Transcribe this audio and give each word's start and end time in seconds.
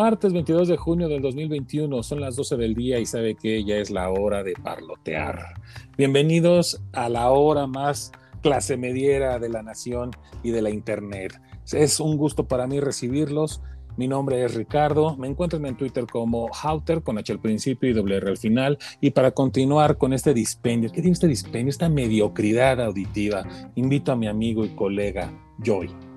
Martes 0.00 0.32
22 0.32 0.66
de 0.66 0.78
junio 0.78 1.10
del 1.10 1.20
2021, 1.20 2.02
son 2.02 2.22
las 2.22 2.34
12 2.34 2.56
del 2.56 2.74
día 2.74 2.98
y 2.98 3.04
sabe 3.04 3.34
que 3.34 3.62
ya 3.64 3.76
es 3.76 3.90
la 3.90 4.08
hora 4.08 4.42
de 4.42 4.54
parlotear. 4.54 5.52
Bienvenidos 5.98 6.82
a 6.94 7.10
la 7.10 7.28
hora 7.28 7.66
más 7.66 8.10
clase 8.40 8.78
mediera 8.78 9.38
de 9.38 9.50
la 9.50 9.62
nación 9.62 10.12
y 10.42 10.52
de 10.52 10.62
la 10.62 10.70
internet. 10.70 11.38
Es 11.70 12.00
un 12.00 12.16
gusto 12.16 12.48
para 12.48 12.66
mí 12.66 12.80
recibirlos. 12.80 13.60
Mi 13.98 14.08
nombre 14.08 14.42
es 14.42 14.54
Ricardo. 14.54 15.18
Me 15.18 15.28
encuentran 15.28 15.66
en 15.66 15.76
Twitter 15.76 16.06
como 16.06 16.48
Hauter 16.62 17.02
con 17.02 17.18
H 17.18 17.30
al 17.30 17.40
principio 17.40 17.90
y 17.90 17.92
doble 17.92 18.16
R 18.16 18.30
al 18.30 18.38
final. 18.38 18.78
Y 19.02 19.10
para 19.10 19.32
continuar 19.32 19.98
con 19.98 20.14
este 20.14 20.32
dispendio, 20.32 20.88
¿qué 20.88 21.02
tiene 21.02 21.12
este 21.12 21.28
dispendio? 21.28 21.68
Esta 21.68 21.90
mediocridad 21.90 22.80
auditiva, 22.80 23.44
invito 23.74 24.12
a 24.12 24.16
mi 24.16 24.28
amigo 24.28 24.64
y 24.64 24.70
colega 24.70 25.30
Joy. 25.62 26.09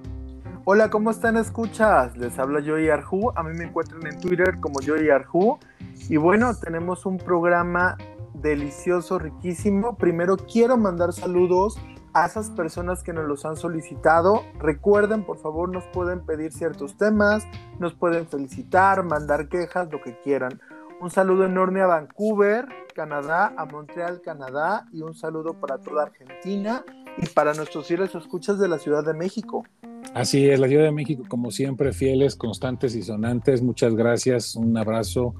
Hola, 0.65 0.89
¿cómo 0.89 1.11
están? 1.11 1.35
Escuchas, 1.35 2.15
les 2.15 2.39
habla 2.39 2.61
Joey 2.65 2.89
Arju. 2.89 3.33
A 3.35 3.43
mí 3.43 3.51
me 3.53 3.65
encuentran 3.65 4.07
en 4.07 4.17
Twitter 4.21 4.61
como 4.61 4.75
Joey 4.75 5.09
Arju. 5.09 5.59
Y 6.07 6.15
bueno, 6.15 6.55
tenemos 6.55 7.05
un 7.05 7.17
programa 7.17 7.97
delicioso, 8.33 9.19
riquísimo. 9.19 9.97
Primero 9.97 10.37
quiero 10.37 10.77
mandar 10.77 11.11
saludos 11.11 11.77
a 12.13 12.27
esas 12.27 12.49
personas 12.49 13.03
que 13.03 13.11
nos 13.11 13.25
los 13.25 13.43
han 13.43 13.57
solicitado. 13.57 14.45
Recuerden, 14.57 15.25
por 15.25 15.37
favor, 15.37 15.67
nos 15.67 15.83
pueden 15.87 16.25
pedir 16.25 16.53
ciertos 16.53 16.95
temas, 16.95 17.45
nos 17.79 17.93
pueden 17.93 18.25
felicitar, 18.25 19.03
mandar 19.03 19.49
quejas, 19.49 19.91
lo 19.91 20.01
que 20.01 20.17
quieran. 20.21 20.61
Un 21.01 21.11
saludo 21.11 21.43
enorme 21.43 21.81
a 21.81 21.87
Vancouver, 21.87 22.69
Canadá, 22.95 23.53
a 23.57 23.65
Montreal, 23.65 24.21
Canadá, 24.21 24.85
y 24.93 25.01
un 25.01 25.13
saludo 25.13 25.59
para 25.59 25.79
toda 25.79 26.03
Argentina 26.03 26.85
y 27.17 27.27
para 27.27 27.53
nuestros 27.53 27.85
fieles 27.85 28.15
escuchas 28.15 28.59
de 28.59 28.69
la 28.69 28.79
Ciudad 28.79 29.03
de 29.03 29.13
México. 29.13 29.65
Así 30.13 30.47
es, 30.47 30.59
la 30.59 30.67
Ciudad 30.67 30.83
de 30.83 30.91
México, 30.91 31.23
como 31.27 31.49
siempre, 31.49 31.91
fieles, 31.91 32.35
constantes 32.35 32.95
y 32.95 33.01
sonantes. 33.01 33.63
Muchas 33.63 33.95
gracias, 33.95 34.55
un 34.55 34.77
abrazo 34.77 35.33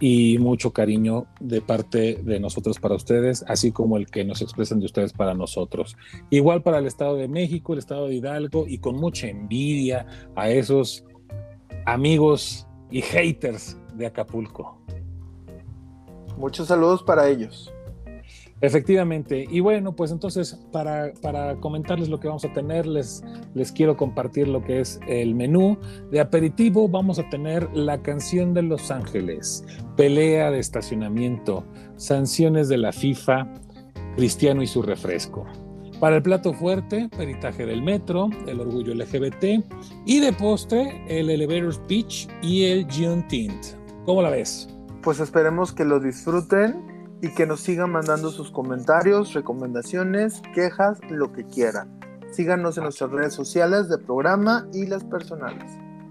y 0.00 0.38
mucho 0.38 0.72
cariño 0.72 1.26
de 1.38 1.60
parte 1.60 2.20
de 2.24 2.40
nosotros 2.40 2.80
para 2.80 2.96
ustedes, 2.96 3.44
así 3.46 3.70
como 3.70 3.98
el 3.98 4.06
que 4.06 4.24
nos 4.24 4.42
expresan 4.42 4.80
de 4.80 4.86
ustedes 4.86 5.12
para 5.12 5.34
nosotros. 5.34 5.96
Igual 6.30 6.62
para 6.62 6.78
el 6.78 6.86
Estado 6.86 7.16
de 7.16 7.28
México, 7.28 7.74
el 7.74 7.78
Estado 7.78 8.08
de 8.08 8.14
Hidalgo 8.14 8.66
y 8.66 8.78
con 8.78 8.96
mucha 8.96 9.28
envidia 9.28 10.06
a 10.34 10.50
esos 10.50 11.04
amigos 11.86 12.66
y 12.90 13.02
haters 13.02 13.78
de 13.94 14.06
Acapulco. 14.06 14.80
Muchos 16.36 16.68
saludos 16.68 17.02
para 17.02 17.28
ellos. 17.28 17.72
Efectivamente. 18.62 19.46
Y 19.50 19.60
bueno, 19.60 19.96
pues 19.96 20.10
entonces 20.10 20.58
para, 20.70 21.12
para, 21.22 21.56
comentarles 21.56 22.08
lo 22.08 22.20
que 22.20 22.28
vamos 22.28 22.44
a 22.44 22.52
tener, 22.52 22.86
les, 22.86 23.24
les 23.54 23.72
quiero 23.72 23.96
compartir 23.96 24.48
lo 24.48 24.62
que 24.62 24.80
es 24.80 25.00
el 25.08 25.34
menú. 25.34 25.78
De 26.10 26.20
aperitivo 26.20 26.88
vamos 26.88 27.18
a 27.18 27.28
tener 27.30 27.68
la 27.74 28.02
canción 28.02 28.52
de 28.52 28.62
Los 28.62 28.90
Ángeles, 28.90 29.64
pelea 29.96 30.50
de 30.50 30.58
estacionamiento, 30.58 31.64
sanciones 31.96 32.68
de 32.68 32.78
la 32.78 32.92
FIFA, 32.92 33.50
Cristiano 34.16 34.62
y 34.62 34.66
su 34.66 34.82
refresco. 34.82 35.46
Para 35.98 36.16
el 36.16 36.22
plato 36.22 36.54
fuerte, 36.54 37.08
peritaje 37.14 37.66
del 37.66 37.82
metro, 37.82 38.30
el 38.46 38.60
orgullo 38.60 38.94
LGBT 38.94 39.62
y 40.06 40.20
de 40.20 40.32
postre, 40.32 41.02
el 41.08 41.28
Elevator 41.28 41.72
Speech 41.74 42.26
y 42.42 42.64
el 42.64 42.86
Tint. 43.28 43.66
¿Cómo 44.06 44.22
la 44.22 44.30
ves? 44.30 44.68
Pues 45.02 45.20
esperemos 45.20 45.72
que 45.72 45.84
lo 45.84 46.00
disfruten 46.00 46.89
y 47.22 47.28
que 47.34 47.46
nos 47.46 47.60
sigan 47.60 47.90
mandando 47.92 48.30
sus 48.30 48.50
comentarios, 48.50 49.34
recomendaciones, 49.34 50.42
quejas, 50.54 50.98
lo 51.10 51.32
que 51.32 51.44
quieran. 51.44 52.00
Síganos 52.30 52.78
en 52.78 52.84
nuestras 52.84 53.10
redes 53.10 53.34
sociales 53.34 53.88
de 53.88 53.98
programa 53.98 54.66
y 54.72 54.86
las 54.86 55.04
personales. 55.04 55.64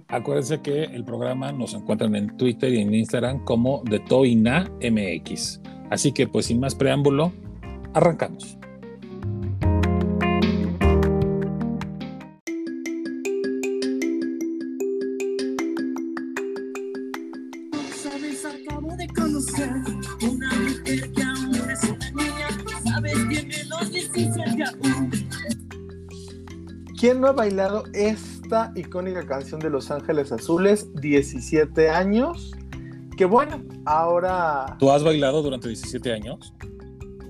Acuérdense 0.10 0.62
que 0.62 0.84
el 0.84 1.06
programa 1.06 1.52
nos 1.52 1.74
encuentran 1.74 2.16
en 2.16 2.36
Twitter 2.36 2.74
y 2.74 2.82
en 2.82 2.94
Instagram 2.94 3.44
como 3.46 3.84
de 3.86 4.00
Toina 4.00 4.70
MX. 4.82 5.62
Así 5.90 6.12
que 6.12 6.28
pues 6.28 6.48
sin 6.48 6.60
más 6.60 6.76
preámbulo, 6.76 7.32
arrancamos. 7.94 8.59
¿Quién 27.30 27.36
no 27.36 27.42
ha 27.44 27.46
bailado 27.46 27.84
esta 27.94 28.72
icónica 28.76 29.24
canción 29.24 29.60
de 29.60 29.70
Los 29.70 29.92
Ángeles 29.92 30.32
Azules? 30.32 30.88
17 30.96 31.88
años. 31.88 32.54
Que 33.16 33.26
bueno, 33.26 33.62
ahora. 33.86 34.76
¿Tú 34.80 34.90
has 34.90 35.04
bailado 35.04 35.44
durante 35.44 35.68
17 35.68 36.12
años? 36.12 36.56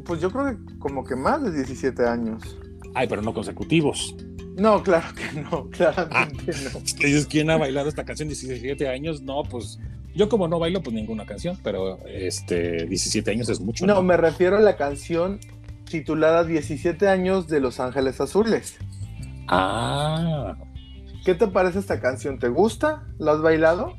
Pues 0.05 0.21
yo 0.21 0.31
creo 0.31 0.45
que 0.45 0.77
como 0.79 1.03
que 1.03 1.17
más 1.17 1.43
de 1.43 1.51
17 1.51 2.07
años. 2.07 2.57
Ay, 2.95 3.07
pero 3.09 3.21
no 3.21 3.33
consecutivos. 3.33 4.15
No, 4.55 4.81
claro 4.83 5.07
que 5.13 5.41
no, 5.41 5.69
claramente 5.71 6.51
ah, 6.53 6.69
no. 6.73 7.27
¿quién 7.27 7.49
ha 7.49 7.57
bailado 7.57 7.89
esta 7.89 8.05
canción 8.05 8.29
17 8.29 8.87
años? 8.87 9.21
No, 9.21 9.43
pues 9.43 9.79
yo 10.15 10.29
como 10.29 10.47
no 10.47 10.59
bailo, 10.59 10.81
pues 10.81 10.93
ninguna 10.93 11.25
canción, 11.25 11.57
pero 11.61 11.99
este 12.07 12.85
17 12.85 13.31
años 13.31 13.49
es 13.49 13.59
mucho. 13.59 13.85
No, 13.85 13.95
no, 13.95 14.03
me 14.03 14.15
refiero 14.15 14.55
a 14.55 14.61
la 14.61 14.77
canción 14.77 15.41
titulada 15.89 16.45
17 16.45 17.09
años 17.09 17.49
de 17.49 17.59
Los 17.59 17.81
Ángeles 17.81 18.21
Azules. 18.21 18.77
Ah. 19.51 20.55
¿Qué 21.25 21.33
te 21.33 21.47
parece 21.47 21.79
esta 21.79 21.99
canción? 21.99 22.37
¿Te 22.37 22.49
gusta? 22.49 23.03
¿La 23.17 23.31
has 23.33 23.41
bailado? 23.41 23.93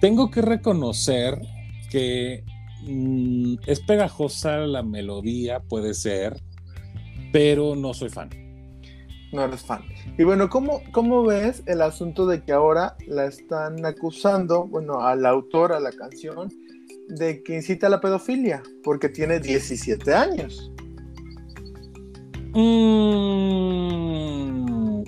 Tengo 0.00 0.30
que 0.30 0.42
reconocer 0.42 1.40
que 1.90 2.44
mm, 2.82 3.54
es 3.66 3.80
pegajosa 3.80 4.58
la 4.58 4.82
melodía, 4.82 5.60
puede 5.60 5.94
ser, 5.94 6.42
pero 7.32 7.76
no 7.76 7.94
soy 7.94 8.10
fan. 8.10 8.28
No 9.32 9.44
eres 9.44 9.62
fan. 9.62 9.82
Y 10.18 10.24
bueno, 10.24 10.48
¿cómo, 10.48 10.82
¿cómo 10.90 11.22
ves 11.22 11.62
el 11.66 11.82
asunto 11.82 12.26
de 12.26 12.42
que 12.42 12.52
ahora 12.52 12.96
la 13.06 13.26
están 13.26 13.84
acusando, 13.86 14.66
bueno, 14.66 15.00
al 15.00 15.26
autor, 15.26 15.72
a 15.72 15.80
la 15.80 15.92
canción, 15.92 16.48
de 17.08 17.42
que 17.44 17.54
incita 17.56 17.86
a 17.86 17.90
la 17.90 18.00
pedofilia? 18.00 18.62
Porque 18.82 19.08
tiene 19.08 19.38
17 19.38 20.12
años. 20.14 20.72
Mmm 22.54 23.98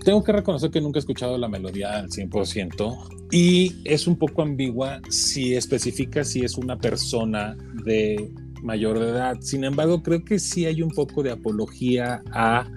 tengo 0.05 0.23
que 0.25 0.33
reconocer 0.33 0.71
que 0.71 0.81
nunca 0.81 0.99
he 0.99 1.01
escuchado 1.01 1.39
la 1.39 1.49
melodía 1.49 1.97
al 1.97 2.09
100% 2.09 3.29
y 3.31 3.77
es 3.85 4.07
un 4.07 4.17
poco 4.17 4.43
ambigua 4.43 5.01
si 5.09 5.55
especifica 5.55 6.25
si 6.25 6.41
es 6.41 6.57
una 6.57 6.79
persona 6.79 7.57
de 7.85 8.33
mayor 8.63 8.99
de 8.99 9.11
edad. 9.11 9.37
Sin 9.41 9.65
embargo, 9.65 10.03
creo 10.03 10.25
que 10.25 10.39
sí 10.39 10.67
hay 10.67 10.83
un 10.83 10.91
poco 10.91 11.23
de 11.23 11.31
apología 11.31 12.23
a, 12.33 12.69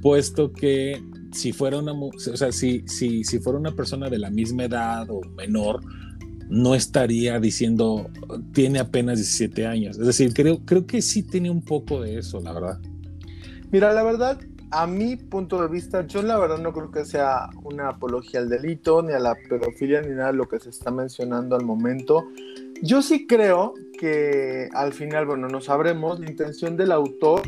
puesto 0.00 0.52
que 0.52 1.02
si 1.32 1.52
fuera 1.52 1.78
una, 1.78 1.92
o 1.92 2.10
sea, 2.18 2.52
si, 2.52 2.84
si, 2.86 3.24
si 3.24 3.38
fuera 3.38 3.58
una 3.58 3.74
persona 3.74 4.08
de 4.08 4.18
la 4.18 4.30
misma 4.30 4.64
edad 4.64 5.06
o 5.10 5.20
menor, 5.36 5.80
no 6.48 6.74
estaría 6.74 7.40
diciendo 7.40 8.10
tiene 8.52 8.78
apenas 8.78 9.18
17 9.18 9.66
años. 9.66 9.98
Es 9.98 10.06
decir, 10.06 10.32
creo, 10.34 10.64
creo 10.64 10.86
que 10.86 11.02
sí 11.02 11.22
tiene 11.22 11.50
un 11.50 11.62
poco 11.62 12.00
de 12.00 12.18
eso, 12.18 12.40
la 12.40 12.52
verdad. 12.52 12.80
Mira, 13.72 13.92
la 13.92 14.02
verdad, 14.02 14.38
a 14.74 14.88
mi 14.88 15.14
punto 15.14 15.62
de 15.62 15.68
vista, 15.68 16.04
yo 16.04 16.20
la 16.22 16.36
verdad 16.36 16.58
no 16.58 16.72
creo 16.72 16.90
que 16.90 17.04
sea 17.04 17.48
una 17.62 17.90
apología 17.90 18.40
al 18.40 18.48
delito, 18.48 19.02
ni 19.02 19.12
a 19.12 19.20
la 19.20 19.36
pedofilia, 19.48 20.02
ni 20.02 20.08
nada 20.08 20.32
de 20.32 20.38
lo 20.38 20.48
que 20.48 20.58
se 20.58 20.70
está 20.70 20.90
mencionando 20.90 21.54
al 21.54 21.64
momento. 21.64 22.26
Yo 22.82 23.00
sí 23.00 23.24
creo 23.28 23.74
que 23.96 24.68
al 24.74 24.92
final, 24.92 25.26
bueno, 25.26 25.46
no 25.46 25.60
sabremos 25.60 26.18
la 26.18 26.28
intención 26.28 26.76
del 26.76 26.90
autor. 26.90 27.42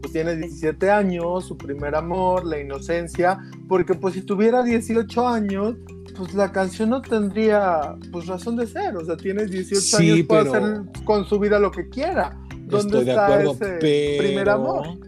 Pues, 0.00 0.12
tiene 0.12 0.34
17 0.34 0.90
años, 0.90 1.46
su 1.46 1.56
primer 1.56 1.94
amor, 1.94 2.44
la 2.44 2.58
inocencia, 2.58 3.38
porque 3.68 3.94
pues 3.94 4.14
si 4.14 4.22
tuviera 4.22 4.64
18 4.64 5.28
años, 5.28 5.76
pues 6.16 6.34
la 6.34 6.50
canción 6.50 6.90
no 6.90 7.02
tendría 7.02 7.94
pues 8.10 8.26
razón 8.26 8.56
de 8.56 8.66
ser, 8.66 8.96
o 8.96 9.04
sea, 9.04 9.16
tiene 9.16 9.44
18 9.44 9.96
años, 9.98 10.26
puede 10.26 10.48
hacer 10.48 10.82
con 11.04 11.24
su 11.24 11.38
vida 11.38 11.60
lo 11.60 11.70
que 11.70 11.88
quiera. 11.88 12.36
¿Dónde 12.66 12.98
está 13.00 13.42
ese 13.42 14.16
primer 14.18 14.48
amor? 14.48 15.07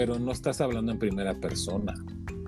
Pero 0.00 0.18
no 0.18 0.32
estás 0.32 0.62
hablando 0.62 0.92
en 0.92 0.98
primera 0.98 1.34
persona. 1.34 1.92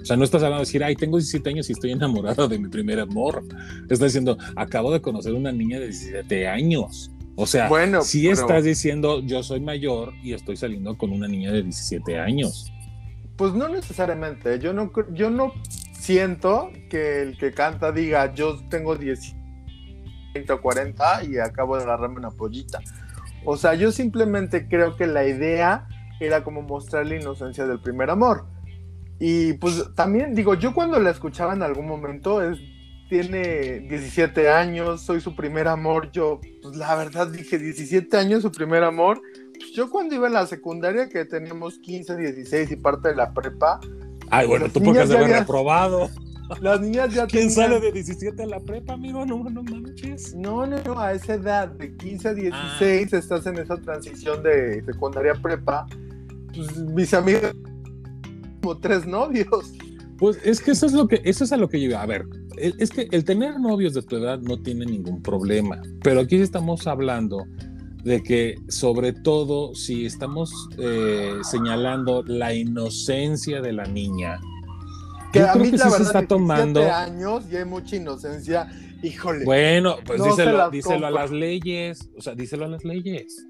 O 0.00 0.04
sea, 0.06 0.16
no 0.16 0.24
estás 0.24 0.42
hablando 0.42 0.60
de 0.60 0.64
decir, 0.64 0.82
ay, 0.82 0.96
tengo 0.96 1.18
17 1.18 1.50
años 1.50 1.68
y 1.68 1.74
estoy 1.74 1.92
enamorado 1.92 2.48
de 2.48 2.58
mi 2.58 2.70
primer 2.70 2.98
amor. 2.98 3.44
Estás 3.82 3.98
diciendo, 3.98 4.38
acabo 4.56 4.90
de 4.90 5.02
conocer 5.02 5.34
una 5.34 5.52
niña 5.52 5.78
de 5.78 5.88
17 5.88 6.48
años. 6.48 7.12
O 7.36 7.46
sea, 7.46 7.68
bueno, 7.68 8.00
si 8.00 8.26
estás 8.26 8.64
diciendo, 8.64 9.20
yo 9.20 9.42
soy 9.42 9.60
mayor 9.60 10.14
y 10.22 10.32
estoy 10.32 10.56
saliendo 10.56 10.96
con 10.96 11.12
una 11.12 11.28
niña 11.28 11.52
de 11.52 11.62
17 11.62 12.18
años. 12.18 12.72
Pues 13.36 13.52
no 13.52 13.68
necesariamente. 13.68 14.58
Yo 14.58 14.72
no, 14.72 14.90
yo 15.12 15.28
no 15.28 15.52
siento 15.92 16.70
que 16.88 17.20
el 17.20 17.36
que 17.36 17.52
canta 17.52 17.92
diga, 17.92 18.32
yo 18.32 18.66
tengo 18.70 18.96
10, 18.96 19.36
o 20.48 20.58
40 20.62 21.24
y 21.24 21.36
acabo 21.36 21.76
de 21.76 21.82
agarrarme 21.82 22.16
una 22.16 22.30
pollita. 22.30 22.78
O 23.44 23.58
sea, 23.58 23.74
yo 23.74 23.92
simplemente 23.92 24.68
creo 24.68 24.96
que 24.96 25.06
la 25.06 25.26
idea 25.28 25.86
era 26.24 26.44
como 26.44 26.62
mostrar 26.62 27.06
la 27.06 27.16
inocencia 27.16 27.66
del 27.66 27.80
primer 27.80 28.10
amor. 28.10 28.46
Y 29.18 29.54
pues 29.54 29.84
también 29.94 30.34
digo, 30.34 30.54
yo 30.54 30.74
cuando 30.74 30.98
la 30.98 31.10
escuchaba 31.10 31.54
en 31.54 31.62
algún 31.62 31.86
momento 31.86 32.42
es 32.42 32.58
tiene 33.12 33.80
17 33.80 34.48
años, 34.48 35.02
soy 35.02 35.20
su 35.20 35.36
primer 35.36 35.68
amor. 35.68 36.10
Yo, 36.12 36.40
pues 36.62 36.76
la 36.76 36.94
verdad 36.94 37.28
dije, 37.28 37.58
17 37.58 38.16
años, 38.16 38.40
su 38.40 38.50
primer 38.50 38.82
amor. 38.84 39.20
Pues, 39.54 39.72
yo 39.72 39.90
cuando 39.90 40.14
iba 40.14 40.28
en 40.28 40.32
la 40.32 40.46
secundaria, 40.46 41.10
que 41.10 41.26
teníamos 41.26 41.78
15, 41.78 42.16
16 42.16 42.70
y 42.70 42.76
parte 42.76 43.10
de 43.10 43.16
la 43.16 43.34
prepa. 43.34 43.80
Ay, 44.30 44.46
bueno, 44.46 44.66
tú 44.70 44.82
porque 44.82 45.00
has 45.00 45.10
de 45.10 45.18
haber 45.18 45.40
reprobado. 45.40 46.08
Las 46.60 46.80
niñas 46.80 47.14
ya 47.14 47.26
¿Quién 47.26 47.50
sale 47.50 47.80
de 47.80 47.92
17 47.92 48.42
a 48.42 48.46
la 48.46 48.60
prepa, 48.60 48.94
amigo? 48.94 49.26
No, 49.26 49.44
no 49.44 49.62
manches. 49.62 50.34
No, 50.34 50.66
no, 50.66 50.82
no, 50.82 50.98
a 50.98 51.12
esa 51.12 51.34
edad, 51.34 51.68
de 51.68 51.94
15 51.94 52.28
a 52.28 52.34
16, 52.34 53.12
ah. 53.12 53.16
estás 53.18 53.46
en 53.46 53.58
esa 53.58 53.76
transición 53.76 54.42
de 54.42 54.82
secundaria 54.86 55.34
prepa. 55.34 55.86
Pues 56.54 56.76
mis 56.76 57.14
amigos, 57.14 57.54
como 58.60 58.78
tres 58.78 59.06
novios. 59.06 59.72
Pues 60.18 60.38
es 60.44 60.60
que 60.60 60.70
eso 60.72 60.86
es 60.86 60.92
lo 60.92 61.08
que, 61.08 61.20
eso 61.24 61.44
es 61.44 61.52
a 61.52 61.56
lo 61.56 61.68
que 61.68 61.80
yo 61.80 61.98
A 61.98 62.06
ver, 62.06 62.26
es 62.56 62.90
que 62.90 63.08
el 63.10 63.24
tener 63.24 63.58
novios 63.58 63.94
de 63.94 64.02
tu 64.02 64.16
edad 64.16 64.38
no 64.38 64.60
tiene 64.60 64.86
ningún 64.86 65.20
problema, 65.22 65.80
pero 66.02 66.20
aquí 66.20 66.36
estamos 66.36 66.86
hablando 66.86 67.44
de 68.04 68.22
que 68.22 68.56
sobre 68.68 69.12
todo 69.12 69.74
si 69.74 70.06
estamos 70.06 70.52
eh, 70.78 71.34
señalando 71.42 72.22
la 72.24 72.54
inocencia 72.54 73.60
de 73.60 73.72
la 73.72 73.84
niña, 73.84 74.40
que 75.32 75.40
a 75.40 75.54
mí, 75.54 75.70
la 75.70 75.84
verdad, 75.84 75.96
se 75.96 76.02
está 76.02 76.26
tomando 76.26 76.82
años 76.82 77.44
y 77.50 77.56
hay 77.56 77.64
mucha 77.64 77.96
inocencia. 77.96 78.68
Híjole. 79.02 79.44
Bueno, 79.44 79.96
pues 80.04 80.22
díselo, 80.22 80.70
díselo 80.70 81.06
a 81.06 81.10
las 81.10 81.30
leyes. 81.30 82.10
O 82.16 82.20
sea, 82.20 82.34
díselo 82.34 82.66
a 82.66 82.68
las 82.68 82.84
leyes. 82.84 83.44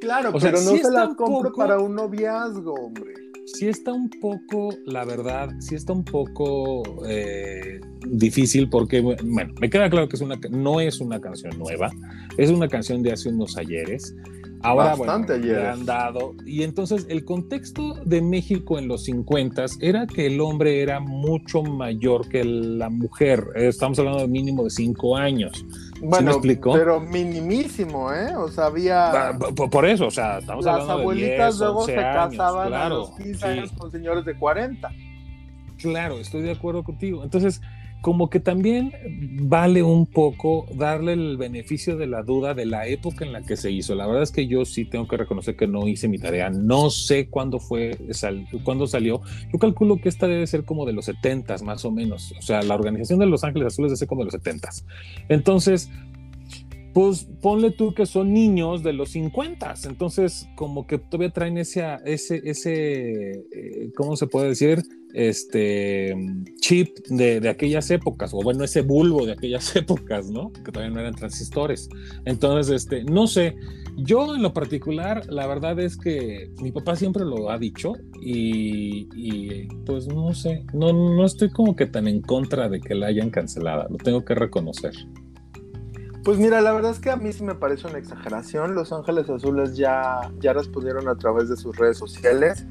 Claro, 0.00 0.32
pero 0.40 0.60
no 0.60 0.76
se 0.76 0.90
las 0.90 1.14
compro 1.14 1.52
para 1.52 1.78
un 1.78 1.94
noviazgo, 1.94 2.74
hombre. 2.74 3.14
Sí 3.46 3.68
está 3.68 3.92
un 3.92 4.08
poco, 4.08 4.74
la 4.86 5.04
verdad, 5.04 5.50
sí 5.58 5.74
está 5.74 5.92
un 5.92 6.04
poco 6.04 6.82
eh, 7.06 7.80
difícil 8.06 8.68
porque, 8.68 9.00
bueno, 9.00 9.52
me 9.60 9.68
queda 9.68 9.90
claro 9.90 10.08
que 10.08 10.16
es 10.16 10.22
una, 10.22 10.38
no 10.50 10.80
es 10.80 11.00
una 11.00 11.20
canción 11.20 11.58
nueva, 11.58 11.90
es 12.36 12.50
una 12.50 12.68
canción 12.68 13.02
de 13.02 13.12
hace 13.12 13.28
unos 13.28 13.56
ayeres. 13.56 14.14
Ahora, 14.62 14.94
Bastante 14.94 15.38
bueno, 15.38 15.70
han 15.70 15.86
dado. 15.86 16.34
Y 16.44 16.62
entonces 16.62 17.06
el 17.08 17.24
contexto 17.24 17.94
de 18.04 18.20
México 18.20 18.78
en 18.78 18.88
los 18.88 19.04
50 19.04 19.64
era 19.80 20.06
que 20.06 20.26
el 20.26 20.40
hombre 20.40 20.82
era 20.82 21.00
mucho 21.00 21.62
mayor 21.62 22.28
que 22.28 22.44
la 22.44 22.90
mujer. 22.90 23.42
Estamos 23.54 23.98
hablando 23.98 24.20
de 24.20 24.28
mínimo 24.28 24.64
de 24.64 24.70
5 24.70 25.16
años. 25.16 25.64
Bueno, 26.00 26.40
pero 26.72 27.00
minimísimo, 27.00 28.12
¿eh? 28.12 28.34
O 28.34 28.48
sea, 28.48 28.66
había. 28.66 29.36
Por, 29.54 29.84
eso, 29.84 30.06
o 30.06 30.10
sea, 30.10 30.38
estamos 30.38 30.64
Las 30.64 30.74
hablando 30.74 31.02
abuelitas 31.02 31.58
de 31.58 31.66
10, 31.66 31.72
luego 31.72 31.86
se 31.86 31.94
casaban 31.94 32.68
claro, 32.68 32.94
a 32.94 32.98
los 32.98 33.10
15 33.16 33.46
años 33.46 33.72
con 33.72 33.90
señores 33.90 34.24
de 34.24 34.34
40. 34.34 34.90
Claro, 35.78 36.18
estoy 36.18 36.42
de 36.42 36.52
acuerdo 36.52 36.82
contigo. 36.82 37.22
Entonces, 37.22 37.60
como 38.00 38.30
que 38.30 38.40
también 38.40 38.92
vale 39.42 39.82
un 39.82 40.06
poco 40.06 40.66
darle 40.74 41.12
el 41.12 41.36
beneficio 41.36 41.96
de 41.96 42.06
la 42.06 42.22
duda 42.22 42.54
de 42.54 42.64
la 42.64 42.86
época 42.86 43.24
en 43.24 43.32
la 43.32 43.42
que 43.42 43.56
se 43.56 43.70
hizo. 43.70 43.94
La 43.94 44.06
verdad 44.06 44.22
es 44.22 44.30
que 44.30 44.46
yo 44.46 44.64
sí 44.64 44.84
tengo 44.84 45.06
que 45.06 45.16
reconocer 45.16 45.56
que 45.56 45.66
no 45.66 45.86
hice 45.86 46.08
mi 46.08 46.18
tarea. 46.18 46.50
No 46.50 46.90
sé 46.90 47.28
cuándo 47.28 47.58
fue, 47.58 47.98
cuándo 48.64 48.86
salió. 48.86 49.20
Yo 49.52 49.58
calculo 49.58 50.00
que 50.00 50.08
esta 50.08 50.26
debe 50.26 50.46
ser 50.46 50.64
como 50.64 50.86
de 50.86 50.94
los 50.94 51.04
70 51.06 51.58
más 51.58 51.84
o 51.84 51.90
menos. 51.90 52.32
O 52.38 52.42
sea, 52.42 52.62
la 52.62 52.74
organización 52.74 53.18
de 53.18 53.26
Los 53.26 53.44
Ángeles 53.44 53.68
Azules 53.68 53.90
debe 53.90 53.98
ser 53.98 54.08
como 54.08 54.22
de 54.22 54.26
los 54.26 54.34
70 54.34 54.70
Entonces, 55.28 55.90
pues 56.94 57.28
ponle 57.40 57.70
tú 57.70 57.94
que 57.94 58.06
son 58.06 58.32
niños 58.32 58.82
de 58.82 58.92
los 58.92 59.10
50, 59.10 59.74
entonces 59.84 60.48
como 60.56 60.86
que 60.86 60.98
todavía 60.98 61.30
traen 61.30 61.58
ese, 61.58 61.84
ese, 62.04 62.40
ese 62.44 63.30
eh, 63.30 63.92
¿cómo 63.94 64.16
se 64.16 64.26
puede 64.26 64.48
decir? 64.48 64.82
Este 65.14 66.14
chip 66.60 66.96
de, 67.08 67.40
de, 67.40 67.48
aquellas 67.48 67.90
épocas, 67.90 68.32
o 68.32 68.42
bueno, 68.42 68.64
ese 68.64 68.82
bulbo 68.82 69.26
de 69.26 69.32
aquellas 69.32 69.74
épocas, 69.76 70.30
¿no? 70.30 70.52
Que 70.52 70.70
todavía 70.72 70.94
no 70.94 71.00
eran 71.00 71.14
transistores. 71.14 71.88
Entonces, 72.24 72.84
este, 72.84 73.04
no 73.04 73.26
sé, 73.26 73.56
yo 73.96 74.34
en 74.34 74.42
lo 74.42 74.52
particular, 74.52 75.26
la 75.28 75.46
verdad 75.46 75.78
es 75.78 75.96
que 75.96 76.50
mi 76.62 76.72
papá 76.72 76.96
siempre 76.96 77.24
lo 77.24 77.50
ha 77.50 77.58
dicho 77.58 77.94
y, 78.20 79.66
pues 79.84 80.06
no 80.08 80.32
sé, 80.32 80.64
no, 80.72 80.92
no 80.92 81.24
estoy 81.24 81.50
como 81.50 81.76
que 81.76 81.86
tan 81.86 82.08
en 82.08 82.22
contra 82.22 82.68
de 82.68 82.80
que 82.80 82.94
la 82.94 83.06
hayan 83.06 83.30
cancelado, 83.30 83.88
lo 83.90 83.96
tengo 83.96 84.24
que 84.24 84.34
reconocer. 84.34 84.94
Pues 86.24 86.38
mira, 86.38 86.60
la 86.60 86.72
verdad 86.72 86.90
es 86.90 86.98
que 86.98 87.10
a 87.10 87.16
mí 87.16 87.32
sí 87.32 87.42
me 87.42 87.54
parece 87.54 87.86
una 87.86 87.98
exageración. 87.98 88.74
Los 88.74 88.92
Ángeles 88.92 89.30
Azules 89.30 89.76
ya, 89.76 90.30
ya 90.38 90.52
respondieron 90.52 91.08
a 91.08 91.16
través 91.16 91.48
de 91.48 91.56
sus 91.56 91.76
redes 91.76 91.96
sociales 91.96 92.66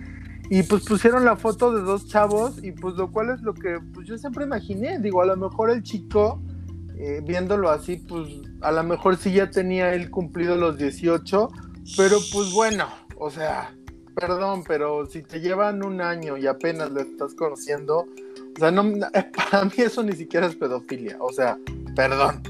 y 0.49 0.63
pues 0.63 0.83
pusieron 0.83 1.25
la 1.25 1.35
foto 1.35 1.71
de 1.71 1.81
dos 1.81 2.07
chavos 2.07 2.63
y 2.63 2.71
pues 2.71 2.95
lo 2.95 3.11
cual 3.11 3.29
es 3.29 3.41
lo 3.41 3.53
que 3.53 3.77
pues 3.93 4.07
yo 4.07 4.17
siempre 4.17 4.45
imaginé. 4.45 4.99
Digo, 4.99 5.21
a 5.21 5.25
lo 5.25 5.37
mejor 5.37 5.69
el 5.69 5.83
chico, 5.83 6.41
eh, 6.97 7.21
viéndolo 7.23 7.69
así, 7.69 7.97
pues 7.97 8.27
a 8.61 8.71
lo 8.71 8.83
mejor 8.83 9.17
sí 9.17 9.31
ya 9.31 9.51
tenía 9.51 9.93
él 9.93 10.09
cumplido 10.09 10.55
los 10.55 10.77
18, 10.77 11.49
pero 11.95 12.17
pues 12.33 12.51
bueno, 12.51 12.87
o 13.17 13.29
sea, 13.29 13.75
perdón, 14.15 14.63
pero 14.67 15.05
si 15.05 15.21
te 15.21 15.39
llevan 15.39 15.83
un 15.83 16.01
año 16.01 16.35
y 16.35 16.47
apenas 16.47 16.89
lo 16.91 17.01
estás 17.01 17.35
conociendo, 17.35 18.07
o 18.55 18.59
sea, 18.59 18.71
no, 18.71 18.83
para 19.51 19.65
mí 19.65 19.73
eso 19.77 20.01
ni 20.01 20.13
siquiera 20.13 20.47
es 20.47 20.55
pedofilia, 20.55 21.17
o 21.19 21.31
sea, 21.31 21.59
perdón. 21.95 22.41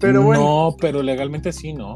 Pero 0.00 0.22
bueno. 0.22 0.42
No, 0.42 0.76
pero 0.80 1.02
legalmente 1.02 1.52
sí, 1.52 1.74
¿no? 1.74 1.92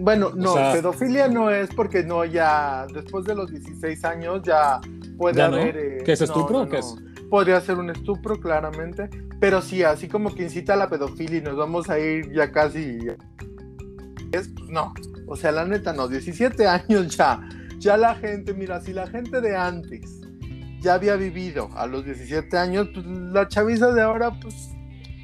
Bueno, 0.00 0.32
no, 0.34 0.54
pedofilia 0.54 1.28
no 1.28 1.50
es 1.50 1.68
porque 1.74 2.02
no, 2.02 2.24
ya 2.24 2.86
después 2.92 3.24
de 3.26 3.34
los 3.34 3.50
16 3.50 4.04
años 4.04 4.42
ya 4.42 4.80
puede 5.18 5.42
haber. 5.42 5.76
Eh, 5.76 6.02
¿Qué 6.04 6.12
es 6.12 6.22
estupro 6.22 6.62
o 6.62 6.68
qué 6.68 6.78
es? 6.78 6.96
Podría 7.28 7.60
ser 7.60 7.78
un 7.78 7.90
estupro, 7.90 8.40
claramente. 8.40 9.10
Pero 9.38 9.60
sí, 9.60 9.82
así 9.82 10.08
como 10.08 10.34
que 10.34 10.44
incita 10.44 10.72
a 10.72 10.76
la 10.76 10.88
pedofilia 10.88 11.38
y 11.38 11.42
nos 11.42 11.56
vamos 11.56 11.90
a 11.90 11.98
ir 11.98 12.32
ya 12.32 12.50
casi. 12.50 12.98
Es, 14.32 14.48
pues 14.48 14.70
no. 14.70 14.94
O 15.26 15.36
sea, 15.36 15.52
la 15.52 15.66
neta 15.66 15.92
no, 15.92 16.08
17 16.08 16.66
años 16.66 17.16
ya. 17.16 17.40
Ya 17.78 17.96
la 17.96 18.14
gente, 18.14 18.54
mira, 18.54 18.80
si 18.80 18.92
la 18.92 19.06
gente 19.06 19.40
de 19.40 19.56
antes 19.56 20.20
ya 20.80 20.94
había 20.94 21.16
vivido 21.16 21.68
a 21.76 21.86
los 21.86 22.04
17 22.06 22.56
años, 22.56 22.88
pues 22.94 23.06
la 23.06 23.48
chaviza 23.48 23.92
de 23.92 24.00
ahora, 24.00 24.32
pues, 24.40 24.70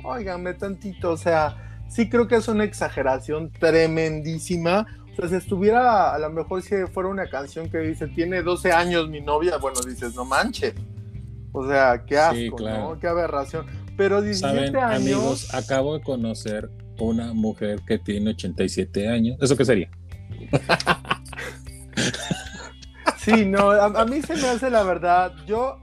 óiganme 0.04 0.54
tantito, 0.54 1.12
o 1.12 1.16
sea 1.16 1.65
sí 1.88 2.08
creo 2.08 2.28
que 2.28 2.36
es 2.36 2.48
una 2.48 2.64
exageración 2.64 3.50
tremendísima. 3.50 4.86
O 5.12 5.16
sea, 5.16 5.28
si 5.28 5.34
estuviera, 5.36 6.14
a 6.14 6.18
lo 6.18 6.30
mejor 6.30 6.62
si 6.62 6.74
fuera 6.92 7.08
una 7.08 7.28
canción 7.28 7.70
que 7.70 7.78
dice, 7.78 8.06
tiene 8.08 8.42
12 8.42 8.72
años 8.72 9.08
mi 9.08 9.20
novia, 9.20 9.56
bueno, 9.56 9.80
dices, 9.80 10.14
no 10.14 10.24
manches. 10.24 10.74
O 11.52 11.66
sea, 11.66 12.04
qué 12.04 12.18
asco, 12.18 12.60
¿no? 12.60 12.98
Qué 12.98 13.06
aberración. 13.06 13.64
Pero 13.96 14.20
17 14.20 14.78
años... 14.78 15.00
Amigos, 15.00 15.54
acabo 15.54 15.96
de 15.96 16.02
conocer 16.02 16.70
una 16.98 17.32
mujer 17.32 17.80
que 17.86 17.98
tiene 17.98 18.30
87 18.30 19.08
años. 19.08 19.38
¿Eso 19.40 19.56
qué 19.56 19.64
sería? 19.64 19.90
sí, 23.18 23.46
no, 23.46 23.70
a, 23.70 23.86
a, 23.86 24.04
mí 24.04 24.20
se 24.20 24.36
me 24.36 24.48
hace 24.48 24.68
la 24.68 24.82
verdad. 24.82 25.32
Yo, 25.46 25.78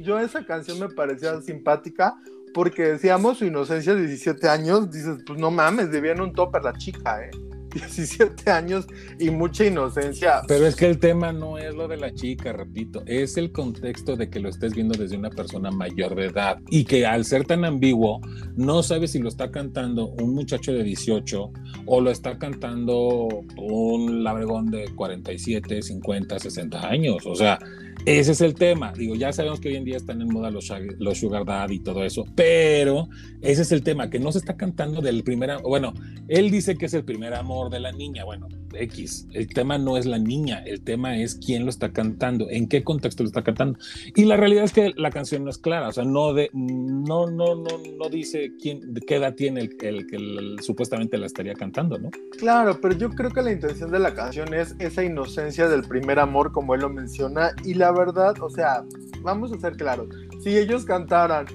yo 0.00 0.18
esa 0.18 0.44
canción 0.44 0.80
me 0.80 0.88
parecía 0.88 1.40
simpática 1.42 2.16
porque 2.54 2.84
decíamos 2.84 3.38
su 3.38 3.44
inocencia 3.44 3.94
de 3.94 4.06
17 4.06 4.48
años, 4.48 4.90
dices, 4.90 5.18
pues 5.26 5.38
no 5.38 5.50
mames, 5.50 5.90
debían 5.90 6.20
un 6.20 6.32
topper 6.32 6.62
la 6.62 6.72
chica, 6.72 7.20
¿eh? 7.22 7.30
17 7.74 8.50
años 8.50 8.86
y 9.18 9.30
mucha 9.30 9.64
inocencia. 9.64 10.42
Pero 10.46 10.66
es 10.66 10.76
que 10.76 10.86
el 10.86 10.98
tema 10.98 11.32
no 11.32 11.58
es 11.58 11.74
lo 11.74 11.88
de 11.88 11.96
la 11.96 12.14
chica, 12.14 12.52
repito, 12.52 13.02
es 13.06 13.36
el 13.36 13.52
contexto 13.52 14.16
de 14.16 14.30
que 14.30 14.40
lo 14.40 14.48
estés 14.48 14.74
viendo 14.74 14.96
desde 14.96 15.16
una 15.16 15.30
persona 15.30 15.70
mayor 15.70 16.14
de 16.14 16.26
edad 16.26 16.58
y 16.70 16.84
que 16.84 17.04
al 17.04 17.24
ser 17.24 17.44
tan 17.44 17.64
ambiguo, 17.64 18.20
no 18.56 18.82
sabes 18.82 19.10
si 19.10 19.18
lo 19.18 19.28
está 19.28 19.50
cantando 19.50 20.08
un 20.20 20.34
muchacho 20.34 20.72
de 20.72 20.84
18 20.84 21.52
o 21.86 22.00
lo 22.00 22.10
está 22.10 22.38
cantando 22.38 23.28
un 23.56 24.22
labregón 24.22 24.70
de 24.70 24.88
47, 24.94 25.82
50, 25.82 26.38
60 26.38 26.88
años. 26.88 27.26
O 27.26 27.34
sea, 27.34 27.58
ese 28.06 28.32
es 28.32 28.40
el 28.40 28.54
tema. 28.54 28.92
Digo, 28.92 29.14
ya 29.14 29.32
sabemos 29.32 29.60
que 29.60 29.68
hoy 29.68 29.76
en 29.76 29.84
día 29.84 29.96
están 29.96 30.20
en 30.20 30.28
moda 30.28 30.50
los, 30.50 30.70
los 30.98 31.18
sugar 31.18 31.44
daddy 31.44 31.76
y 31.76 31.80
todo 31.80 32.04
eso, 32.04 32.24
pero 32.34 33.08
ese 33.40 33.62
es 33.62 33.72
el 33.72 33.82
tema, 33.82 34.10
que 34.10 34.18
no 34.18 34.32
se 34.32 34.38
está 34.38 34.56
cantando 34.56 35.00
del 35.00 35.22
primer, 35.22 35.62
bueno, 35.62 35.92
él 36.28 36.50
dice 36.50 36.76
que 36.76 36.86
es 36.86 36.94
el 36.94 37.04
primer 37.04 37.34
amor 37.34 37.70
de 37.70 37.80
la 37.80 37.92
niña, 37.92 38.24
bueno, 38.24 38.48
X, 38.72 39.28
el 39.32 39.46
tema 39.48 39.78
no 39.78 39.96
es 39.96 40.06
la 40.06 40.18
niña, 40.18 40.62
el 40.64 40.82
tema 40.82 41.16
es 41.16 41.36
quién 41.36 41.64
lo 41.64 41.70
está 41.70 41.92
cantando, 41.92 42.48
en 42.50 42.68
qué 42.68 42.82
contexto 42.82 43.22
lo 43.22 43.28
está 43.28 43.42
cantando. 43.42 43.78
Y 44.14 44.24
la 44.24 44.36
realidad 44.36 44.64
es 44.64 44.72
que 44.72 44.92
la 44.96 45.10
canción 45.10 45.44
no 45.44 45.50
es 45.50 45.58
clara, 45.58 45.88
o 45.88 45.92
sea, 45.92 46.04
no, 46.04 46.32
de, 46.32 46.50
no, 46.52 47.26
no, 47.26 47.54
no, 47.54 47.78
no 47.98 48.08
dice 48.08 48.52
quién, 48.60 48.94
qué 49.06 49.16
edad 49.16 49.34
tiene 49.34 49.60
el, 49.60 49.76
el 49.82 50.06
que 50.06 50.62
supuestamente 50.62 51.18
la 51.18 51.26
estaría 51.26 51.54
cantando, 51.54 51.98
¿no? 51.98 52.10
Claro, 52.38 52.80
pero 52.80 52.96
yo 52.96 53.10
creo 53.10 53.30
que 53.30 53.42
la 53.42 53.52
intención 53.52 53.90
de 53.90 53.98
la 53.98 54.14
canción 54.14 54.52
es 54.54 54.74
esa 54.78 55.04
inocencia 55.04 55.68
del 55.68 55.82
primer 55.82 56.18
amor, 56.18 56.52
como 56.52 56.74
él 56.74 56.80
lo 56.80 56.90
menciona, 56.90 57.50
y 57.64 57.74
la 57.74 57.83
verdad, 57.92 58.34
o 58.40 58.50
sea, 58.50 58.84
vamos 59.20 59.52
a 59.52 59.58
ser 59.58 59.76
claros, 59.76 60.08
si 60.42 60.56
ellos 60.56 60.84
cantaran, 60.84 61.46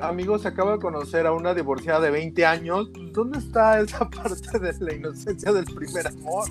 amigos, 0.00 0.42
se 0.42 0.48
acaba 0.48 0.72
de 0.72 0.78
conocer 0.78 1.26
a 1.26 1.32
una 1.32 1.54
divorciada 1.54 2.00
de 2.00 2.10
20 2.10 2.46
años, 2.46 2.90
¿dónde 3.12 3.38
está 3.38 3.80
esa 3.80 4.08
parte 4.10 4.58
de 4.58 4.72
la 4.80 4.94
inocencia 4.94 5.52
del 5.52 5.64
primer 5.64 6.06
amor? 6.06 6.48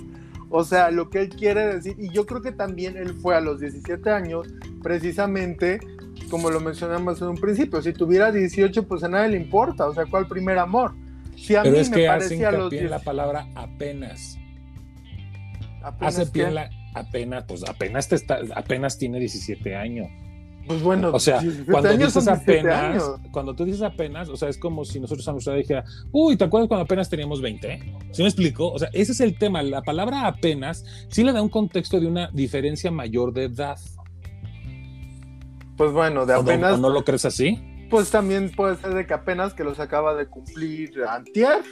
O 0.48 0.64
sea, 0.64 0.90
lo 0.90 1.10
que 1.10 1.20
él 1.20 1.28
quiere 1.28 1.74
decir, 1.74 1.94
y 1.98 2.10
yo 2.10 2.26
creo 2.26 2.42
que 2.42 2.50
también 2.50 2.96
él 2.96 3.14
fue 3.14 3.36
a 3.36 3.40
los 3.40 3.60
17 3.60 4.10
años 4.10 4.48
precisamente 4.82 5.80
como 6.28 6.50
lo 6.50 6.60
mencionamos 6.60 7.20
en 7.20 7.28
un 7.28 7.36
principio, 7.36 7.82
si 7.82 7.92
tuviera 7.92 8.32
18, 8.32 8.86
pues 8.86 9.02
a 9.02 9.08
nadie 9.08 9.30
le 9.30 9.36
importa, 9.36 9.86
o 9.86 9.94
sea, 9.94 10.06
¿cuál 10.06 10.26
primer 10.26 10.58
amor? 10.58 10.94
Si 11.36 11.54
a 11.56 11.62
Pero 11.62 11.74
mí 11.74 11.80
es 11.80 11.90
me 11.90 11.96
que 11.96 12.08
hace 12.08 12.46
a 12.46 12.52
los 12.52 12.72
hincapié 12.72 12.80
en 12.80 12.90
la 12.90 12.96
10 12.98 13.04
palabra 13.04 13.46
apenas. 13.54 14.38
apenas 15.82 16.18
Hace 16.18 16.30
pie 16.30 16.46
en 16.48 16.54
la 16.54 16.70
apenas, 16.94 17.44
pues 17.44 17.68
apenas 17.68 18.08
te 18.08 18.16
está, 18.16 18.40
apenas 18.54 18.98
tiene 18.98 19.18
17 19.18 19.74
años. 19.76 20.08
Pues 20.66 20.82
bueno, 20.82 21.10
O 21.12 21.18
sea, 21.18 21.40
17 21.40 21.72
cuando 21.72 21.88
años 21.88 22.14
dices 22.14 22.24
son 22.24 22.34
17 22.34 22.60
apenas, 22.60 22.84
años. 23.04 23.20
cuando 23.32 23.54
tú 23.56 23.64
dices 23.64 23.82
apenas, 23.82 24.28
o 24.28 24.36
sea, 24.36 24.48
es 24.48 24.56
como 24.58 24.84
si 24.84 25.00
nosotros 25.00 25.26
a 25.26 25.32
nuestra 25.32 25.54
edad 25.54 25.60
dijera, 25.62 25.84
uy, 26.12 26.36
¿te 26.36 26.44
acuerdas 26.44 26.68
cuando 26.68 26.84
apenas 26.84 27.08
teníamos 27.08 27.40
20? 27.40 27.80
¿Sí 28.12 28.22
me 28.22 28.28
explico? 28.28 28.70
O 28.70 28.78
sea, 28.78 28.88
ese 28.92 29.12
es 29.12 29.20
el 29.20 29.36
tema. 29.36 29.62
La 29.62 29.82
palabra 29.82 30.26
apenas 30.26 30.84
sí 31.08 31.24
le 31.24 31.32
da 31.32 31.42
un 31.42 31.48
contexto 31.48 31.98
de 31.98 32.06
una 32.06 32.30
diferencia 32.32 32.90
mayor 32.92 33.32
de 33.32 33.44
edad. 33.44 33.78
Pues 35.76 35.92
bueno, 35.92 36.26
de 36.26 36.34
¿O 36.34 36.42
no- 36.42 36.50
apenas, 36.50 36.74
¿O 36.74 36.76
no, 36.76 36.90
lo 36.90 37.04
crees 37.04 37.24
así? 37.24 37.58
pues 37.90 38.10
también 38.10 38.52
puede 38.54 38.76
ser 38.76 38.94
de 38.94 39.04
que 39.06 39.14
apenas 39.14 39.52
que 39.54 39.64
los 39.64 39.80
acaba 39.80 40.14
de 40.14 40.26
cumplir 40.28 40.92
antier 41.08 41.62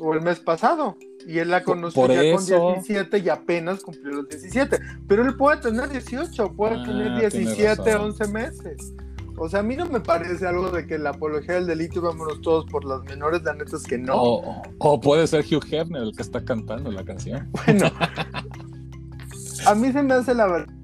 o 0.00 0.14
el 0.14 0.22
mes 0.22 0.40
pasado. 0.40 0.96
Y 1.26 1.38
él 1.38 1.50
la 1.50 1.62
conoció 1.62 2.02
por 2.02 2.10
ya 2.12 2.22
eso- 2.22 2.58
con 2.58 2.74
17 2.74 3.18
y 3.18 3.28
apenas 3.28 3.82
cumplió 3.82 4.12
los 4.16 4.28
17. 4.28 4.78
Pero 5.06 5.22
él 5.24 5.36
puede 5.36 5.58
tener 5.58 5.88
18, 5.88 6.52
puede 6.54 6.76
Ah, 6.76 6.84
tener 6.84 7.30
tienes 7.30 7.32
17, 7.56 7.92
razón. 7.92 8.10
11 8.10 8.26
meses. 8.28 8.94
O 9.42 9.48
sea, 9.48 9.60
a 9.60 9.62
mí 9.62 9.74
no 9.74 9.86
me 9.86 10.00
parece 10.00 10.46
algo 10.46 10.70
de 10.70 10.86
que 10.86 10.98
la 10.98 11.10
apología 11.10 11.54
del 11.54 11.66
delito 11.66 11.98
y 11.98 12.02
vámonos 12.02 12.40
todos 12.42 12.66
por 12.66 12.84
las 12.84 13.02
menores, 13.04 13.42
la 13.42 13.54
neta 13.54 13.74
es 13.76 13.84
que 13.84 13.96
no. 13.96 14.14
O, 14.14 14.62
o 14.78 15.00
puede 15.00 15.26
ser 15.26 15.44
Hugh 15.44 15.64
Hefner 15.70 16.02
el 16.02 16.12
que 16.14 16.22
está 16.22 16.44
cantando 16.44 16.90
la 16.90 17.04
canción. 17.04 17.48
Bueno, 17.66 17.90
a 19.66 19.74
mí 19.74 19.92
se 19.92 20.02
me 20.02 20.14
hace 20.14 20.34
la 20.34 20.46
verdad 20.46 20.74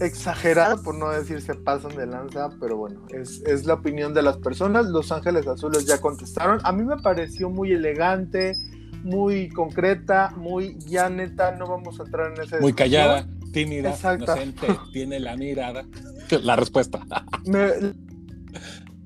exagerado, 0.00 0.82
por 0.82 0.94
no 0.94 1.10
decir 1.10 1.40
se 1.40 1.54
pasan 1.54 1.96
de 1.96 2.06
lanza, 2.06 2.50
pero 2.60 2.76
bueno, 2.76 3.02
es, 3.10 3.42
es 3.46 3.64
la 3.66 3.74
opinión 3.74 4.14
de 4.14 4.22
las 4.22 4.38
personas. 4.38 4.86
Los 4.86 5.12
Ángeles 5.12 5.46
Azules 5.46 5.86
ya 5.86 6.00
contestaron. 6.00 6.60
A 6.64 6.72
mí 6.72 6.84
me 6.84 6.96
pareció 6.96 7.48
muy 7.50 7.72
elegante, 7.72 8.54
muy 9.02 9.48
concreta, 9.50 10.32
muy 10.36 10.76
ya 10.80 11.08
neta, 11.10 11.52
no 11.52 11.66
vamos 11.66 12.00
a 12.00 12.04
entrar 12.04 12.32
en 12.34 12.42
ese 12.42 12.60
Muy 12.60 12.72
callada, 12.72 13.26
tímida, 13.52 13.90
Exacto. 13.90 14.24
inocente, 14.24 14.66
tiene 14.92 15.20
la 15.20 15.36
mirada. 15.36 15.84
La 16.42 16.56
respuesta. 16.56 17.04
Me- 17.44 17.92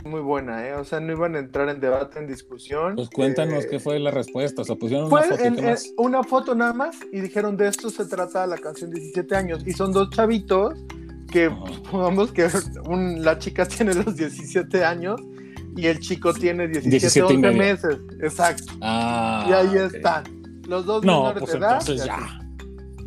muy 0.09 0.21
buena, 0.21 0.67
¿eh? 0.67 0.75
O 0.75 0.85
sea, 0.85 0.99
no 1.01 1.13
iban 1.13 1.37
a 1.37 1.39
entrar 1.39 1.69
en 1.69 1.81
debate, 1.81 2.19
en 2.19 2.27
discusión. 2.27 2.97
Pues 2.97 3.09
cuéntanos 3.11 3.65
Eh, 3.65 3.69
qué 3.71 3.79
fue 3.81 3.99
la 3.99 4.11
respuesta. 4.11 4.63
O 4.63 4.65
sea, 4.65 4.77
pusieron 4.77 5.09
Fue 5.09 5.21
una 5.21 5.37
foto 5.37 5.45
en- 5.45 5.65
más. 5.65 5.93
una 5.97 6.23
foto 6.25 6.55
nada 6.55 6.73
más 6.73 6.97
y 7.13 7.21
dijeron 7.21 7.57
de 7.57 7.69
esto 7.69 7.91
se 7.91 8.05
trata 8.07 8.47
la 8.47 8.57
canción 8.59 8.91
17 8.91 9.37
años 9.37 9.63
y 9.67 9.73
son 9.73 9.93
dos 9.93 10.11
chavitos 10.11 10.75
que 11.31 11.51
pongamos 11.91 12.33
que 12.33 12.49
un- 12.89 13.23
la 13.25 13.39
chica 13.39 13.67
tiene 13.69 13.95
los 13.95 14.17
17 14.17 14.85
años 14.85 15.21
y 15.77 15.87
el 15.87 16.01
chico 16.01 16.33
tiene 16.35 16.67
17, 16.67 16.91
17 16.91 17.33
y 17.35 17.37
11 17.37 17.49
medio. 17.49 17.59
meses, 17.59 17.99
exacto. 18.21 18.73
Ah, 18.81 19.47
y 19.49 19.53
ahí 19.53 19.79
ok. 19.79 19.95
están, 19.95 20.25
los 20.67 20.85
dos 20.87 21.05
No, 21.05 21.23
menores 21.25 21.39
pues 21.41 21.53
de 21.53 21.59
edad. 21.59 21.79
entonces 21.81 22.05
ya. 22.05 22.41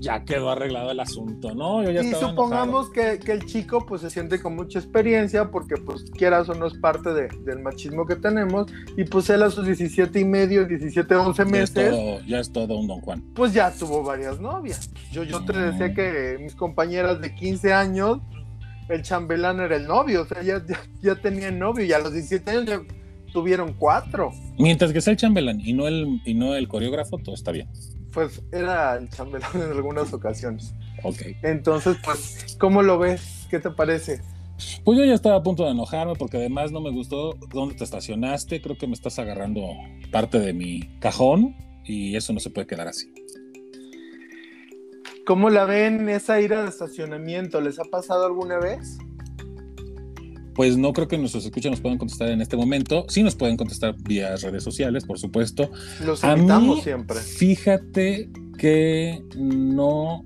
Ya 0.02 0.26
quedó 0.26 0.50
arreglado 0.50 0.90
el 0.92 1.00
asunto, 1.00 1.54
¿no? 1.54 1.84
Yo 1.84 1.92
ya 1.92 2.02
y 2.02 2.12
supongamos 2.14 2.90
que, 2.90 3.20
que 3.20 3.32
el 3.34 3.46
chico 3.46 3.86
pues 3.86 4.02
se 4.02 4.10
siente 4.10 4.42
con 4.42 4.56
mucha 4.56 4.80
experiencia 4.80 5.52
porque 5.52 5.76
pues 5.78 6.04
quieras 6.18 6.50
o 6.50 6.56
no 6.56 6.66
es 6.66 6.74
parte 6.74 7.14
de- 7.14 7.28
del 7.46 7.60
machismo 7.60 8.06
que 8.08 8.16
tenemos 8.16 8.66
y 8.98 9.04
pues 9.04 9.30
él 9.30 9.44
a 9.44 9.52
sus 9.52 9.66
17 9.68 10.20
y 10.20 10.26
medio, 10.26 10.66
17, 10.66 11.14
11 11.16 11.42
enojado. 11.44 11.56
Ya 11.56 11.64
es, 11.64 11.72
meses 11.76 11.92
todo, 11.92 12.20
ya 12.28 12.40
es 12.40 12.52
todo 12.52 12.78
un 12.80 12.88
Don 12.88 13.00
Juan. 13.02 13.24
pues 13.36 13.54
ya 13.54 13.72
tuvo 13.72 14.04
varias 14.04 14.40
novias. 14.40 14.90
Yo, 15.12 15.24
yo 15.24 15.46
te 15.46 15.54
decía 15.54 15.94
que 15.94 16.38
mis 16.42 16.56
compañeras 16.56 17.22
de 17.22 17.36
15 17.36 17.72
años, 17.72 18.18
el 18.90 19.04
chambelán 19.04 19.60
era 19.60 19.76
el 19.76 19.86
novio, 19.88 20.24
o 20.24 20.26
sea, 20.26 20.42
ya, 20.42 20.66
ya, 20.68 20.80
ya 21.02 21.16
tenían 21.16 21.60
novio 21.60 21.86
y 21.86 21.94
a 21.94 22.00
los 22.00 22.12
17 22.12 22.50
años 22.50 22.66
ya 22.66 22.82
tuvieron 23.32 23.74
cuatro. 23.78 24.32
Mientras 24.58 24.92
que 24.92 25.00
sea 25.00 25.12
el 25.12 25.18
chambelán 25.18 25.62
y 25.62 25.74
no 25.74 25.88
el, 25.88 26.22
y 26.26 26.34
no 26.34 26.56
el 26.56 26.68
coreógrafo, 26.68 27.18
todo 27.20 27.36
está 27.36 27.52
bien. 27.52 27.70
Pues 28.12 28.42
era 28.52 28.98
el 28.98 29.10
chambelán 29.10 29.52
en 29.56 29.72
algunas 29.72 30.14
ocasiones. 30.14 30.74
Ok. 31.04 31.22
Entonces, 31.44 31.98
pues, 32.04 32.58
¿cómo 32.60 32.82
lo 32.82 33.00
ves? 33.00 33.48
¿Qué 33.50 33.60
te 33.60 33.72
parece? 33.72 34.22
Pues 34.84 34.98
yo 34.98 35.06
ya 35.06 35.14
estaba 35.14 35.38
a 35.38 35.44
punto 35.44 35.66
de 35.66 35.72
enojarme 35.72 36.14
porque 36.16 36.38
además 36.38 36.72
no 36.72 36.82
me 36.82 36.92
gustó 36.92 37.34
dónde 37.52 37.76
te 37.76 37.84
estacionaste. 37.84 38.62
Creo 38.62 38.78
que 38.78 38.88
me 38.88 38.94
estás 38.94 39.18
agarrando 39.20 39.62
parte 40.12 40.40
de 40.40 40.54
mi 40.54 40.98
cajón 41.00 41.56
y 41.84 42.16
eso 42.16 42.34
no 42.34 42.40
se 42.40 42.50
puede 42.50 42.68
quedar 42.68 42.88
así. 42.88 43.12
¿Cómo 45.26 45.50
la 45.50 45.66
ven 45.66 46.10
esa 46.10 46.42
ira 46.42 46.64
de 46.64 46.70
estacionamiento? 46.70 47.62
¿Les 47.62 47.80
ha 47.80 47.84
pasado 47.86 48.26
alguna 48.26 48.60
vez? 48.60 48.98
Pues 50.54 50.78
no 50.78 50.94
creo 50.94 51.08
que 51.08 51.18
nuestros 51.18 51.46
escuchas 51.46 51.72
nos 51.72 51.82
puedan 51.82 51.98
contestar 51.98 52.30
en 52.30 52.42
este 52.42 52.58
momento. 52.58 53.06
Sí 53.08 53.24
nos 53.24 53.36
pueden 53.36 53.58
contestar 53.58 53.96
vía 54.02 54.36
redes 54.36 54.64
sociales, 54.64 55.06
por 55.06 55.18
supuesto. 55.18 55.72
Los 56.04 56.24
A 56.24 56.34
invitamos 56.34 56.78
mí, 56.78 56.82
siempre. 56.84 57.20
Fíjate 57.20 58.30
que 58.58 59.24
no, 59.38 60.26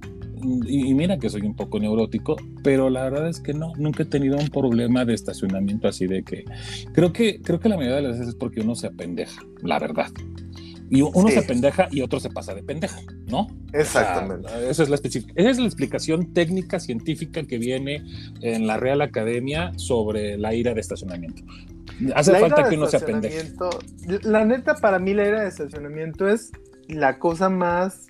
y, 0.68 0.90
y 0.90 0.94
mira 0.94 1.18
que 1.18 1.30
soy 1.30 1.42
un 1.42 1.56
poco 1.56 1.80
neurótico, 1.80 2.36
pero 2.64 2.90
la 2.90 3.04
verdad 3.04 3.30
es 3.30 3.40
que 3.40 3.54
no, 3.54 3.74
nunca 3.78 4.04
he 4.04 4.06
tenido 4.06 4.38
un 4.38 4.50
problema 4.50 5.06
de 5.06 5.14
estacionamiento 5.14 5.88
así 5.88 6.08
de 6.08 6.24
que 6.24 6.46
creo 6.94 7.14
que 7.14 7.42
creo 7.42 7.60
que 7.60 7.70
la 7.70 7.78
mayoría 7.78 7.98
de 7.98 8.02
las 8.04 8.12
veces 8.14 8.30
es 8.30 8.36
porque 8.36 8.62
uno 8.62 8.76
se 8.76 8.88
apendeja, 8.88 9.42
la 9.62 9.80
verdad. 9.80 10.12
Y 10.90 11.02
uno 11.02 11.28
Sí. 11.30 11.34
se 11.36 11.42
pendeja 11.42 11.88
y 11.92 12.02
otro 12.02 12.20
se 12.20 12.30
pasa 12.30 12.54
de 12.54 12.62
pendejo, 12.64 13.02
¿no? 13.28 13.48
Exactamente. 13.74 14.46
O 14.48 14.50
sea, 14.50 14.70
esa, 14.70 14.84
es 14.84 14.90
la 14.90 14.98
especi- 14.98 15.32
esa 15.36 15.50
es 15.50 15.58
la 15.58 15.66
explicación 15.66 16.34
técnica 16.34 16.80
científica 16.80 17.44
que 17.44 17.58
viene 17.58 18.04
en 18.42 18.68
la 18.68 18.78
Real 18.78 19.02
Academia 19.02 19.72
sobre 19.78 20.38
la 20.38 20.54
ira 20.54 20.74
de 20.74 20.82
estacionamiento. 20.82 21.42
Hace 22.14 22.34
La 22.34 22.40
falta 22.40 22.70
que 22.70 22.76
uno 22.76 22.88
se 22.88 22.98
estacionamiento- 22.98 23.70
La 24.24 24.46
neta, 24.46 24.76
para 24.76 25.00
mí, 25.00 25.14
la 25.14 25.28
ira 25.28 25.42
de 25.44 25.48
estacionamiento 25.50 26.28
es 26.28 26.52
la 26.88 27.18
cosa 27.20 27.50
más 27.50 28.06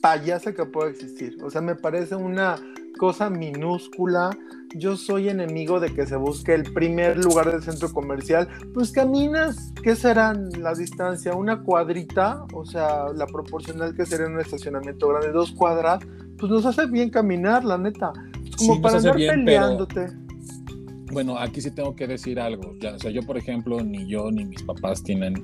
payasa 0.00 0.52
que 0.52 0.64
puede 0.64 0.90
existir. 0.90 1.36
O 1.42 1.50
sea, 1.50 1.60
me 1.60 1.76
parece 1.76 2.16
una 2.16 2.56
cosa 3.02 3.28
minúscula. 3.28 4.30
Yo 4.76 4.96
soy 4.96 5.28
enemigo 5.28 5.80
de 5.80 5.92
que 5.92 6.06
se 6.06 6.14
busque 6.14 6.54
el 6.54 6.72
primer 6.72 7.16
lugar 7.16 7.50
del 7.50 7.60
centro 7.60 7.92
comercial. 7.92 8.46
Pues 8.72 8.92
caminas, 8.92 9.72
¿qué 9.82 9.96
serán 9.96 10.50
la 10.60 10.72
distancia? 10.72 11.34
¿Una 11.34 11.64
cuadrita? 11.64 12.44
O 12.54 12.64
sea, 12.64 13.06
la 13.12 13.26
proporcional 13.26 13.96
que 13.96 14.06
sería 14.06 14.28
un 14.28 14.38
estacionamiento 14.38 15.08
grande, 15.08 15.32
dos 15.32 15.50
cuadras. 15.50 15.98
Pues 16.38 16.52
nos 16.52 16.64
hace 16.64 16.86
bien 16.86 17.10
caminar, 17.10 17.64
la 17.64 17.76
neta. 17.76 18.12
Como 18.56 18.74
Sí, 18.76 18.80
para 18.80 18.98
andar 18.98 19.16
bien, 19.16 19.30
pero- 19.30 19.44
peleándote. 19.46 20.06
Bueno, 21.12 21.36
aquí 21.36 21.60
sí 21.60 21.72
tengo 21.72 21.96
que 21.96 22.06
decir 22.06 22.38
algo. 22.38 22.76
Ya, 22.78 22.94
o 22.94 22.98
sea, 23.00 23.10
yo, 23.10 23.22
por 23.22 23.36
ejemplo, 23.36 23.82
ni 23.82 24.06
yo 24.06 24.30
ni 24.30 24.44
mis 24.44 24.62
papás 24.62 25.02
tienen 25.02 25.34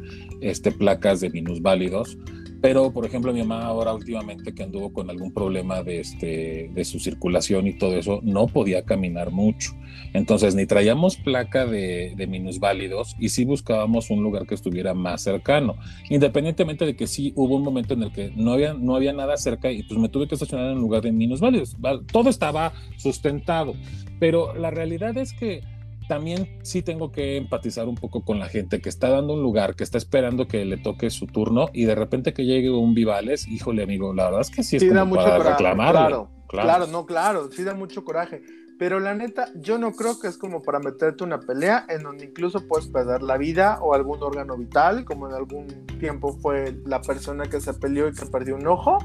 este, 0.41 0.71
placas 0.71 1.19
de 1.19 1.31
minusválidos. 1.31 2.17
Pero, 2.61 2.93
por 2.93 3.07
ejemplo, 3.07 3.33
mi 3.33 3.41
mamá 3.41 3.65
ahora 3.65 3.95
últimamente 3.95 4.53
que 4.53 4.65
anduvo 4.65 4.93
con 4.93 5.09
algún 5.11 5.33
problema 5.33 5.83
de, 5.83 6.01
este, 6.01 6.71
de 6.73 6.85
su 6.85 6.99
circulación 6.99 7.67
y 7.67 7.79
todo 7.79 7.97
eso, 7.97 8.21
no 8.23 8.47
podía 8.49 8.85
caminar 8.85 9.31
mucho. 9.31 9.73
Entonces, 10.13 10.55
ni 10.55 10.67
traíamos 10.67 11.17
placa 11.17 11.67
de, 11.67 12.15
de 12.17 12.27
minusválidos 12.27 13.15
y 13.19 13.29
sí 13.29 13.45
buscábamos 13.45 14.11
un 14.11 14.23
lugar 14.23 14.47
que 14.47 14.55
estuviera 14.55 14.95
más 14.95 15.23
cercano. 15.23 15.77
Independientemente 16.11 16.85
de 16.85 16.97
que 16.97 17.07
sí 17.07 17.33
hubo 17.37 17.57
un 17.57 17.63
momento 17.63 17.95
en 17.95 18.03
el 18.03 18.13
que 18.13 18.33
no 18.35 18.53
había, 18.53 18.75
no 18.75 18.97
había 18.97 19.13
nada 19.13 19.37
cerca 19.37 19.71
y 19.71 19.83
pues 19.85 19.99
me 20.01 20.09
tuve 20.09 20.27
que 20.27 20.35
estacionar 20.35 20.67
en 20.71 20.77
un 20.77 20.83
lugar 20.83 21.03
de 21.03 21.13
minusválidos. 21.13 21.77
Todo 22.11 22.29
estaba 22.29 22.73
sustentado. 22.97 23.75
Pero 24.19 24.55
la 24.55 24.71
realidad 24.71 25.17
es 25.17 25.33
que 25.33 25.63
también 26.09 26.59
sí 26.63 26.83
tengo 26.83 27.13
que 27.13 27.37
empatizar 27.37 27.87
un 27.89 27.95
poco 27.95 28.25
con 28.25 28.39
la 28.39 28.49
gente 28.49 28.81
que 28.81 28.89
está 28.89 29.11
dando 29.11 29.35
un 29.35 29.43
lugar, 29.43 29.77
que 29.77 29.85
está 29.85 29.99
esperando 29.99 30.49
que 30.49 30.65
le 30.65 30.79
toque 30.79 31.11
su 31.11 31.27
turno 31.27 31.69
y 31.73 31.85
de 31.85 31.95
repente 31.95 32.33
que 32.33 32.45
llegue 32.45 32.71
un 32.71 32.95
Vivales, 32.95 33.47
híjole 33.47 33.83
amigo, 33.85 34.15
la 34.15 34.25
verdad 34.25 34.41
es 34.41 34.51
que 34.51 34.63
sí 34.63 34.77
es 34.77 34.83
Sí, 34.83 34.89
da 34.89 35.01
como 35.01 35.17
mucho 35.17 35.23
para 35.25 35.37
coraje, 35.37 35.51
reclamarle. 35.51 36.01
claro, 36.01 36.31
claro, 36.49 36.87
no, 36.89 37.07
claro, 37.07 37.51
sí 37.53 37.63
da 37.65 37.75
mucho 37.75 38.05
coraje. 38.05 38.43
Pero 38.79 39.01
la 39.01 39.13
neta, 39.15 39.49
yo 39.57 39.77
no 39.77 39.93
creo 39.93 40.21
que 40.21 40.29
es 40.29 40.39
como 40.39 40.63
para 40.63 40.79
meterte 40.79 41.25
una 41.25 41.41
pelea 41.41 41.85
en 41.89 42.05
donde 42.05 42.27
incluso 42.27 42.67
puedes 42.69 42.87
perder 42.89 43.23
la 43.23 43.37
vida 43.37 43.79
o 43.83 43.93
algún 43.93 44.23
órgano 44.23 44.57
vital, 44.57 45.05
como 45.05 45.29
en 45.29 45.35
algún 45.35 45.67
tiempo 45.99 46.39
fue 46.41 46.77
la 46.87 47.03
persona 47.03 47.47
que 47.47 47.61
se 47.61 47.75
peleó 47.75 48.09
y 48.09 48.13
que 48.15 48.25
perdió 48.27 48.55
un 48.55 48.67
ojo. 48.69 48.99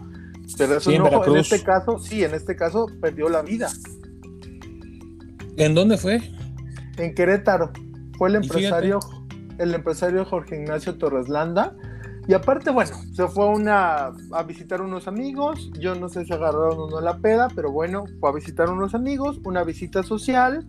Pero 0.57 0.77
es 0.77 0.83
Sí, 0.83 0.91
un 0.91 0.95
en 0.97 1.01
ojo, 1.01 1.07
en 1.15 1.19
Veracruz. 1.21 1.51
este 1.51 1.65
caso, 1.65 1.97
sí, 1.97 2.23
en 2.23 2.35
este 2.35 2.55
caso 2.55 2.85
perdió 3.01 3.29
la 3.29 3.41
vida. 3.41 3.69
¿En 5.57 5.73
dónde 5.75 5.97
fue? 5.97 6.19
En 6.97 7.13
Querétaro 7.15 7.71
fue 8.17 8.29
el 8.29 8.35
empresario, 8.35 8.99
el 9.57 9.73
empresario 9.73 10.25
Jorge 10.25 10.55
Ignacio 10.61 10.97
Torres 10.97 11.27
Landa. 11.29 11.75
Y 12.25 12.33
aparte, 12.33 12.71
bueno, 12.71 12.91
se 13.13 13.27
fue 13.27 13.47
una, 13.49 14.11
a 14.31 14.43
visitar 14.47 14.81
unos 14.81 15.07
amigos. 15.09 15.71
Yo 15.77 15.93
no 15.95 16.07
sé 16.07 16.23
si 16.23 16.31
agarraron 16.31 16.79
o 16.79 16.89
no 16.89 17.01
la 17.01 17.17
peda, 17.17 17.49
pero 17.53 17.69
bueno, 17.71 18.05
fue 18.21 18.29
a 18.29 18.33
visitar 18.33 18.69
unos 18.69 18.95
amigos, 18.95 19.41
una 19.43 19.63
visita 19.63 20.03
social. 20.03 20.65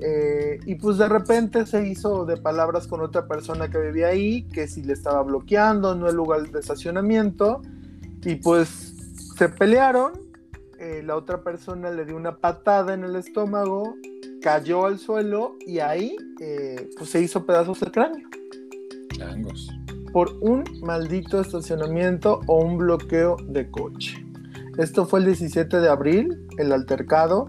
eh, 0.00 0.60
y 0.66 0.74
pues 0.76 0.98
de 0.98 1.08
repente 1.08 1.64
se 1.66 1.88
hizo 1.88 2.24
de 2.26 2.36
palabras 2.36 2.86
con 2.86 3.00
otra 3.00 3.26
persona 3.26 3.68
que 3.70 3.78
vivía 3.78 4.08
ahí, 4.08 4.44
que 4.52 4.68
si 4.68 4.82
le 4.82 4.92
estaba 4.92 5.22
bloqueando, 5.22 5.94
no 5.96 6.08
el 6.08 6.14
lugar 6.14 6.42
de 6.50 6.60
estacionamiento. 6.60 7.62
Y 8.24 8.36
pues 8.36 8.94
se 9.36 9.48
pelearon. 9.48 10.12
eh, 10.78 11.02
la 11.04 11.16
otra 11.16 11.42
persona 11.42 11.90
le 11.90 12.04
dio 12.04 12.16
una 12.16 12.36
patada 12.36 12.94
en 12.94 13.02
el 13.04 13.16
estómago, 13.16 13.94
cayó 14.46 14.86
al 14.86 15.00
suelo 15.00 15.56
y 15.66 15.80
ahí 15.80 16.16
eh, 16.40 16.88
pues 16.96 17.10
se 17.10 17.20
hizo 17.20 17.44
pedazos 17.44 17.82
el 17.82 17.90
cráneo. 17.90 18.28
Changos. 19.10 19.68
Por 20.12 20.36
un 20.40 20.62
maldito 20.82 21.40
estacionamiento 21.40 22.38
o 22.46 22.60
un 22.60 22.78
bloqueo 22.78 23.38
de 23.48 23.68
coche. 23.68 24.24
Esto 24.78 25.04
fue 25.04 25.18
el 25.18 25.26
17 25.26 25.80
de 25.80 25.88
abril, 25.88 26.46
el 26.58 26.70
altercado, 26.70 27.48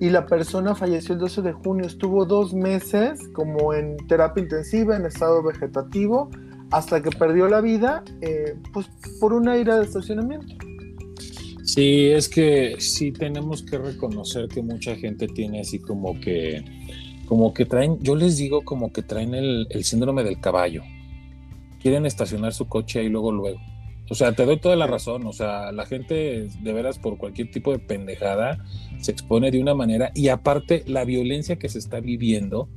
y 0.00 0.08
la 0.08 0.24
persona 0.24 0.74
falleció 0.74 1.16
el 1.16 1.20
12 1.20 1.42
de 1.42 1.52
junio. 1.52 1.86
Estuvo 1.86 2.24
dos 2.24 2.54
meses 2.54 3.20
como 3.34 3.74
en 3.74 3.98
terapia 4.06 4.42
intensiva, 4.42 4.96
en 4.96 5.04
estado 5.04 5.42
vegetativo, 5.42 6.30
hasta 6.70 7.02
que 7.02 7.10
perdió 7.10 7.46
la 7.48 7.60
vida, 7.60 8.02
eh, 8.22 8.56
pues 8.72 8.88
por 9.20 9.34
una 9.34 9.58
ira 9.58 9.76
de 9.76 9.84
estacionamiento. 9.84 10.54
Sí, 11.68 12.06
es 12.06 12.30
que 12.30 12.76
sí 12.78 13.12
tenemos 13.12 13.62
que 13.62 13.76
reconocer 13.76 14.48
que 14.48 14.62
mucha 14.62 14.96
gente 14.96 15.26
tiene 15.28 15.60
así 15.60 15.78
como 15.78 16.18
que, 16.18 16.64
como 17.26 17.52
que 17.52 17.66
traen, 17.66 17.98
yo 18.00 18.16
les 18.16 18.38
digo 18.38 18.62
como 18.62 18.90
que 18.90 19.02
traen 19.02 19.34
el, 19.34 19.66
el 19.68 19.84
síndrome 19.84 20.24
del 20.24 20.40
caballo. 20.40 20.82
Quieren 21.82 22.06
estacionar 22.06 22.54
su 22.54 22.68
coche 22.68 23.00
ahí 23.00 23.10
luego, 23.10 23.32
luego. 23.32 23.60
O 24.08 24.14
sea, 24.14 24.32
te 24.32 24.46
doy 24.46 24.58
toda 24.58 24.76
la 24.76 24.86
razón. 24.86 25.26
O 25.26 25.34
sea, 25.34 25.70
la 25.70 25.84
gente 25.84 26.48
de 26.48 26.72
veras 26.72 26.98
por 26.98 27.18
cualquier 27.18 27.50
tipo 27.50 27.70
de 27.70 27.80
pendejada 27.80 28.64
se 28.98 29.12
expone 29.12 29.50
de 29.50 29.60
una 29.60 29.74
manera 29.74 30.10
y 30.14 30.28
aparte 30.28 30.84
la 30.86 31.04
violencia 31.04 31.56
que 31.56 31.68
se 31.68 31.80
está 31.80 32.00
viviendo. 32.00 32.70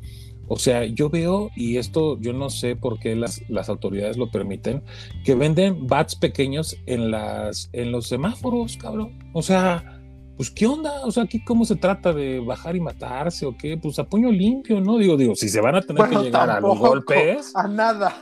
O 0.54 0.58
sea, 0.58 0.84
yo 0.84 1.10
veo, 1.10 1.50
y 1.56 1.78
esto 1.78 2.20
yo 2.20 2.34
no 2.34 2.50
sé 2.50 2.76
por 2.76 3.00
qué 3.00 3.16
las, 3.16 3.42
las 3.48 3.70
autoridades 3.70 4.18
lo 4.18 4.30
permiten, 4.30 4.84
que 5.24 5.34
venden 5.34 5.88
bats 5.88 6.14
pequeños 6.14 6.76
en, 6.88 7.10
las, 7.10 7.70
en 7.72 7.94
los 7.94 8.10
semáforos, 8.10 8.76
cabrón. 8.76 9.18
O 9.32 9.42
sea, 9.42 10.02
pues 10.36 10.52
qué 10.52 10.68
onda, 10.68 11.06
o 11.06 11.12
sea, 11.12 11.24
aquí 11.24 11.42
cómo 11.42 11.64
se 11.64 11.78
trata 11.78 12.12
de 12.12 12.42
bajar 12.42 12.76
y 12.76 12.82
matarse 12.82 13.46
o 13.46 13.56
qué, 13.56 13.78
pues 13.78 13.98
a 13.98 14.10
puño 14.10 14.30
limpio, 14.30 14.82
¿no? 14.82 14.98
Digo, 14.98 15.16
digo, 15.16 15.36
si 15.36 15.48
se 15.48 15.62
van 15.62 15.76
a 15.76 15.82
tener 15.82 16.10
que 16.10 16.18
llegar 16.18 16.50
a 16.50 16.60
los 16.60 16.78
golpes. 16.78 17.56
A 17.56 17.70
nada. 17.70 18.22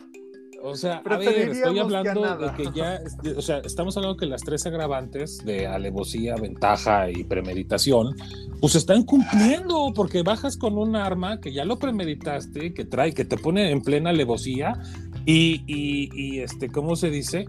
O 0.61 0.75
sea, 0.75 1.01
a 1.05 1.17
ver, 1.17 1.49
estoy 1.49 1.79
hablando 1.79 2.37
de 2.37 2.51
que 2.53 2.69
ya, 2.73 2.99
o 3.35 3.41
sea, 3.41 3.59
estamos 3.59 3.95
hablando 3.97 4.17
que 4.17 4.25
las 4.25 4.41
tres 4.43 4.65
agravantes 4.65 5.43
de 5.45 5.67
alevosía, 5.67 6.35
ventaja 6.35 7.09
y 7.09 7.23
premeditación, 7.23 8.15
pues 8.59 8.75
están 8.75 9.03
cumpliendo, 9.03 9.91
porque 9.95 10.23
bajas 10.23 10.57
con 10.57 10.77
un 10.77 10.95
arma 10.95 11.39
que 11.39 11.53
ya 11.53 11.65
lo 11.65 11.79
premeditaste, 11.79 12.73
que 12.73 12.85
trae, 12.85 13.13
que 13.13 13.25
te 13.25 13.37
pone 13.37 13.71
en 13.71 13.81
plena 13.81 14.09
alevosía 14.09 14.73
y, 15.25 15.63
y, 15.67 16.09
y 16.13 16.39
este, 16.39 16.69
¿cómo 16.69 16.95
se 16.95 17.09
dice? 17.09 17.45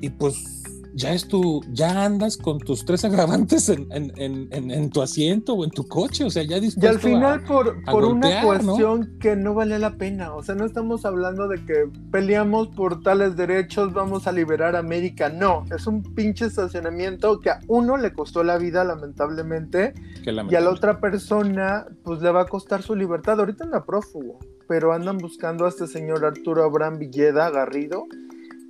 Y 0.00 0.10
pues 0.10 0.59
ya 0.94 1.12
es 1.12 1.28
tu, 1.28 1.62
ya 1.70 2.04
andas 2.04 2.36
con 2.36 2.58
tus 2.58 2.84
tres 2.84 3.04
agravantes 3.06 3.68
en, 3.68 3.86
en, 3.92 4.12
en, 4.16 4.70
en 4.70 4.90
tu 4.90 5.02
asiento 5.02 5.54
o 5.54 5.64
en 5.64 5.70
tu 5.70 5.86
coche, 5.86 6.24
o 6.24 6.30
sea, 6.30 6.42
ya 6.42 6.60
dispuesto 6.60 6.86
Y 6.86 6.88
al 6.88 6.98
final 7.00 7.44
por, 7.44 7.82
por 7.84 8.04
una 8.04 8.42
cuestión 8.42 9.18
que 9.20 9.36
no 9.36 9.54
vale 9.54 9.78
la 9.78 9.96
pena, 9.96 10.34
o 10.34 10.42
sea, 10.42 10.54
no 10.54 10.64
estamos 10.64 11.04
hablando 11.04 11.48
de 11.48 11.64
que 11.64 11.88
peleamos 12.10 12.68
por 12.68 13.02
tales 13.02 13.36
derechos, 13.36 13.92
vamos 13.92 14.26
a 14.26 14.32
liberar 14.32 14.76
a 14.76 14.80
América, 14.80 15.28
no, 15.28 15.64
es 15.74 15.86
un 15.86 16.02
pinche 16.14 16.46
estacionamiento 16.46 17.40
que 17.40 17.50
a 17.50 17.60
uno 17.68 17.96
le 17.96 18.12
costó 18.12 18.42
la 18.44 18.58
vida 18.58 18.84
lamentablemente 18.84 19.94
y 20.24 20.54
a 20.54 20.60
la 20.60 20.70
otra 20.70 21.00
persona 21.00 21.86
pues 22.04 22.20
le 22.20 22.30
va 22.30 22.42
a 22.42 22.46
costar 22.46 22.82
su 22.82 22.94
libertad, 22.94 23.38
ahorita 23.38 23.64
anda 23.64 23.84
prófugo, 23.84 24.38
pero 24.68 24.92
andan 24.92 25.18
buscando 25.18 25.66
a 25.66 25.68
este 25.68 25.86
señor 25.86 26.24
Arturo 26.24 26.64
Abraham 26.64 26.98
Villeda 26.98 27.50
Garrido 27.50 28.04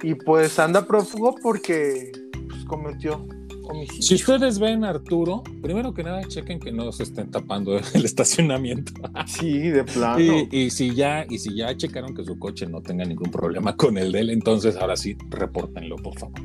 y 0.02 0.14
pues 0.14 0.58
anda 0.58 0.86
prófugo 0.86 1.34
porque 1.42 2.12
pues, 2.48 2.64
cometió 2.64 3.26
homicidio. 3.68 4.02
Si 4.02 4.14
ustedes 4.14 4.58
ven 4.58 4.84
a 4.84 4.90
Arturo, 4.90 5.42
primero 5.62 5.94
que 5.94 6.02
nada 6.02 6.22
chequen 6.24 6.58
que 6.60 6.72
no 6.72 6.90
se 6.92 7.04
estén 7.04 7.30
tapando 7.30 7.78
el 7.94 8.04
estacionamiento. 8.04 8.92
Sí, 9.26 9.58
de 9.58 9.84
plano. 9.84 10.18
Y, 10.50 10.70
si 10.70 10.94
ya, 10.94 11.26
y 11.28 11.38
si 11.38 11.54
ya 11.54 11.76
checaron 11.76 12.14
que 12.14 12.24
su 12.24 12.38
coche 12.38 12.66
no 12.66 12.82
tenga 12.82 13.04
ningún 13.04 13.30
problema 13.30 13.76
con 13.76 13.98
el 13.98 14.12
de 14.12 14.20
él, 14.20 14.30
entonces 14.30 14.76
ahora 14.76 14.96
sí, 14.96 15.16
repórtenlo, 15.28 15.96
por 15.96 16.18
favor. 16.18 16.40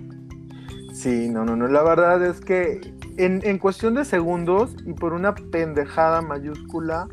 Sí, 0.94 1.30
no, 1.30 1.46
no, 1.46 1.56
no. 1.56 1.68
La 1.68 1.84
verdad 1.84 2.26
es 2.26 2.40
que 2.40 2.80
en, 3.18 3.42
en 3.44 3.58
cuestión 3.60 3.96
de 3.96 4.06
segundos 4.06 4.76
y 4.86 4.94
por 4.94 5.14
una 5.14 5.36
pendejada 5.36 6.22
mayúscula, 6.22 7.10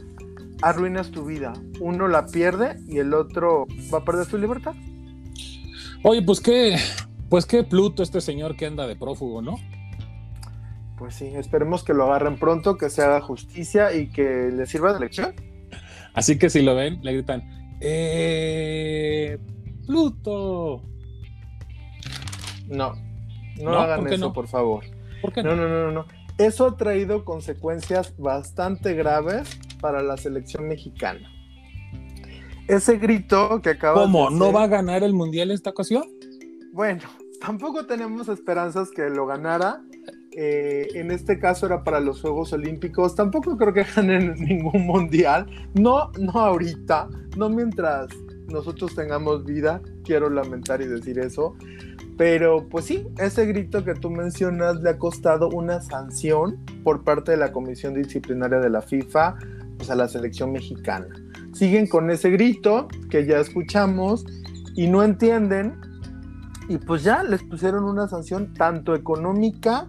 arruinas 0.62 1.10
tu 1.10 1.24
vida. 1.24 1.52
Uno 1.80 2.08
la 2.08 2.26
pierde 2.26 2.78
y 2.86 2.98
el 2.98 3.12
otro 3.12 3.66
va 3.92 3.98
a 3.98 4.04
perder 4.04 4.24
su 4.26 4.38
libertad. 4.38 4.74
Oye, 6.04 6.20
pues 6.22 6.40
qué, 6.40 6.76
pues 7.28 7.46
qué 7.46 7.62
Pluto 7.62 8.02
este 8.02 8.20
señor 8.20 8.56
que 8.56 8.66
anda 8.66 8.86
de 8.88 8.96
prófugo, 8.96 9.40
¿no? 9.40 9.56
Pues 10.98 11.14
sí, 11.14 11.26
esperemos 11.26 11.84
que 11.84 11.94
lo 11.94 12.04
agarren 12.04 12.38
pronto, 12.38 12.76
que 12.76 12.90
se 12.90 13.02
haga 13.02 13.20
justicia 13.20 13.94
y 13.94 14.10
que 14.10 14.50
le 14.52 14.66
sirva 14.66 14.92
de 14.92 15.00
lección. 15.00 15.34
Así 16.14 16.38
que 16.38 16.50
si 16.50 16.62
lo 16.62 16.74
ven, 16.74 16.98
le 17.02 17.12
gritan, 17.12 17.42
¡Eh! 17.80 19.38
¡Pluto! 19.86 20.82
No, 22.68 22.94
no, 23.60 23.70
hagan 23.78 24.06
eso, 24.12 24.32
por 24.32 24.48
favor. 24.48 24.84
¿Por 25.20 25.32
qué 25.32 25.42
no? 25.42 25.54
No, 25.54 25.68
no, 25.68 25.86
no, 25.86 25.92
no. 25.92 26.06
Eso 26.38 26.66
ha 26.66 26.76
traído 26.76 27.24
consecuencias 27.24 28.16
bastante 28.16 28.94
graves 28.94 29.58
para 29.80 30.02
la 30.02 30.16
selección 30.16 30.66
mexicana 30.66 31.30
ese 32.68 32.98
grito 32.98 33.60
que 33.62 33.70
acaba 33.70 34.02
¿Cómo? 34.02 34.30
¿No 34.30 34.52
va 34.52 34.64
a 34.64 34.66
ganar 34.66 35.02
el 35.02 35.14
mundial 35.14 35.50
esta 35.50 35.70
ocasión? 35.70 36.04
Bueno, 36.72 37.02
tampoco 37.40 37.86
tenemos 37.86 38.28
esperanzas 38.28 38.90
que 38.90 39.10
lo 39.10 39.26
ganara. 39.26 39.82
Eh, 40.34 40.88
en 40.94 41.10
este 41.10 41.38
caso 41.38 41.66
era 41.66 41.84
para 41.84 42.00
los 42.00 42.20
Juegos 42.20 42.52
Olímpicos. 42.52 43.14
Tampoco 43.14 43.56
creo 43.56 43.72
que 43.72 43.84
ganen 43.96 44.34
ningún 44.34 44.86
mundial. 44.86 45.46
No, 45.74 46.10
no 46.18 46.32
ahorita, 46.32 47.08
no 47.36 47.50
mientras 47.50 48.08
nosotros 48.46 48.94
tengamos 48.94 49.44
vida. 49.44 49.82
Quiero 50.04 50.30
lamentar 50.30 50.80
y 50.80 50.86
decir 50.86 51.18
eso. 51.18 51.54
Pero 52.16 52.68
pues 52.68 52.84
sí, 52.84 53.06
ese 53.18 53.46
grito 53.46 53.84
que 53.84 53.94
tú 53.94 54.10
mencionas 54.10 54.76
le 54.82 54.90
ha 54.90 54.98
costado 54.98 55.48
una 55.48 55.80
sanción 55.80 56.58
por 56.84 57.04
parte 57.04 57.32
de 57.32 57.38
la 57.38 57.52
Comisión 57.52 57.94
Disciplinaria 57.94 58.58
de 58.58 58.70
la 58.70 58.82
FIFA 58.82 59.36
pues, 59.78 59.90
a 59.90 59.94
la 59.94 60.08
selección 60.08 60.52
mexicana 60.52 61.08
siguen 61.52 61.86
con 61.86 62.10
ese 62.10 62.30
grito 62.30 62.88
que 63.10 63.26
ya 63.26 63.38
escuchamos 63.38 64.24
y 64.74 64.88
no 64.88 65.02
entienden 65.02 65.80
y 66.68 66.78
pues 66.78 67.02
ya 67.02 67.22
les 67.22 67.42
pusieron 67.42 67.84
una 67.84 68.08
sanción 68.08 68.54
tanto 68.54 68.94
económica 68.94 69.88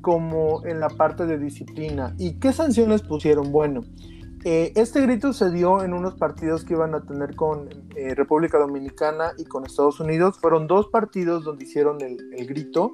como 0.00 0.64
en 0.66 0.80
la 0.80 0.88
parte 0.88 1.26
de 1.26 1.38
disciplina. 1.38 2.14
¿Y 2.18 2.34
qué 2.34 2.52
sanciones 2.52 3.02
pusieron? 3.02 3.52
Bueno, 3.52 3.82
eh, 4.44 4.72
este 4.74 5.00
grito 5.02 5.32
se 5.32 5.50
dio 5.50 5.84
en 5.84 5.92
unos 5.92 6.14
partidos 6.14 6.64
que 6.64 6.74
iban 6.74 6.94
a 6.94 7.02
tener 7.02 7.36
con 7.36 7.68
eh, 7.94 8.14
República 8.14 8.58
Dominicana 8.58 9.32
y 9.38 9.44
con 9.44 9.64
Estados 9.64 10.00
Unidos. 10.00 10.38
Fueron 10.40 10.66
dos 10.66 10.88
partidos 10.88 11.44
donde 11.44 11.64
hicieron 11.64 12.00
el, 12.00 12.18
el 12.36 12.46
grito 12.46 12.92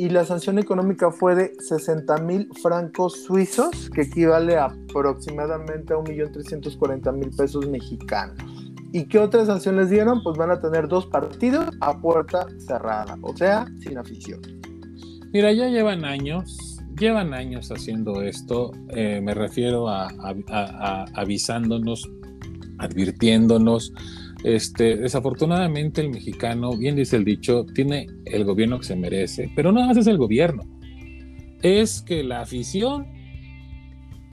y 0.00 0.08
la 0.08 0.24
sanción 0.24 0.58
económica 0.58 1.10
fue 1.10 1.34
de 1.34 1.52
60 1.58 2.16
mil 2.22 2.48
francos 2.62 3.22
suizos, 3.24 3.90
que 3.90 4.00
equivale 4.00 4.56
a 4.56 4.64
aproximadamente 4.64 5.92
a 5.92 5.98
1.340.000 5.98 7.36
pesos 7.36 7.68
mexicanos. 7.68 8.38
¿Y 8.94 9.04
qué 9.04 9.18
otras 9.18 9.48
sanciones 9.48 9.90
dieron? 9.90 10.22
Pues 10.22 10.38
van 10.38 10.52
a 10.52 10.58
tener 10.58 10.88
dos 10.88 11.04
partidos 11.04 11.68
a 11.82 12.00
puerta 12.00 12.46
cerrada, 12.66 13.18
o 13.20 13.36
sea, 13.36 13.66
sin 13.80 13.98
afición. 13.98 14.40
Mira, 15.34 15.52
ya 15.52 15.68
llevan 15.68 16.06
años, 16.06 16.80
llevan 16.98 17.34
años 17.34 17.70
haciendo 17.70 18.22
esto, 18.22 18.70
eh, 18.88 19.20
me 19.22 19.34
refiero 19.34 19.86
a 19.86 20.08
avisándonos, 21.12 22.10
advirtiéndonos, 22.78 23.92
este, 24.44 24.96
desafortunadamente 24.96 26.00
el 26.00 26.10
mexicano, 26.10 26.76
bien 26.76 26.96
dice 26.96 27.16
el 27.16 27.24
dicho, 27.24 27.66
tiene 27.74 28.06
el 28.24 28.44
gobierno 28.44 28.78
que 28.78 28.86
se 28.86 28.96
merece, 28.96 29.50
pero 29.54 29.72
no 29.72 29.84
más 29.86 29.96
es 29.96 30.06
el 30.06 30.18
gobierno. 30.18 30.62
Es 31.62 32.02
que 32.02 32.24
la 32.24 32.40
afición 32.40 33.06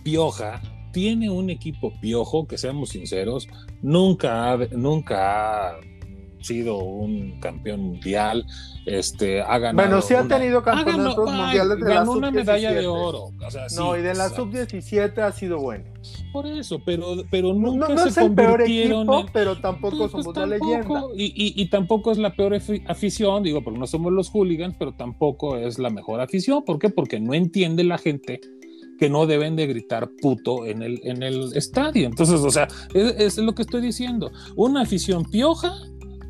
pioja 0.04 0.62
tiene 0.92 1.30
un 1.30 1.50
equipo 1.50 1.94
piojo, 2.00 2.48
que 2.48 2.58
seamos 2.58 2.90
sinceros, 2.90 3.48
nunca 3.82 4.58
nunca 4.72 5.70
ha 5.72 5.80
sido 6.42 6.78
un 6.78 7.40
campeón 7.40 7.82
mundial, 7.82 8.46
este, 8.86 9.42
ha 9.42 9.58
ganado. 9.60 9.88
Bueno, 9.88 10.02
sí 10.02 10.14
ha 10.14 10.28
tenido 10.28 10.64
campeonatos 10.64 11.32
mundiales 11.32 11.78
de 11.78 11.94
la 11.94 12.06
sub 12.06 12.18
una 12.18 12.32
medalla 12.32 12.72
de 12.72 12.88
oro. 12.88 13.32
no, 13.76 13.98
y 13.98 14.02
de 14.02 14.14
la 14.14 14.30
sub-17 14.30 15.20
ha 15.20 15.32
sido 15.32 15.60
bueno. 15.60 15.86
Por 16.32 16.46
eso, 16.46 16.82
pero, 16.86 17.16
pero 17.30 17.54
nunca 17.54 17.90
no, 17.90 18.04
se 18.04 18.10
es 18.10 18.18
el 18.18 18.34
peor 18.34 18.62
equipo, 18.62 19.26
pero 19.34 19.60
tampoco 19.60 19.98
pues, 19.98 20.12
somos 20.12 20.36
la 20.36 20.46
leyenda. 20.46 21.04
Y, 21.16 21.62
y, 21.62 21.70
tampoco 21.70 22.12
es 22.12 22.18
la 22.18 22.36
peor 22.36 22.54
afición, 22.88 23.44
digo, 23.44 23.64
porque 23.64 23.80
no 23.80 23.88
somos 23.88 24.12
los 24.12 24.30
hooligans, 24.30 24.76
pero 24.78 24.94
tampoco 24.94 25.58
es 25.58 25.80
la 25.80 25.90
mejor 25.90 26.22
afición. 26.22 26.64
¿Por 26.66 26.80
qué? 26.80 26.90
Porque 26.90 27.20
no 27.20 27.34
entiende 27.34 27.84
la 27.84 27.98
gente 27.98 28.40
que 29.00 29.10
no 29.10 29.26
deben 29.26 29.56
de 29.56 29.68
gritar 29.68 30.10
puto 30.22 30.66
en 30.66 30.82
el, 30.82 31.00
en 31.04 31.24
el 31.24 31.56
estadio. 31.56 32.08
Entonces, 32.08 32.40
o 32.42 32.50
sea, 32.50 32.68
es, 32.94 33.16
es 33.20 33.38
lo 33.38 33.54
que 33.54 33.62
estoy 33.62 33.82
diciendo. 33.82 34.32
Una 34.56 34.82
afición 34.82 35.24
pioja 35.26 35.74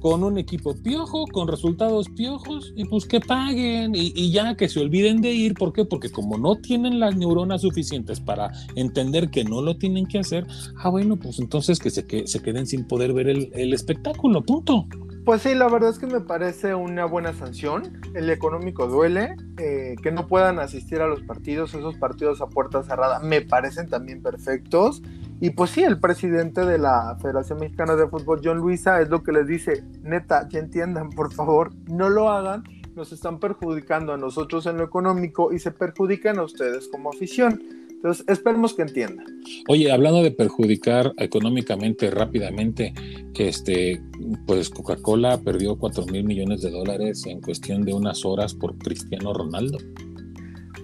con 0.02 0.24
un 0.24 0.38
equipo 0.38 0.76
piojo, 0.76 1.26
con 1.28 1.48
resultados 1.48 2.10
piojos, 2.10 2.74
y 2.76 2.86
pues 2.86 3.06
que 3.06 3.20
paguen 3.20 3.94
y, 3.96 4.32
ya 4.32 4.56
que 4.56 4.70
se 4.70 4.80
olviden 4.80 5.22
de 5.22 5.34
ir. 5.34 5.54
¿Por 5.54 5.74
qué? 5.74 5.86
Porque 5.86 6.10
como 6.10 6.38
no 6.38 6.56
tienen 6.56 7.00
las 7.00 7.16
neuronas 7.16 7.62
suficientes 7.62 8.20
para 8.20 8.52
entender 8.76 9.30
que 9.30 9.44
no 9.44 9.62
lo 9.62 9.78
tienen 9.78 10.06
que 10.06 10.20
hacer, 10.20 10.46
ah, 10.78 10.90
bueno, 10.90 11.18
pues 11.18 11.40
entonces 11.40 11.80
que 11.80 11.90
se, 11.90 12.06
que, 12.06 12.28
se 12.28 12.42
queden 12.42 12.68
sin 12.68 12.86
poder 12.86 13.14
ver 13.14 13.28
el, 13.30 13.52
el 13.54 13.74
espectáculo, 13.74 14.44
punto. 14.44 14.88
Pues 15.26 15.42
sí, 15.42 15.56
la 15.56 15.68
verdad 15.68 15.90
es 15.90 16.00
que 16.00 16.08
me 16.08 16.22
parece 16.22 16.74
una 16.74 17.04
buena 17.06 17.34
sanción. 17.34 18.00
El 18.16 18.30
económico 18.30 18.88
duele. 18.88 19.36
Eh, 19.60 19.96
que 20.04 20.12
no 20.12 20.28
puedan 20.28 20.60
asistir 20.60 21.02
a 21.02 21.08
los 21.08 21.24
partidos, 21.24 21.74
esos 21.74 21.96
partidos 21.96 22.42
a 22.42 22.48
puerta 22.48 22.84
cerrada, 22.84 23.20
me 23.22 23.42
parecen 23.42 23.90
también 23.90 24.22
perfectos. 24.22 25.02
Y 25.40 25.52
pues 25.52 25.72
sí, 25.72 25.84
el 25.84 26.00
presidente 26.00 26.66
de 26.66 26.80
la 26.80 27.18
Federación 27.22 27.60
Mexicana 27.60 27.96
de 27.96 28.08
Fútbol, 28.08 28.42
John 28.44 28.58
Luisa, 28.58 29.02
es 29.02 29.10
lo 29.10 29.22
que 29.22 29.32
les 29.32 29.48
dice, 29.48 29.84
neta, 30.02 30.48
que 30.48 30.58
entiendan, 30.58 31.10
por 31.12 31.32
favor, 31.32 31.72
no 31.88 32.10
lo 32.10 32.30
hagan, 32.30 32.64
nos 32.96 33.12
están 33.12 33.40
perjudicando 33.40 34.14
a 34.14 34.18
nosotros 34.18 34.66
en 34.66 34.78
lo 34.78 34.84
económico 34.84 35.54
y 35.54 35.60
se 35.60 35.72
perjudican 35.72 36.40
a 36.40 36.44
ustedes 36.44 36.88
como 36.88 37.10
afición. 37.10 37.62
Entonces, 37.98 38.26
esperemos 38.28 38.74
que 38.74 38.84
entiendan. 38.84 39.26
Oye, 39.68 39.92
hablando 39.92 40.22
de 40.22 40.32
perjudicar 40.32 41.14
económicamente 41.18 42.12
rápidamente, 42.12 42.94
este, 43.36 44.02
pues 44.46 44.70
Coca-Cola 44.70 45.40
perdió 45.40 45.78
4 45.78 46.06
mil 46.08 46.24
millones 46.24 46.62
de 46.62 46.72
dólares 46.72 47.26
en 47.26 47.42
cuestión 47.42 47.86
de 47.86 47.94
unas 47.94 48.24
horas 48.24 48.54
por 48.54 48.78
Cristiano 48.78 49.34
Ronaldo. 49.34 49.80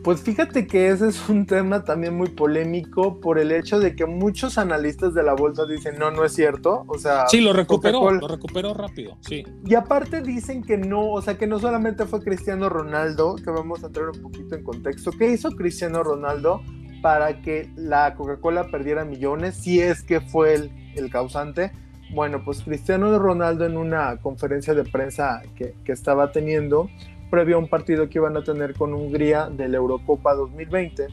Pues 0.04 0.22
fíjate 0.22 0.68
que 0.68 0.90
ese 0.90 1.08
es 1.08 1.30
un 1.30 1.46
tema 1.46 1.84
también 1.84 2.16
muy 2.16 2.30
polémico 2.30 3.20
por 3.20 3.40
el 3.40 3.52
hecho 3.52 3.80
de 3.80 3.96
que 3.96 4.06
muchos 4.06 4.58
analistas 4.58 5.14
de 5.14 5.24
la 5.24 5.34
bolsa 5.34 5.66
dicen 5.66 5.98
no, 5.98 6.12
no 6.12 6.26
es 6.26 6.34
cierto. 6.34 6.84
O 6.88 6.98
sea, 6.98 7.28
sí, 7.28 7.42
lo 7.42 7.54
recuperó, 7.54 8.12
lo 8.12 8.28
recuperó 8.28 8.74
rápido, 8.74 9.18
sí. 9.22 9.44
Y 9.66 9.76
aparte 9.76 10.22
dicen 10.22 10.64
que 10.64 10.78
no, 10.78 11.12
o 11.12 11.22
sea, 11.22 11.38
que 11.38 11.48
no 11.48 11.60
solamente 11.60 12.06
fue 12.06 12.22
Cristiano 12.22 12.70
Ronaldo, 12.70 13.36
que 13.36 13.50
vamos 13.50 13.84
a 13.84 13.88
entrar 13.88 14.10
un 14.10 14.22
poquito 14.22 14.56
en 14.56 14.64
contexto. 14.64 15.12
¿Qué 15.12 15.32
hizo 15.32 15.52
Cristiano 15.52 16.04
Ronaldo 16.04 16.62
para 17.02 17.42
que 17.42 17.70
la 17.76 18.16
Coca-Cola 18.16 18.68
perdiera 18.72 19.06
millones? 19.06 19.56
Si 19.56 19.80
es 19.80 20.04
que 20.04 20.22
fue 20.22 20.54
el, 20.54 20.72
el, 20.96 21.10
causante. 21.10 21.72
Bueno, 22.14 22.44
pues 22.44 22.62
Cristiano 22.62 23.18
Ronaldo 23.18 23.66
en 23.66 23.78
una 23.78 24.18
conferencia 24.18 24.74
de 24.74 24.84
prensa 24.84 25.42
que, 25.56 25.76
que 25.84 25.92
estaba 25.92 26.32
teniendo 26.32 26.90
previo 27.34 27.56
a 27.56 27.60
un 27.60 27.68
partido 27.68 28.08
que 28.10 28.20
iban 28.20 28.38
a 28.38 28.44
tener 28.44 28.76
con 28.76 28.94
Hungría 28.94 29.50
de 29.50 29.68
la 29.68 29.78
Eurocopa 29.78 30.36
2020. 30.36 31.08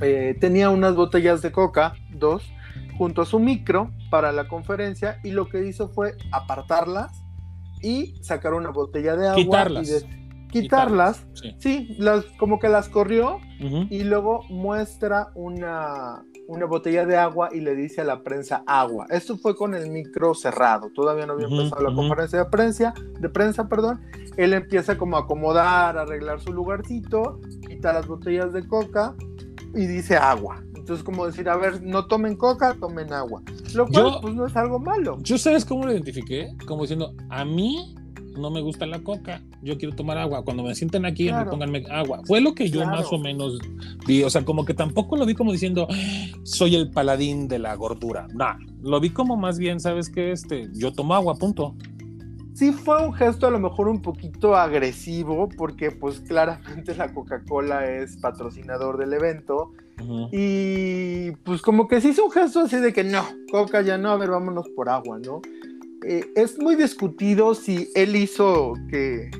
Eh, 0.00 0.34
tenía 0.40 0.70
unas 0.70 0.96
botellas 0.96 1.42
de 1.42 1.52
coca, 1.52 1.92
dos, 2.14 2.50
junto 2.96 3.20
a 3.20 3.26
su 3.26 3.38
micro 3.38 3.90
para 4.08 4.32
la 4.32 4.48
conferencia 4.48 5.20
y 5.22 5.32
lo 5.32 5.50
que 5.50 5.66
hizo 5.66 5.90
fue 5.90 6.14
apartarlas 6.32 7.22
y 7.82 8.14
sacar 8.22 8.54
una 8.54 8.70
botella 8.70 9.16
de 9.16 9.28
agua. 9.28 9.36
Quitarlas. 9.36 10.06
quitarlas, 10.50 11.26
sí. 11.58 11.94
las, 11.98 12.24
como 12.38 12.58
que 12.58 12.70
las 12.70 12.88
corrió 12.88 13.38
y 13.90 14.02
luego 14.02 14.44
muestra 14.48 15.28
una, 15.34 16.24
una 16.46 16.66
botella 16.66 17.06
de 17.06 17.16
agua 17.16 17.48
y 17.52 17.60
le 17.60 17.74
dice 17.74 18.02
a 18.02 18.04
la 18.04 18.22
prensa 18.22 18.62
agua. 18.66 19.06
Esto 19.10 19.36
fue 19.36 19.56
con 19.56 19.74
el 19.74 19.90
micro 19.90 20.34
cerrado, 20.34 20.90
todavía 20.94 21.26
no 21.26 21.34
había 21.34 21.46
empezado 21.46 21.82
la 21.82 21.94
conferencia 21.94 22.40
de 22.40 22.44
prensa, 22.46 22.94
de 23.18 23.28
prensa, 23.28 23.68
perdón. 23.68 24.00
Él 24.36 24.52
empieza 24.52 24.98
como 24.98 25.16
a 25.16 25.20
acomodar, 25.20 25.96
arreglar 25.96 26.40
su 26.40 26.52
lugarcito, 26.52 27.40
quita 27.66 27.92
las 27.92 28.06
botellas 28.06 28.52
de 28.52 28.66
coca 28.66 29.14
y 29.74 29.86
dice 29.86 30.16
agua. 30.16 30.62
Entonces 30.74 31.02
como 31.02 31.26
decir, 31.26 31.48
a 31.48 31.56
ver, 31.56 31.82
no 31.82 32.06
tomen 32.06 32.36
coca, 32.36 32.74
tomen 32.78 33.12
agua. 33.12 33.42
Lo 33.74 33.86
cual 33.86 34.18
pues 34.20 34.34
no 34.34 34.46
es 34.46 34.54
algo 34.56 34.78
malo. 34.78 35.16
¿Yo 35.22 35.38
sabes 35.38 35.64
cómo 35.64 35.86
lo 35.86 35.92
identifiqué? 35.92 36.54
Como 36.66 36.82
diciendo, 36.82 37.14
a 37.30 37.44
mí 37.44 37.94
no 38.36 38.50
me 38.50 38.60
gusta 38.60 38.86
la 38.86 39.00
coca, 39.00 39.42
yo 39.62 39.78
quiero 39.78 39.94
tomar 39.94 40.18
agua. 40.18 40.44
Cuando 40.44 40.62
me 40.62 40.74
sienten 40.74 41.04
aquí, 41.04 41.32
me 41.32 41.44
pónganme 41.44 41.84
agua. 41.90 42.20
Fue 42.24 42.40
lo 42.40 42.54
que 42.54 42.70
yo 42.70 42.84
más 42.84 43.12
o 43.12 43.18
menos 43.18 43.58
vi. 44.06 44.22
O 44.22 44.30
sea, 44.30 44.44
como 44.44 44.64
que 44.64 44.74
tampoco 44.74 45.16
lo 45.16 45.26
vi 45.26 45.34
como 45.34 45.52
diciendo, 45.52 45.86
soy 46.42 46.76
el 46.76 46.90
paladín 46.90 47.48
de 47.48 47.58
la 47.58 47.74
gordura. 47.74 48.28
No, 48.34 48.46
lo 48.82 49.00
vi 49.00 49.10
como 49.10 49.36
más 49.36 49.58
bien, 49.58 49.80
¿sabes 49.80 50.10
qué? 50.10 50.32
Este, 50.32 50.68
yo 50.74 50.92
tomo 50.92 51.14
agua, 51.14 51.34
punto. 51.36 51.74
Sí 52.54 52.72
fue 52.72 53.04
un 53.04 53.12
gesto 53.12 53.48
a 53.48 53.50
lo 53.50 53.58
mejor 53.58 53.88
un 53.88 54.00
poquito 54.00 54.54
agresivo, 54.54 55.48
porque 55.56 55.90
pues 55.90 56.20
claramente 56.20 56.94
la 56.94 57.12
Coca-Cola 57.12 57.90
es 57.90 58.16
patrocinador 58.18 58.96
del 58.96 59.12
evento. 59.12 59.72
Y 60.32 61.32
pues 61.44 61.62
como 61.62 61.88
que 61.88 62.00
sí 62.00 62.08
hizo 62.08 62.24
un 62.24 62.30
gesto 62.30 62.60
así 62.60 62.76
de 62.76 62.92
que 62.92 63.04
no, 63.04 63.24
Coca 63.50 63.80
ya 63.80 63.96
no, 63.96 64.10
a 64.10 64.16
ver, 64.16 64.30
vámonos 64.30 64.68
por 64.70 64.88
agua, 64.88 65.18
¿no? 65.18 65.40
Eh, 66.06 66.26
es 66.36 66.58
muy 66.58 66.76
discutido 66.76 67.54
si 67.54 67.90
él 67.94 68.16
hizo 68.16 68.74
que, 68.90 69.30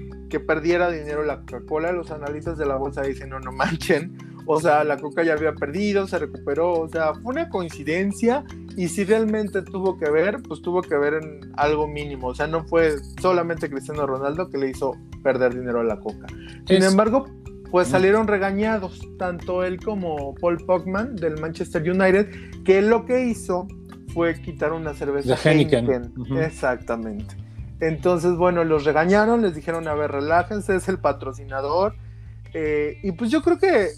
perdiera 0.49 0.91
dinero 0.91 1.23
la 1.23 1.39
Coca-Cola. 1.41 1.93
Los 1.93 2.11
analistas 2.11 2.59
de 2.59 2.67
la 2.67 2.75
bolsa 2.75 3.03
dicen, 3.03 3.29
no, 3.29 3.39
no 3.39 3.53
manchen. 3.53 4.19
O 4.47 4.61
sea, 4.61 4.83
la 4.83 4.99
Coca 4.99 5.23
ya 5.23 5.35
había 5.35 5.55
perdido, 5.55 6.09
se 6.09 6.19
recuperó. 6.19 6.73
O 6.73 6.89
sea, 6.89 7.15
fue 7.15 7.35
una 7.35 7.49
coincidencia. 7.49 8.45
Y 8.77 8.89
si 8.89 9.05
realmente 9.05 9.63
tuvo 9.63 9.97
que 9.97 10.11
ver, 10.11 10.43
pues 10.43 10.61
tuvo 10.61 10.83
que 10.83 10.97
ver 10.97 11.15
en 11.15 11.53
algo 11.57 11.87
mínimo. 11.87 12.29
O 12.29 12.35
sea, 12.35 12.49
no 12.49 12.65
fue 12.65 12.97
solamente 13.23 13.71
Cristiano 13.71 14.09
Ronaldo 14.09 14.51
que 14.51 14.59
le 14.59 14.71
hizo 14.71 14.97
perder 15.23 15.55
dinero 15.55 15.81
a 15.81 15.85
la 15.85 16.01
Coca. 16.01 16.27
Sin 16.67 16.83
embargo, 16.83 17.27
pues 17.71 17.89
salieron 17.89 18.27
regañados, 18.27 19.01
tanto 19.19 19.65
él 19.65 19.81
como 19.81 20.35
Paul 20.37 20.59
Pogman 20.65 21.17
del 21.17 21.41
Manchester 21.41 21.83
United, 21.83 22.29
que 22.65 22.83
lo 22.83 23.05
que 23.05 23.27
hizo 23.27 23.67
fue 24.15 24.41
quitar 24.41 24.73
una 24.73 24.95
cerveza 24.95 25.35
de 25.35 25.51
Heineken. 25.51 26.15
Exactamente. 26.39 27.35
Entonces, 27.81 28.37
bueno, 28.37 28.65
los 28.65 28.85
regañaron, 28.85 29.43
les 29.43 29.55
dijeron, 29.55 29.89
a 29.89 29.95
ver, 29.95 30.13
relájense, 30.13 30.77
es 30.77 30.89
el 30.89 30.99
patrocinador. 30.99 31.97
Eh, 32.55 32.99
y 33.03 33.13
pues 33.13 33.31
yo 33.31 33.43
creo 33.43 33.59
que, 33.59 33.89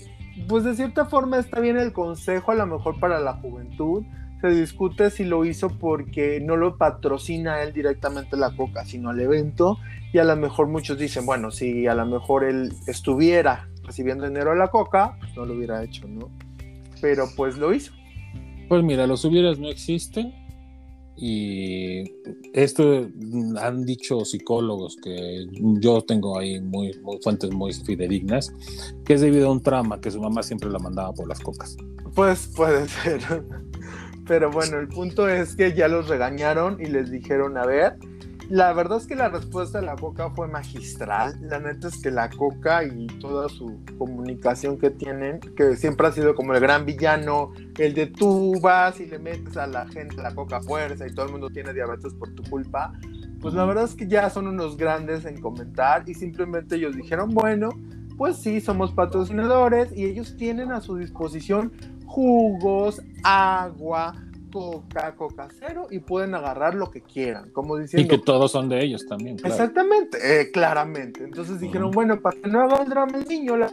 pues 0.48 0.64
de 0.64 0.74
cierta 0.74 1.04
forma 1.04 1.38
está 1.38 1.60
bien 1.60 1.76
el 1.76 1.92
consejo, 1.92 2.52
a 2.52 2.54
lo 2.54 2.66
mejor 2.66 2.98
para 2.98 3.20
la 3.20 3.34
juventud. 3.34 4.02
Se 4.40 4.48
discute 4.48 5.10
si 5.10 5.24
lo 5.24 5.44
hizo 5.44 5.68
porque 5.68 6.40
no 6.40 6.56
lo 6.56 6.76
patrocina 6.76 7.62
él 7.62 7.72
directamente 7.72 8.36
la 8.36 8.54
coca, 8.56 8.84
sino 8.84 9.10
al 9.10 9.20
evento. 9.20 9.78
Y 10.12 10.18
a 10.18 10.24
lo 10.24 10.36
mejor 10.36 10.68
muchos 10.68 10.98
dicen, 10.98 11.26
bueno, 11.26 11.50
si 11.50 11.86
a 11.86 11.94
lo 11.94 12.06
mejor 12.06 12.44
él 12.44 12.72
estuviera 12.86 13.68
recibiendo 13.84 14.26
dinero 14.26 14.52
a 14.52 14.54
la 14.54 14.68
coca, 14.68 15.16
pues 15.20 15.36
no 15.36 15.44
lo 15.44 15.54
hubiera 15.54 15.82
hecho, 15.82 16.08
¿no? 16.08 16.28
Pero 17.00 17.26
pues 17.36 17.56
lo 17.56 17.72
hizo. 17.72 17.92
Pues 18.68 18.82
mira, 18.82 19.06
los 19.06 19.24
hubieras 19.24 19.58
no 19.58 19.68
existen. 19.68 20.32
Y 21.18 22.12
esto 22.52 23.08
han 23.58 23.86
dicho 23.86 24.24
psicólogos 24.24 24.96
que 25.02 25.46
yo 25.80 26.02
tengo 26.02 26.38
ahí 26.38 26.60
muy, 26.60 26.92
fuentes 27.22 27.50
muy 27.52 27.72
fidedignas, 27.72 28.52
que 29.04 29.14
es 29.14 29.22
debido 29.22 29.48
a 29.48 29.52
un 29.52 29.62
trauma 29.62 29.98
que 29.98 30.10
su 30.10 30.20
mamá 30.20 30.42
siempre 30.42 30.70
la 30.70 30.78
mandaba 30.78 31.14
por 31.14 31.26
las 31.26 31.40
cocas. 31.40 31.76
Pues 32.14 32.52
puede 32.54 32.86
ser. 33.02 33.20
Pero 34.26 34.50
bueno, 34.50 34.78
el 34.78 34.88
punto 34.88 35.28
es 35.28 35.56
que 35.56 35.72
ya 35.72 35.88
los 35.88 36.08
regañaron 36.08 36.78
y 36.80 36.86
les 36.86 37.10
dijeron, 37.10 37.56
a 37.56 37.64
ver, 37.64 37.96
la 38.48 38.72
verdad 38.72 38.98
es 38.98 39.06
que 39.06 39.16
la 39.16 39.28
respuesta 39.28 39.80
de 39.80 39.86
la 39.86 39.96
Coca 39.96 40.30
fue 40.30 40.46
magistral. 40.48 41.36
La 41.42 41.58
neta 41.58 41.88
es 41.88 42.00
que 42.00 42.10
la 42.10 42.30
Coca 42.30 42.84
y 42.84 43.06
toda 43.20 43.48
su 43.48 43.80
comunicación 43.98 44.78
que 44.78 44.90
tienen, 44.90 45.40
que 45.40 45.76
siempre 45.76 46.06
ha 46.06 46.12
sido 46.12 46.34
como 46.34 46.54
el 46.54 46.60
gran 46.60 46.86
villano, 46.86 47.52
el 47.78 47.94
de 47.94 48.06
tú 48.06 48.58
vas 48.60 49.00
y 49.00 49.06
le 49.06 49.18
metes 49.18 49.56
a 49.56 49.66
la 49.66 49.86
gente 49.88 50.16
la 50.16 50.34
Coca 50.34 50.60
fuerza 50.60 51.06
y 51.06 51.14
todo 51.14 51.26
el 51.26 51.32
mundo 51.32 51.50
tiene 51.50 51.72
diabetes 51.72 52.14
por 52.14 52.32
tu 52.34 52.42
culpa, 52.44 52.92
pues 53.40 53.54
la 53.54 53.64
verdad 53.64 53.84
es 53.84 53.94
que 53.94 54.06
ya 54.06 54.30
son 54.30 54.46
unos 54.46 54.76
grandes 54.76 55.24
en 55.24 55.40
comentar 55.40 56.08
y 56.08 56.14
simplemente 56.14 56.76
ellos 56.76 56.96
dijeron, 56.96 57.30
bueno, 57.30 57.70
pues 58.16 58.36
sí, 58.36 58.60
somos 58.60 58.92
patrocinadores 58.92 59.96
y 59.96 60.04
ellos 60.04 60.36
tienen 60.36 60.72
a 60.72 60.80
su 60.80 60.96
disposición 60.96 61.72
jugos, 62.06 63.02
agua, 63.24 64.14
Coca, 64.56 65.14
Coca 65.16 65.48
Cero 65.58 65.86
y 65.90 65.98
pueden 65.98 66.34
agarrar 66.34 66.74
lo 66.74 66.90
que 66.90 67.02
quieran, 67.02 67.50
como 67.50 67.76
diciendo. 67.76 68.06
Y 68.06 68.08
que 68.08 68.24
todos 68.24 68.52
son 68.52 68.70
de 68.70 68.82
ellos 68.82 69.04
también. 69.06 69.36
Exactamente, 69.44 70.16
eh, 70.22 70.50
claramente. 70.50 71.24
Entonces 71.24 71.60
dijeron, 71.60 71.90
bueno, 71.90 72.18
para 72.22 72.40
que 72.40 72.48
no 72.48 72.62
haga 72.62 72.82
el 72.82 72.88
drama 72.88 73.18
el 73.18 73.28
niño, 73.28 73.58
la 73.58 73.70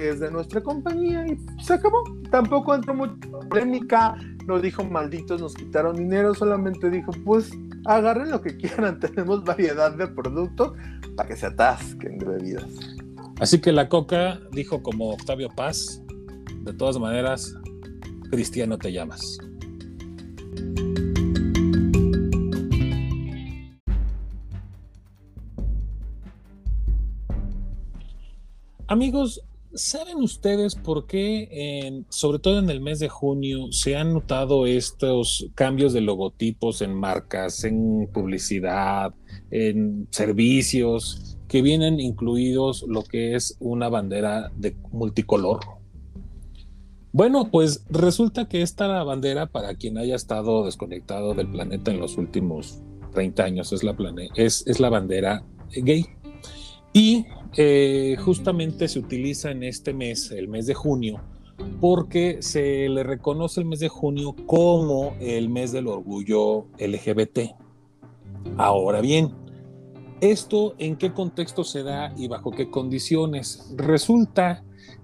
es 0.00 0.20
de 0.20 0.30
nuestra 0.30 0.62
compañía 0.62 1.26
y 1.26 1.38
se 1.62 1.74
acabó. 1.74 2.02
Tampoco 2.30 2.74
entró 2.74 2.94
mucha 2.94 3.14
polémica, 3.28 4.16
no 4.46 4.58
dijo 4.58 4.84
malditos, 4.84 5.42
nos 5.42 5.52
quitaron 5.52 5.94
dinero, 5.96 6.34
solamente 6.34 6.88
dijo, 6.88 7.12
pues 7.26 7.50
agarren 7.84 8.30
lo 8.30 8.40
que 8.40 8.56
quieran, 8.56 9.00
tenemos 9.00 9.44
variedad 9.44 9.92
de 9.92 10.06
productos 10.06 10.72
para 11.14 11.28
que 11.28 11.36
se 11.36 11.44
atasquen 11.44 12.18
de 12.18 12.24
bebidas. 12.24 12.70
Así 13.38 13.60
que 13.60 13.70
la 13.70 13.90
coca 13.90 14.40
dijo 14.52 14.82
como 14.82 15.10
Octavio 15.10 15.50
Paz, 15.54 16.02
de 16.62 16.72
todas 16.72 16.98
maneras, 16.98 17.54
cristiano 18.30 18.78
te 18.78 18.92
llamas. 18.92 19.38
Amigos, 28.90 29.42
¿saben 29.74 30.16
ustedes 30.16 30.74
por 30.74 31.06
qué, 31.06 32.02
sobre 32.08 32.38
todo 32.38 32.58
en 32.58 32.70
el 32.70 32.80
mes 32.80 33.00
de 33.00 33.10
junio, 33.10 33.70
se 33.70 33.96
han 33.96 34.14
notado 34.14 34.64
estos 34.64 35.50
cambios 35.54 35.92
de 35.92 36.00
logotipos 36.00 36.80
en 36.80 36.94
marcas, 36.94 37.64
en 37.64 38.08
publicidad, 38.10 39.14
en 39.50 40.08
servicios, 40.10 41.36
que 41.48 41.60
vienen 41.60 42.00
incluidos 42.00 42.82
lo 42.88 43.02
que 43.02 43.34
es 43.34 43.58
una 43.60 43.90
bandera 43.90 44.50
de 44.56 44.74
multicolor? 44.90 45.77
Bueno, 47.12 47.50
pues 47.50 47.84
resulta 47.88 48.48
que 48.48 48.62
esta 48.62 49.02
bandera, 49.02 49.46
para 49.46 49.74
quien 49.74 49.96
haya 49.98 50.14
estado 50.14 50.64
desconectado 50.64 51.34
del 51.34 51.50
planeta 51.50 51.90
en 51.90 52.00
los 52.00 52.18
últimos 52.18 52.82
30 53.14 53.44
años, 53.44 53.72
es 53.72 53.82
la, 53.82 53.96
es, 54.36 54.66
es 54.66 54.78
la 54.78 54.90
bandera 54.90 55.42
gay. 55.74 56.04
Y 56.92 57.26
eh, 57.56 58.16
justamente 58.20 58.88
se 58.88 58.98
utiliza 58.98 59.50
en 59.50 59.62
este 59.62 59.94
mes, 59.94 60.30
el 60.30 60.48
mes 60.48 60.66
de 60.66 60.74
junio, 60.74 61.20
porque 61.80 62.38
se 62.40 62.88
le 62.88 63.02
reconoce 63.02 63.60
el 63.60 63.66
mes 63.66 63.80
de 63.80 63.88
junio 63.88 64.34
como 64.46 65.16
el 65.20 65.48
mes 65.48 65.72
del 65.72 65.86
orgullo 65.86 66.66
LGBT. 66.78 67.54
Ahora 68.58 69.00
bien, 69.00 69.32
¿esto 70.20 70.74
en 70.78 70.96
qué 70.96 71.12
contexto 71.12 71.64
se 71.64 71.82
da 71.82 72.12
y 72.16 72.28
bajo 72.28 72.50
qué 72.50 72.70
condiciones? 72.70 73.72
Resulta 73.76 74.62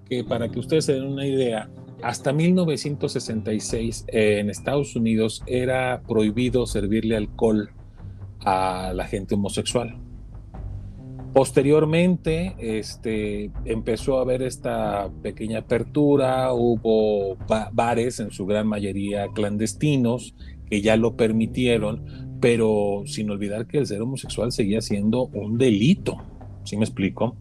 que 0.09 0.23
para 0.23 0.51
que 0.51 0.59
ustedes 0.59 0.85
se 0.85 0.95
den 0.95 1.05
una 1.05 1.27
idea, 1.27 1.71
hasta 2.05 2.35
1966 2.35 4.05
en 4.09 4.51
Estados 4.51 4.95
Unidos 4.95 5.43
era 5.47 6.03
prohibido 6.07 6.67
servirle 6.67 7.17
alcohol 7.17 7.71
a 8.45 8.93
la 8.95 9.07
gente 9.07 9.37
homosexual. 9.37 9.97
Posteriormente, 11.33 12.55
este, 12.59 13.51
empezó 13.64 14.19
a 14.19 14.21
haber 14.21 14.43
esta 14.43 15.11
pequeña 15.23 15.61
apertura, 15.61 16.53
hubo 16.53 17.38
bares, 17.73 18.21
en 18.21 18.31
su 18.33 18.45
gran 18.45 18.67
mayoría 18.67 19.29
clandestinos, 19.29 20.35
que 20.69 20.83
ya 20.83 20.99
lo 20.99 21.17
permitieron, 21.17 22.38
pero 22.38 23.05
sin 23.07 23.31
olvidar 23.31 23.67
que 23.67 23.79
el 23.79 23.87
ser 23.87 24.03
homosexual 24.03 24.53
seguía 24.53 24.83
siendo 24.83 25.29
un 25.29 25.57
delito, 25.57 26.19
¿sí 26.64 26.77
me 26.77 26.85
explico? 26.85 27.38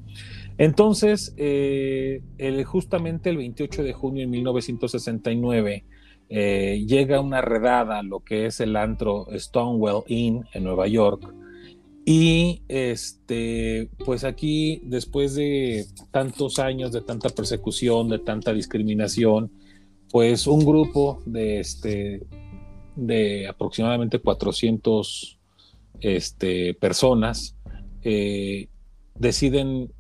Entonces, 0.58 1.34
eh, 1.38 2.22
justamente 2.66 3.30
el 3.30 3.38
28 3.38 3.84
de 3.84 3.94
junio 3.94 4.22
de 4.22 4.28
1969, 4.28 5.86
eh, 6.30 6.84
llega 6.88 7.22
una 7.22 7.42
redada 7.42 8.00
a 8.00 8.04
lo 8.04 8.22
que 8.22 8.46
es 8.46 8.60
el 8.60 8.76
antro 8.76 9.28
Stonewall 9.38 10.04
Inn 10.08 10.46
en 10.54 10.64
Nueva 10.64 10.88
York. 10.88 11.34
Y 12.06 12.64
este, 12.68 13.90
pues 14.04 14.24
aquí, 14.24 14.82
después 14.84 15.36
de 15.36 15.86
tantos 16.12 16.60
años 16.60 16.92
de 16.92 17.02
tanta 17.02 17.30
persecución, 17.30 18.10
de 18.10 18.20
tanta 18.20 18.52
discriminación, 18.52 19.52
pues 20.12 20.46
un 20.46 20.66
grupo 20.66 21.22
de, 21.26 21.60
este, 21.60 22.24
de 22.96 23.48
aproximadamente 23.48 24.20
400 24.20 25.40
este, 26.02 26.74
personas 26.74 27.56
eh, 28.02 28.68
deciden 29.16 29.93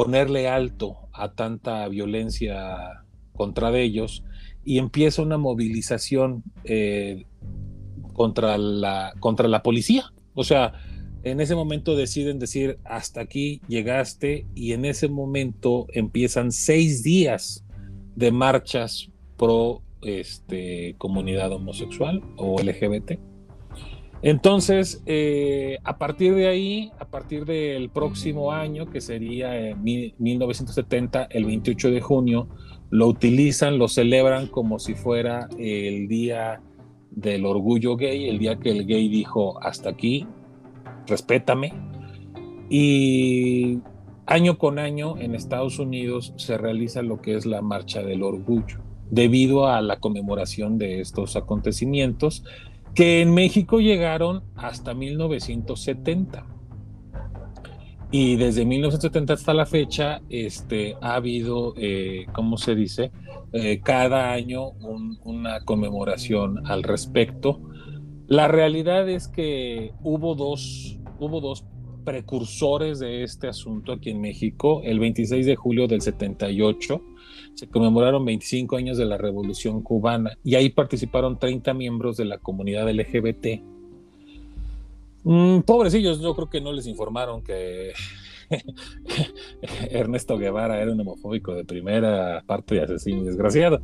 ponerle 0.00 0.48
alto 0.48 0.96
a 1.12 1.32
tanta 1.32 1.86
violencia 1.88 3.04
contra 3.34 3.76
ellos 3.78 4.24
y 4.64 4.78
empieza 4.78 5.20
una 5.20 5.36
movilización 5.36 6.42
eh, 6.64 7.26
contra, 8.14 8.56
la, 8.56 9.12
contra 9.20 9.46
la 9.46 9.62
policía. 9.62 10.10
O 10.32 10.42
sea, 10.42 10.72
en 11.22 11.38
ese 11.38 11.54
momento 11.54 11.96
deciden 11.96 12.38
decir, 12.38 12.78
hasta 12.84 13.20
aquí 13.20 13.60
llegaste 13.68 14.46
y 14.54 14.72
en 14.72 14.86
ese 14.86 15.06
momento 15.06 15.86
empiezan 15.92 16.50
seis 16.50 17.02
días 17.02 17.66
de 18.16 18.32
marchas 18.32 19.10
pro 19.36 19.82
este, 20.00 20.94
comunidad 20.96 21.52
homosexual 21.52 22.22
o 22.38 22.58
LGBT. 22.58 23.18
Entonces, 24.22 25.02
eh, 25.06 25.78
a 25.82 25.96
partir 25.96 26.34
de 26.34 26.46
ahí, 26.46 26.92
a 26.98 27.06
partir 27.06 27.46
del 27.46 27.88
próximo 27.88 28.52
año, 28.52 28.90
que 28.90 29.00
sería 29.00 29.58
en 29.58 29.82
1970, 29.82 31.24
el 31.30 31.46
28 31.46 31.90
de 31.90 32.00
junio, 32.00 32.48
lo 32.90 33.06
utilizan, 33.06 33.78
lo 33.78 33.88
celebran 33.88 34.46
como 34.46 34.78
si 34.78 34.94
fuera 34.94 35.48
el 35.58 36.06
día 36.08 36.60
del 37.10 37.46
orgullo 37.46 37.96
gay, 37.96 38.28
el 38.28 38.38
día 38.38 38.56
que 38.58 38.70
el 38.70 38.86
gay 38.86 39.08
dijo, 39.08 39.62
hasta 39.62 39.90
aquí, 39.90 40.26
respétame. 41.06 41.72
Y 42.68 43.80
año 44.26 44.58
con 44.58 44.78
año 44.78 45.16
en 45.18 45.34
Estados 45.34 45.78
Unidos 45.78 46.34
se 46.36 46.58
realiza 46.58 47.02
lo 47.02 47.20
que 47.20 47.36
es 47.36 47.46
la 47.46 47.62
Marcha 47.62 48.02
del 48.02 48.22
Orgullo, 48.22 48.78
debido 49.10 49.66
a 49.66 49.80
la 49.80 49.98
conmemoración 49.98 50.78
de 50.78 51.00
estos 51.00 51.36
acontecimientos 51.36 52.44
que 52.94 53.20
en 53.20 53.32
México 53.32 53.80
llegaron 53.80 54.42
hasta 54.56 54.94
1970. 54.94 56.46
Y 58.12 58.36
desde 58.36 58.64
1970 58.64 59.34
hasta 59.34 59.54
la 59.54 59.66
fecha, 59.66 60.20
este, 60.28 60.96
ha 61.00 61.14
habido, 61.14 61.74
eh, 61.76 62.26
¿cómo 62.32 62.56
se 62.56 62.74
dice? 62.74 63.12
Eh, 63.52 63.80
cada 63.84 64.32
año 64.32 64.70
una 65.22 65.60
conmemoración 65.64 66.66
al 66.66 66.82
respecto. 66.82 67.60
La 68.26 68.48
realidad 68.48 69.08
es 69.08 69.28
que 69.28 69.92
hubo 70.02 70.34
dos, 70.34 70.98
hubo 71.20 71.40
dos 71.40 71.64
precursores 72.04 72.98
de 72.98 73.22
este 73.22 73.46
asunto 73.46 73.92
aquí 73.92 74.10
en 74.10 74.20
México. 74.20 74.82
El 74.84 74.98
26 74.98 75.46
de 75.46 75.56
julio 75.56 75.86
del 75.86 76.00
78 76.00 77.00
se 77.54 77.68
conmemoraron 77.68 78.24
25 78.24 78.76
años 78.76 78.96
de 78.96 79.04
la 79.04 79.18
Revolución 79.18 79.82
Cubana 79.82 80.36
y 80.42 80.54
ahí 80.54 80.70
participaron 80.70 81.38
30 81.38 81.74
miembros 81.74 82.16
de 82.16 82.24
la 82.24 82.38
comunidad 82.38 82.90
LGBT. 82.90 83.62
Mm, 85.24 85.60
pobrecillos, 85.60 86.20
yo 86.20 86.34
creo 86.34 86.48
que 86.48 86.60
no 86.60 86.72
les 86.72 86.86
informaron 86.86 87.42
que 87.42 87.92
Ernesto 89.90 90.38
Guevara 90.38 90.80
era 90.80 90.92
un 90.92 91.00
homofóbico 91.00 91.54
de 91.54 91.64
primera 91.64 92.42
parte 92.46 92.76
de 92.76 92.82
asesino 92.82 93.24
desgraciado. 93.24 93.80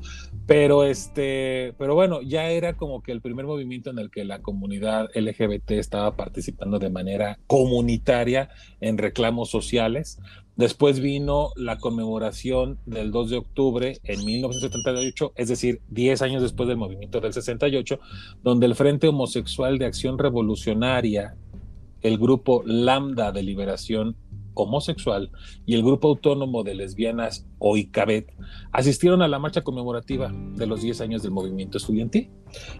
Pero 0.46 0.84
este, 0.84 1.74
pero 1.78 1.94
bueno, 1.94 2.22
ya 2.22 2.50
era 2.50 2.76
como 2.76 3.02
que 3.02 3.12
el 3.12 3.20
primer 3.20 3.46
movimiento 3.46 3.90
en 3.90 3.98
el 3.98 4.10
que 4.10 4.24
la 4.24 4.42
comunidad 4.42 5.10
LGBT 5.14 5.72
estaba 5.72 6.16
participando 6.16 6.78
de 6.78 6.90
manera 6.90 7.38
comunitaria 7.46 8.50
en 8.80 8.98
reclamos 8.98 9.50
sociales. 9.50 10.20
Después 10.56 11.00
vino 11.00 11.50
la 11.54 11.76
conmemoración 11.76 12.78
del 12.86 13.10
2 13.10 13.30
de 13.30 13.36
octubre 13.36 13.98
en 14.04 14.24
1978, 14.24 15.32
es 15.36 15.48
decir, 15.48 15.82
10 15.88 16.22
años 16.22 16.42
después 16.42 16.66
del 16.66 16.78
movimiento 16.78 17.20
del 17.20 17.34
68, 17.34 18.00
donde 18.42 18.64
el 18.64 18.74
Frente 18.74 19.08
Homosexual 19.08 19.78
de 19.78 19.84
Acción 19.84 20.18
Revolucionaria, 20.18 21.36
el 22.00 22.16
grupo 22.16 22.62
Lambda 22.64 23.32
de 23.32 23.42
Liberación 23.42 24.16
homosexual 24.56 25.30
y 25.64 25.74
el 25.74 25.82
grupo 25.82 26.08
autónomo 26.08 26.64
de 26.64 26.74
lesbianas 26.74 27.46
OICABET 27.58 28.32
asistieron 28.72 29.22
a 29.22 29.28
la 29.28 29.38
marcha 29.38 29.62
conmemorativa 29.62 30.32
de 30.32 30.66
los 30.66 30.82
10 30.82 31.00
años 31.02 31.22
del 31.22 31.30
movimiento 31.30 31.78
estudiantil. 31.78 32.30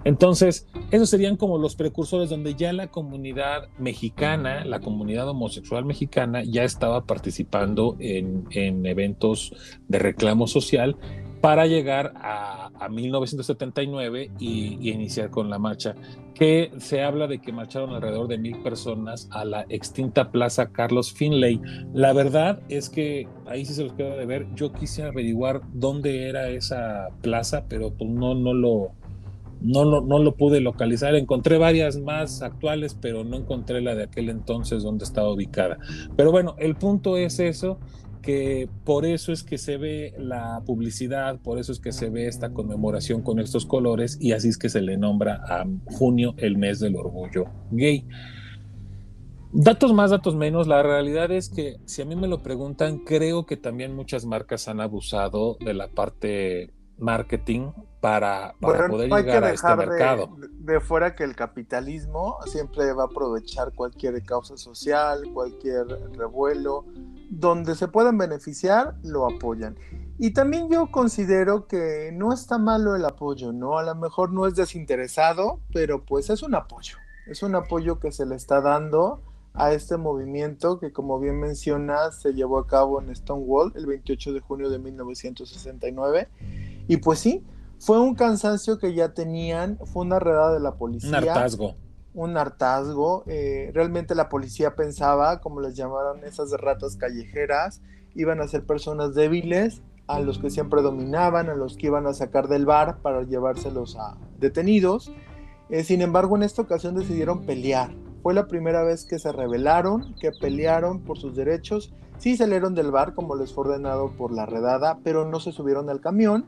Entonces, 0.05 0.67
esos 0.91 1.11
serían 1.11 1.37
como 1.37 1.59
los 1.59 1.77
precursores 1.77 2.31
donde 2.31 2.55
ya 2.55 2.73
la 2.73 2.89
comunidad 2.89 3.69
mexicana, 3.79 4.65
la 4.65 4.81
comunidad 4.81 5.29
homosexual 5.29 5.85
mexicana, 5.85 6.43
ya 6.45 6.65
estaba 6.65 7.05
participando 7.05 7.97
en, 7.99 8.47
eventos 8.87 9.53
de 9.89 9.99
reclamo 9.99 10.47
social 10.47 10.97
para 11.41 11.67
llegar 11.67 12.13
a, 12.17 12.71
1979 12.89 14.31
y, 14.39 14.91
iniciar 14.91 15.31
con 15.31 15.51
la 15.51 15.59
marcha, 15.59 15.95
que 16.35 16.71
se 16.79 17.03
habla 17.03 17.27
de 17.27 17.41
que 17.41 17.53
marcharon 17.53 17.91
alrededor 17.95 18.29
de 18.29 18.39
mil 18.39 18.63
personas 18.63 19.29
a 19.33 19.45
la 19.45 19.67
extinta 19.69 20.31
Plaza 20.31 20.71
Carlos 20.71 21.13
Finlay. 21.13 21.61
La 21.93 22.13
verdad 22.13 22.61
es 22.69 22.91
que 22.91 23.29
ahí 23.47 23.65
sí 23.65 23.75
se 23.75 23.85
los 23.85 23.95
queda 23.95 24.17
de 24.17 24.27
ver. 24.27 24.47
Yo 24.55 24.73
quise 24.73 25.03
averiguar 25.03 25.63
dónde 25.73 26.29
era 26.29 26.49
esa 26.49 27.09
plaza, 27.23 27.65
pero 27.69 27.91
pues 27.93 28.11
no, 28.11 28.35
no 28.35 28.55
lo, 28.55 28.93
no 29.61 30.01
no 30.01 30.19
lo 30.19 30.35
pude 30.37 30.61
localizar. 30.61 31.15
Encontré 31.15 31.59
varias 31.59 31.99
más 31.99 32.43
actuales, 32.43 32.97
pero 33.01 33.25
no 33.25 33.37
encontré 33.37 33.81
la 33.81 33.95
de 33.95 34.05
aquel 34.05 34.29
entonces 34.29 34.83
donde 34.83 35.05
estaba 35.05 35.33
ubicada. 35.33 35.79
Pero 36.17 36.31
bueno, 36.31 36.55
el 36.59 36.77
punto 36.77 37.17
es 37.17 37.41
eso 37.41 37.79
que 38.27 38.69
por 38.85 39.07
eso 39.07 39.31
es 39.31 39.45
que 39.45 39.57
se 39.57 39.77
ve 39.77 40.13
la 40.19 40.61
publicidad, 40.67 41.39
por 41.39 41.61
eso 41.61 41.71
es 41.71 41.79
que 41.79 41.93
se 41.93 42.11
ve 42.11 42.27
esta 42.27 42.51
conmemoración 42.51 43.23
con 43.23 43.39
estos 43.39 43.65
colores 43.65 44.19
y 44.21 44.33
así 44.33 44.49
es 44.49 44.59
que 44.59 44.69
se 44.69 44.83
le 44.83 44.97
nombra 44.97 45.45
a 45.47 45.65
junio 45.93 46.35
el 46.39 46.59
mes 46.59 46.81
del 46.81 46.97
orgullo 46.97 47.45
gay. 47.71 48.05
Datos 49.53 49.93
más, 49.95 50.11
datos 50.11 50.35
menos, 50.35 50.67
la 50.67 50.83
realidad 50.83 51.31
es 51.31 51.49
que 51.49 51.77
si 51.85 52.03
a 52.03 52.05
mí 52.05 52.17
me 52.17 52.27
lo 52.27 52.43
preguntan, 52.43 52.99
creo 52.99 53.47
que 53.47 53.57
también 53.57 53.95
muchas 53.95 54.27
marcas 54.27 54.67
han 54.67 54.81
abusado 54.81 55.57
de 55.65 55.73
la 55.73 55.87
parte 55.87 56.73
marketing 56.99 57.71
para, 58.01 58.55
poder 58.61 58.91
llegar 59.11 59.45
a 59.45 59.53
este 59.53 59.77
mercado. 59.77 60.31
De, 60.39 60.81
fuera 60.81 61.15
que 61.15 61.25
el 61.25 61.35
capitalismo 61.35 62.39
siempre 62.47 62.93
va 62.93 63.05
a 63.05 63.07
aprovechar 63.07 63.73
cualquier 63.75 64.23
causa 64.25 64.57
social, 64.57 65.23
cualquier 65.33 65.87
revuelo, 66.17 66.85
donde 67.31 67.75
se 67.75 67.89
puedan 67.89 68.19
beneficiar, 68.19 68.95
lo 69.03 69.27
apoyan. 69.27 69.77
Y 70.19 70.33
también 70.33 70.71
yo 70.71 70.91
considero 70.91 71.67
que 71.67 72.11
no 72.13 72.33
está 72.33 72.59
malo 72.59 72.97
el 72.97 73.05
apoyo, 73.05 73.53
¿no? 73.53 73.79
A 73.79 73.83
lo 73.83 73.95
mejor 73.95 74.33
no 74.33 74.47
es 74.47 74.55
desinteresado, 74.55 75.61
pero 75.73 76.05
pues 76.05 76.31
es 76.31 76.43
un 76.43 76.55
apoyo. 76.55 76.97
Es 77.27 77.43
un 77.43 77.55
apoyo 77.55 77.99
que 77.99 78.13
se 78.13 78.25
le 78.25 78.37
está 78.37 78.61
dando 78.61 79.21
a 79.53 79.73
este 79.73 79.97
movimiento 79.97 80.79
que, 80.79 80.93
como 80.93 81.19
bien 81.19 81.41
mencionas, 81.41 82.21
se 82.21 82.33
llevó 82.33 82.59
a 82.59 82.67
cabo 82.67 83.01
en 83.01 83.15
Stonewall 83.15 83.73
el 83.75 83.87
28 83.87 84.33
de 84.35 84.41
junio 84.41 84.71
de 84.71 84.79
1969. 84.79 86.29
Y 86.89 86.99
pues 86.99 87.19
sí, 87.19 87.45
fue 87.79 88.01
un 88.01 88.15
cansancio 88.15 88.79
que 88.79 88.95
ya 88.95 89.13
tenían, 89.13 89.79
fue 89.85 90.05
una 90.05 90.19
redada 90.19 90.53
de 90.53 90.61
la 90.61 90.75
policía. 90.77 91.11
Un 91.11 91.15
hartazgo. 91.17 91.75
Un 92.15 92.37
hartazgo. 92.37 93.25
Eh, 93.27 93.71
realmente 93.75 94.15
la 94.15 94.29
policía 94.29 94.75
pensaba, 94.75 95.41
como 95.41 95.61
les 95.61 95.77
llamaron 95.77 96.25
esas 96.25 96.51
ratas 96.53 96.97
callejeras, 96.97 97.83
iban 98.15 98.41
a 98.41 98.49
ser 98.49 98.65
personas 98.65 99.15
débiles, 99.15 99.83
a 100.07 100.21
los 100.21 100.39
que 100.39 100.51
siempre 100.51 100.83
dominaban, 100.83 101.51
a 101.51 101.55
los 101.55 101.77
que 101.77 101.89
iban 101.89 102.07
a 102.07 102.15
sacar 102.15 102.49
del 102.49 102.65
bar 102.65 102.99
para 103.03 103.23
llevárselos 103.25 103.97
a 103.97 104.17
detenidos. 104.39 105.13
Eh, 105.69 105.83
sin 105.83 106.01
embargo, 106.01 106.37
en 106.37 106.45
esta 106.45 106.63
ocasión 106.63 106.95
decidieron 106.95 107.45
pelear. 107.45 107.91
Fue 108.23 108.33
la 108.33 108.47
primera 108.47 108.83
vez 108.83 109.05
que 109.05 109.19
se 109.19 109.33
rebelaron, 109.33 110.15
que 110.21 110.31
pelearon 110.33 111.01
por 111.01 111.19
sus 111.19 111.37
derechos. 111.37 111.93
Sí 112.19 112.37
salieron 112.37 112.75
del 112.75 112.91
bar 112.91 113.15
como 113.15 113.37
les 113.37 113.53
fue 113.53 113.65
ordenado 113.65 114.13
por 114.17 114.33
la 114.33 114.47
redada, 114.47 114.99
pero 115.03 115.29
no 115.29 115.41
se 115.41 115.53
subieron 115.53 115.91
al 115.91 116.01
camión 116.01 116.47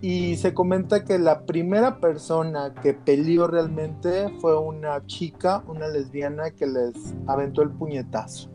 y 0.00 0.36
se 0.36 0.54
comenta 0.54 1.04
que 1.04 1.18
la 1.18 1.40
primera 1.44 1.98
persona 1.98 2.72
que 2.74 2.94
peleó 2.94 3.48
realmente 3.48 4.32
fue 4.40 4.56
una 4.56 5.04
chica, 5.06 5.64
una 5.66 5.88
lesbiana 5.88 6.52
que 6.52 6.66
les 6.66 7.14
aventó 7.26 7.62
el 7.62 7.70
puñetazo. 7.70 8.48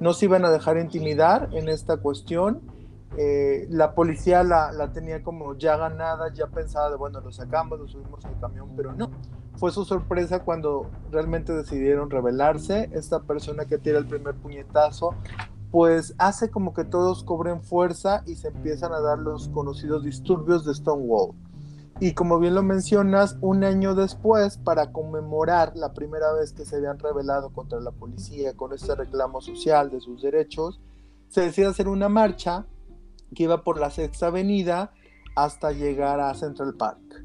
No 0.00 0.14
se 0.14 0.24
iban 0.24 0.44
a 0.44 0.50
dejar 0.50 0.78
intimidar 0.78 1.50
en 1.52 1.68
esta 1.68 1.98
cuestión. 1.98 2.62
Eh, 3.16 3.66
la 3.70 3.94
policía 3.94 4.42
la, 4.42 4.72
la, 4.72 4.92
tenía 4.92 5.22
como 5.22 5.56
ya 5.56 5.76
ganada, 5.76 6.32
ya 6.32 6.46
pensaba 6.46 6.90
de 6.90 6.96
bueno, 6.96 7.20
lo 7.20 7.30
sacamos, 7.30 7.78
lo 7.78 7.86
subimos 7.86 8.24
al 8.24 8.38
camión, 8.40 8.70
pero 8.76 8.92
no. 8.92 9.10
Fue 9.56 9.70
su 9.72 9.84
sorpresa 9.84 10.40
cuando 10.40 10.90
realmente 11.12 11.52
decidieron 11.52 12.10
rebelarse. 12.10 12.88
Esta 12.92 13.20
persona 13.20 13.66
que 13.66 13.78
tira 13.78 13.98
el 13.98 14.06
primer 14.06 14.34
puñetazo 14.34 15.14
pues 15.70 16.14
hace 16.18 16.50
como 16.50 16.74
que 16.74 16.84
todos 16.84 17.22
cobren 17.22 17.62
fuerza 17.62 18.22
y 18.26 18.34
se 18.34 18.48
empiezan 18.48 18.92
a 18.92 19.00
dar 19.00 19.18
los 19.18 19.48
conocidos 19.48 20.04
disturbios 20.04 20.64
de 20.64 20.74
Stonewall. 20.74 21.34
Y 22.00 22.14
como 22.14 22.38
bien 22.38 22.54
lo 22.54 22.62
mencionas, 22.62 23.36
un 23.42 23.62
año 23.62 23.94
después, 23.94 24.56
para 24.56 24.90
conmemorar 24.90 25.76
la 25.76 25.92
primera 25.92 26.32
vez 26.32 26.52
que 26.52 26.64
se 26.64 26.76
habían 26.76 26.98
rebelado 26.98 27.50
contra 27.50 27.78
la 27.78 27.90
policía 27.90 28.56
con 28.56 28.72
este 28.72 28.94
reclamo 28.94 29.42
social 29.42 29.90
de 29.90 30.00
sus 30.00 30.22
derechos, 30.22 30.80
se 31.28 31.42
decide 31.42 31.66
hacer 31.66 31.88
una 31.88 32.08
marcha 32.08 32.64
que 33.34 33.42
iba 33.44 33.62
por 33.62 33.78
la 33.78 33.90
Sexta 33.90 34.28
Avenida 34.28 34.92
hasta 35.36 35.72
llegar 35.72 36.20
a 36.20 36.34
Central 36.34 36.74
Park. 36.74 37.24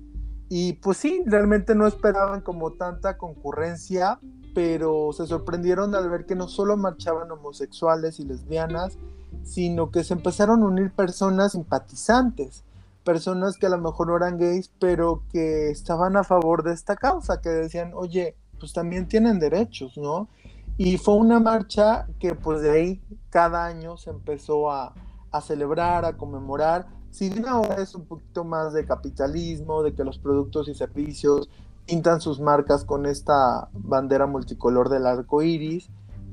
Y 0.49 0.73
pues 0.73 0.97
sí, 0.97 1.23
realmente 1.25 1.73
no 1.73 1.87
esperaban 1.87 2.41
como 2.41 2.73
tanta 2.73 3.17
concurrencia, 3.17 4.19
pero 4.55 5.11
se 5.11 5.27
sorprendieron 5.27 5.93
al 5.95 6.09
ver 6.09 6.25
que 6.25 6.33
no 6.33 6.47
solo 6.47 6.77
marchaban 6.77 7.29
homosexuales 7.29 8.21
y 8.21 8.23
lesbianas, 8.23 8.97
sino 9.43 9.91
que 9.91 10.05
se 10.05 10.13
empezaron 10.13 10.63
a 10.63 10.67
unir 10.67 10.93
personas 10.93 11.51
simpatizantes, 11.51 12.63
personas 13.03 13.57
que 13.57 13.65
a 13.65 13.69
lo 13.69 13.79
mejor 13.79 14.07
no 14.07 14.15
eran 14.15 14.37
gays, 14.37 14.71
pero 14.79 15.23
que 15.29 15.69
estaban 15.69 16.15
a 16.15 16.23
favor 16.23 16.63
de 16.63 16.71
esta 16.71 16.95
causa, 16.95 17.41
que 17.41 17.49
decían, 17.49 17.91
oye, 17.93 18.37
pues 18.57 18.71
también 18.71 19.09
tienen 19.09 19.39
derechos, 19.39 19.97
¿no? 19.97 20.29
Y 20.77 20.97
fue 20.99 21.15
una 21.15 21.41
marcha 21.41 22.07
que 22.17 22.33
pues 22.33 22.61
de 22.61 22.71
ahí 22.71 23.01
cada 23.29 23.65
año 23.65 23.97
se 23.97 24.09
empezó 24.09 24.71
a, 24.71 24.93
a 25.31 25.41
celebrar, 25.41 26.05
a 26.05 26.15
conmemorar. 26.15 26.87
Si 27.11 27.29
bien 27.29 27.45
ahora 27.45 27.75
es 27.81 27.93
un 27.93 28.05
poquito 28.05 28.45
más 28.45 28.71
de 28.71 28.85
capitalismo, 28.85 29.83
de 29.83 29.93
que 29.93 30.05
los 30.05 30.17
productos 30.17 30.69
y 30.69 30.75
servicios 30.75 31.49
pintan 31.85 32.21
sus 32.21 32.39
marcas 32.39 32.83
con 32.83 33.05
esta 33.05 33.69
bandera 33.73 34.27
multicolor 34.27 34.89
del 34.89 35.05
arco 35.05 35.41
iris. 35.41 35.89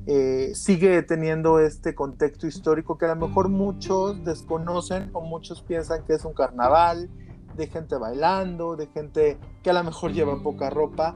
Eh, 0.07 0.53
sigue 0.55 1.03
teniendo 1.03 1.61
este 1.61 1.95
contexto 1.95 2.47
histórico 2.47 2.99
que 2.99 3.05
a 3.05 3.15
lo 3.15 3.29
mejor 3.29 3.49
muchos 3.49 4.25
desconocen 4.25 5.11
o 5.13 5.21
muchos 5.21 5.63
piensan 5.63 6.05
que 6.05 6.15
es 6.15 6.25
un 6.25 6.33
carnaval 6.33 7.09
de 7.57 7.67
gente 7.69 7.97
bailando, 7.97 8.75
de 8.75 8.89
gente 8.89 9.39
que 9.63 9.71
a 9.71 9.75
lo 9.75 9.85
mejor 9.85 10.13
lleva 10.13 10.43
poca 10.43 10.71
ropa, 10.71 11.15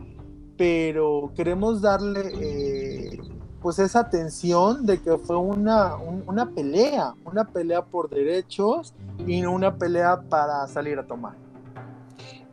pero 0.57 1.33
queremos 1.35 1.83
darle 1.83 2.31
eh, 2.35 3.21
pues 3.61 3.81
esa 3.81 4.01
atención 4.01 4.87
de 4.87 5.01
que 5.01 5.19
fue 5.19 5.37
una, 5.37 5.97
una 5.97 6.51
pelea, 6.51 7.15
una 7.25 7.45
pelea 7.45 7.85
por 7.85 8.09
derechos 8.09 8.95
y 9.27 9.41
no 9.41 9.53
una 9.53 9.77
pelea 9.77 10.23
para 10.29 10.67
salir 10.69 10.99
a 10.99 11.07
tomar. 11.07 11.46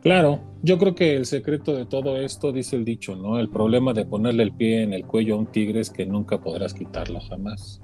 Claro, 0.04 0.38
yo 0.62 0.76
creo 0.76 0.94
que 0.94 1.16
el 1.16 1.24
secreto 1.24 1.74
de 1.74 1.86
todo 1.86 2.18
esto, 2.18 2.52
dice 2.52 2.76
el 2.76 2.84
dicho, 2.84 3.16
¿no? 3.16 3.40
El 3.40 3.48
problema 3.48 3.94
de 3.94 4.04
ponerle 4.04 4.42
el 4.42 4.52
pie 4.52 4.82
en 4.82 4.92
el 4.92 5.06
cuello 5.06 5.34
a 5.34 5.38
un 5.38 5.46
tigre 5.46 5.80
es 5.80 5.88
que 5.88 6.04
nunca 6.04 6.42
podrás 6.42 6.74
quitarlo 6.74 7.20
jamás. 7.20 7.80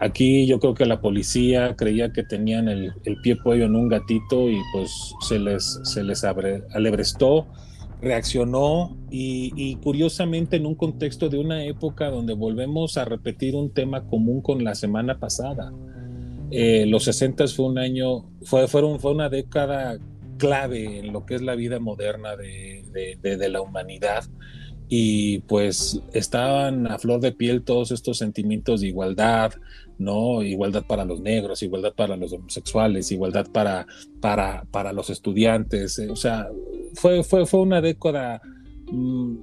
Aquí 0.00 0.44
yo 0.48 0.58
creo 0.58 0.74
que 0.74 0.86
la 0.86 1.00
policía 1.00 1.76
creía 1.76 2.12
que 2.12 2.24
tenían 2.24 2.68
el, 2.68 2.92
pie 3.22 3.38
cuello 3.40 3.66
en 3.66 3.76
un 3.76 3.88
gatito 3.88 4.50
y 4.50 4.58
pues 4.72 5.14
se 5.20 5.38
les, 5.38 5.78
se 5.84 6.02
les 6.02 6.24
alebrestó, 6.24 7.46
reaccionó 8.02 8.96
y, 9.08 9.76
curiosamente 9.76 10.56
en 10.56 10.66
un 10.66 10.74
contexto 10.74 11.28
de 11.28 11.38
una 11.38 11.64
época 11.64 12.10
donde 12.10 12.34
volvemos 12.34 12.98
a 12.98 13.04
repetir 13.04 13.54
un 13.54 13.72
tema 13.72 14.04
común 14.04 14.42
con 14.42 14.64
la 14.64 14.74
semana 14.74 15.20
pasada. 15.20 15.72
Eh, 16.50 16.86
los 16.86 17.04
60 17.04 17.46
fue 17.46 17.66
un 17.66 17.78
año, 17.78 18.24
fue, 18.42 18.66
fueron, 18.66 18.98
fue 18.98 19.12
una 19.12 19.28
década 19.28 19.96
clave 20.36 20.98
en 20.98 21.12
lo 21.12 21.26
que 21.26 21.34
es 21.34 21.42
la 21.42 21.54
vida 21.54 21.78
moderna 21.78 22.36
de, 22.36 23.48
la 23.48 23.60
humanidad 23.60 24.24
y 24.88 25.40
pues 25.40 26.00
estaban 26.12 26.86
a 26.86 26.98
flor 26.98 27.20
de 27.20 27.32
piel 27.32 27.62
todos 27.62 27.90
estos 27.90 28.18
sentimientos 28.18 28.80
de 28.80 28.88
igualdad, 28.88 29.52
¿no? 29.98 30.42
Igualdad 30.42 30.84
para 30.86 31.04
los 31.04 31.20
negros, 31.20 31.62
igualdad 31.62 31.92
para 31.94 32.16
los 32.16 32.32
homosexuales, 32.32 33.10
igualdad 33.10 33.46
para, 33.52 33.86
para, 34.20 34.64
para 34.70 34.92
los 34.92 35.10
estudiantes, 35.10 35.98
o 35.98 36.16
sea, 36.16 36.48
fue, 36.94 37.24
fue, 37.24 37.46
fue 37.46 37.60
una 37.60 37.80
década 37.80 38.40
mm, 38.92 39.36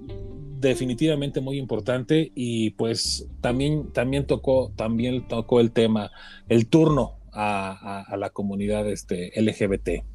definitivamente 0.61 1.41
muy 1.41 1.57
importante 1.57 2.31
y 2.35 2.69
pues 2.71 3.27
también, 3.41 3.91
también, 3.91 4.25
tocó, 4.25 4.71
también 4.77 5.27
tocó 5.27 5.59
el 5.59 5.71
tema, 5.71 6.09
el 6.47 6.67
turno 6.67 7.17
a, 7.33 8.05
a 8.07 8.15
la 8.15 8.29
comunidad 8.29 8.87
este, 8.89 9.33
LGBT. 9.35 10.12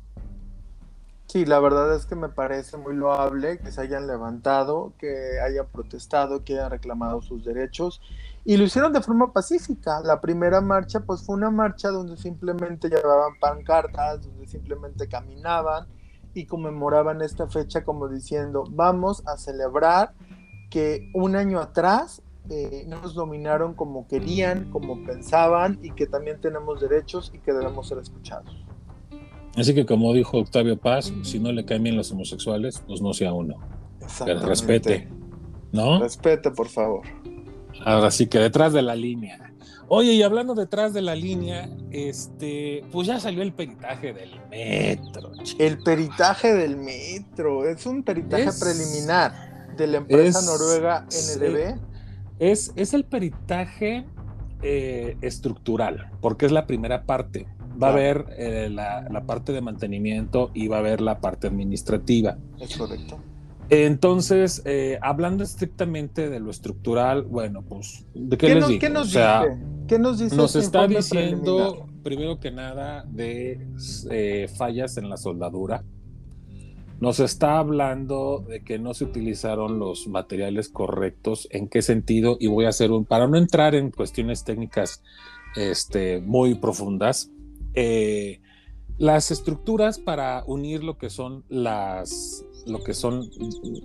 Sí, 1.30 1.44
la 1.44 1.60
verdad 1.60 1.94
es 1.94 2.06
que 2.06 2.14
me 2.14 2.30
parece 2.30 2.78
muy 2.78 2.96
loable 2.96 3.58
que 3.58 3.70
se 3.70 3.82
hayan 3.82 4.06
levantado, 4.06 4.94
que 4.98 5.38
hayan 5.44 5.66
protestado, 5.66 6.42
que 6.42 6.54
hayan 6.54 6.70
reclamado 6.70 7.20
sus 7.20 7.44
derechos 7.44 8.00
y 8.46 8.56
lo 8.56 8.64
hicieron 8.64 8.94
de 8.94 9.02
forma 9.02 9.30
pacífica. 9.30 10.00
La 10.00 10.22
primera 10.22 10.62
marcha 10.62 11.00
pues 11.00 11.22
fue 11.22 11.36
una 11.36 11.50
marcha 11.50 11.90
donde 11.90 12.16
simplemente 12.16 12.88
llevaban 12.88 13.38
pancartas, 13.38 14.22
donde 14.22 14.46
simplemente 14.46 15.06
caminaban 15.06 15.86
y 16.32 16.46
conmemoraban 16.46 17.20
esta 17.20 17.46
fecha 17.46 17.84
como 17.84 18.08
diciendo 18.08 18.64
vamos 18.70 19.22
a 19.26 19.36
celebrar 19.36 20.14
que 20.70 21.10
un 21.12 21.36
año 21.36 21.60
atrás 21.60 22.22
eh, 22.48 22.86
nos 22.88 23.12
dominaron 23.12 23.74
como 23.74 24.08
querían, 24.08 24.70
como 24.70 25.04
pensaban 25.04 25.78
y 25.82 25.90
que 25.90 26.06
también 26.06 26.40
tenemos 26.40 26.80
derechos 26.80 27.30
y 27.34 27.38
que 27.40 27.52
debemos 27.52 27.86
ser 27.86 27.98
escuchados. 27.98 28.67
Así 29.58 29.74
que 29.74 29.84
como 29.84 30.12
dijo 30.12 30.38
Octavio 30.38 30.76
Paz, 30.76 31.12
si 31.22 31.40
no 31.40 31.50
le 31.50 31.64
caen 31.64 31.82
bien 31.82 31.96
los 31.96 32.12
homosexuales, 32.12 32.82
pues 32.86 33.02
no 33.02 33.12
sea 33.12 33.32
uno. 33.32 33.56
Que 34.24 34.34
respete. 34.34 35.08
¿No? 35.72 36.00
Respete, 36.00 36.50
por 36.50 36.68
favor. 36.68 37.02
Ahora 37.84 38.10
sí 38.10 38.26
que 38.26 38.38
detrás 38.38 38.72
de 38.72 38.82
la 38.82 38.94
línea. 38.94 39.52
Oye, 39.88 40.12
y 40.12 40.22
hablando 40.22 40.54
detrás 40.54 40.92
de 40.92 41.02
la 41.02 41.14
línea, 41.14 41.68
este, 41.90 42.84
pues 42.92 43.06
ya 43.06 43.18
salió 43.18 43.42
el 43.42 43.52
peritaje 43.52 44.12
del 44.12 44.30
metro. 44.50 45.32
El 45.58 45.78
peritaje 45.78 46.54
del 46.54 46.76
metro, 46.76 47.66
es 47.66 47.86
un 47.86 48.02
peritaje 48.02 48.50
preliminar 48.60 49.76
de 49.76 49.86
la 49.86 49.96
empresa 49.98 50.42
noruega 50.42 51.06
NDB. 51.06 51.80
Es, 52.38 52.72
es 52.76 52.94
el 52.94 53.04
peritaje 53.04 54.04
eh, 54.62 55.16
estructural, 55.22 56.10
porque 56.20 56.46
es 56.46 56.52
la 56.52 56.66
primera 56.66 57.04
parte 57.04 57.46
va 57.80 57.88
a 57.88 57.92
haber 57.92 58.26
eh, 58.36 58.68
la, 58.70 59.22
parte 59.26 59.52
de 59.52 59.60
mantenimiento 59.60 60.50
y 60.54 60.68
va 60.68 60.76
a 60.76 60.80
haber 60.80 61.00
la 61.00 61.20
parte 61.20 61.46
administrativa. 61.46 62.38
Es 62.60 62.76
correcto. 62.76 63.18
Entonces, 63.70 64.62
eh, 64.64 64.98
hablando 65.02 65.44
estrictamente 65.44 66.30
de 66.30 66.40
lo 66.40 66.50
estructural, 66.50 67.22
bueno, 67.22 67.62
pues, 67.62 68.06
¿de 68.14 68.38
qué, 68.38 68.54
les 68.54 68.66
digo? 68.66 68.80
¿qué 68.80 68.88
nos 68.88 69.08
dice? 69.08 69.22
¿Qué 69.86 69.98
nos 69.98 70.18
dice? 70.18 70.36
Nos 70.36 70.56
está 70.56 70.86
diciendo, 70.86 71.86
primero 72.02 72.40
que 72.40 72.50
nada 72.50 73.04
de 73.06 73.66
eh, 74.10 74.48
fallas 74.56 74.96
en 74.96 75.10
la 75.10 75.18
soldadura. 75.18 75.84
Nos 77.00 77.20
está 77.20 77.58
hablando 77.58 78.44
de 78.48 78.64
que 78.64 78.78
no 78.78 78.92
se 78.92 79.04
utilizaron 79.04 79.78
los 79.78 80.08
materiales 80.08 80.68
correctos. 80.68 81.46
¿En 81.52 81.68
qué 81.68 81.80
sentido? 81.80 82.38
Y 82.40 82.48
voy 82.48 82.64
a 82.64 82.70
hacer 82.70 82.90
un, 82.90 83.04
para 83.04 83.28
no 83.28 83.36
entrar 83.36 83.76
en 83.76 83.92
cuestiones 83.92 84.42
técnicas 84.42 85.02
este, 85.54 86.20
muy 86.20 86.54
profundas, 86.54 87.30
eh, 87.78 88.40
las 88.98 89.30
estructuras 89.30 89.98
para 89.98 90.42
unir 90.46 90.82
lo 90.82 90.98
que 90.98 91.08
son 91.08 91.44
las, 91.48 92.44
lo 92.66 92.82
que 92.82 92.94
son, 92.94 93.30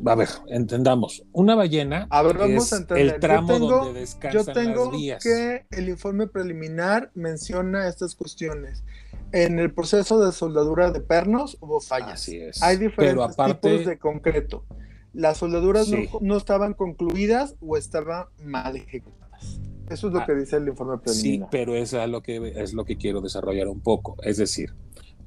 a 0.05 0.15
ver, 0.15 0.29
entendamos, 0.47 1.23
una 1.31 1.55
ballena 1.55 2.07
es 2.47 2.71
el 2.89 3.19
tramo 3.19 3.59
donde 3.59 3.99
descansan 3.99 4.45
yo 4.45 4.53
tengo 4.53 4.85
las 4.85 4.99
vías. 4.99 5.23
que 5.23 5.65
el 5.69 5.89
informe 5.89 6.27
preliminar 6.27 7.11
menciona 7.13 7.87
estas 7.87 8.15
cuestiones. 8.15 8.83
En 9.31 9.59
el 9.59 9.73
proceso 9.73 10.23
de 10.23 10.31
soldadura 10.31 10.91
de 10.91 10.99
pernos 10.99 11.57
hubo 11.59 11.79
fallas. 11.79 12.13
Así 12.13 12.37
es. 12.37 12.61
Hay 12.61 12.77
diferentes 12.77 13.35
tipos 13.35 13.85
de 13.85 13.97
concreto. 13.97 14.65
Las 15.13 15.37
soldaduras 15.37 15.89
no, 15.89 15.97
no, 16.21 16.37
estaban 16.37 16.73
concluidas 16.73 17.55
o 17.61 17.77
estaban 17.77 18.25
mal 18.43 18.75
ejecutadas. 18.75 19.59
Eso 19.89 20.07
es 20.07 20.13
lo 20.13 20.19
ah, 20.19 20.25
que 20.25 20.33
dice 20.35 20.57
el 20.57 20.67
informe 20.67 20.97
preliminar. 20.97 21.49
Sí, 21.49 21.51
pero 21.51 21.75
es 21.75 21.93
lo 21.93 22.21
que 22.21 22.53
es 22.55 22.73
lo 22.73 22.85
que 22.85 22.97
quiero 22.97 23.21
desarrollar 23.21 23.67
un 23.67 23.81
poco. 23.81 24.15
Es 24.23 24.37
decir, 24.37 24.73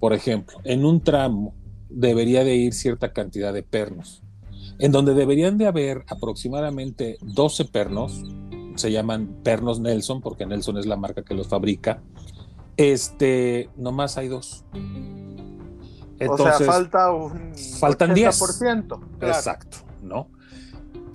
por 0.01 0.13
ejemplo, 0.13 0.59
en 0.65 0.85
un 0.85 1.03
tramo 1.03 1.55
debería 1.89 2.45
de 2.45 2.57
ir 2.57 2.75
cierta 2.75 3.13
cantidad 3.13 3.53
de 3.53 3.63
pernos, 3.63 4.23
en 4.79 4.93
donde 4.93 5.15
deberían 5.15 5.59
de 5.59 5.67
haber 5.67 6.05
aproximadamente 6.09 7.19
12 7.23 7.67
pernos, 7.67 8.23
se 8.77 8.93
llaman 8.93 9.41
pernos 9.43 9.81
Nelson, 9.81 10.21
porque 10.21 10.47
Nelson 10.47 10.79
es 10.79 10.87
la 10.87 10.97
marca 10.97 11.23
que 11.23 11.35
los 11.35 11.49
fabrica, 11.49 12.03
este, 12.77 13.71
nomás 13.77 14.19
hay 14.19 14.29
dos. 14.29 14.65
Entonces, 16.19 16.55
o 16.55 16.59
sea, 16.59 16.67
falta 16.67 17.11
un 17.11 17.55
faltan 17.79 18.15
10%. 18.15 18.87
Claro. 19.19 19.35
Exacto, 19.35 19.79
¿no? 20.03 20.29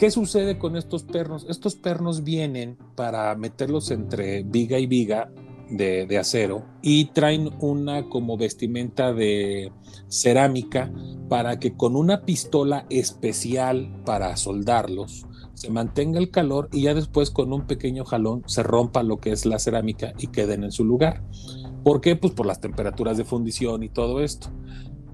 ¿Qué 0.02 0.10
sucede 0.10 0.58
con 0.58 0.78
estos 0.78 1.04
pernos? 1.04 1.46
Estos 1.48 1.76
pernos 1.76 2.24
vienen 2.24 2.76
para 2.96 3.36
meterlos 3.36 3.92
entre 3.92 4.42
viga 4.42 4.80
y 4.80 4.88
viga 4.88 5.32
de, 5.70 6.18
acero 6.18 6.66
y 6.82 7.12
traen 7.12 7.52
una 7.60 8.10
como 8.10 8.36
vestimenta 8.36 9.14
de 9.14 9.72
cerámica 10.08 10.92
para 11.30 11.60
que 11.60 11.78
con 11.78 11.96
una 11.96 12.24
pistola 12.24 12.88
especial 12.90 14.02
para 14.04 14.36
soldarlos 14.38 15.28
se 15.54 15.70
mantenga 15.70 16.18
el 16.18 16.32
calor 16.32 16.68
y 16.72 16.82
ya 16.82 16.96
después 16.96 17.30
con 17.30 17.54
un 17.54 17.68
pequeño 17.68 18.04
jalón 18.04 18.42
se 18.48 18.64
rompa 18.64 19.04
lo 19.04 19.20
que 19.20 19.32
es 19.32 19.46
la 19.46 19.60
cerámica 19.60 20.14
y 20.18 20.30
queden 20.30 20.64
en 20.64 20.72
su 20.72 20.84
lugar. 20.84 21.24
¿Por 21.84 22.02
qué? 22.02 22.16
Pues 22.16 22.34
por 22.34 22.48
las 22.48 22.60
temperaturas 22.60 23.18
de 23.18 23.24
fundición 23.24 23.84
y 23.84 23.90
todo 23.90 24.20
esto. 24.22 24.48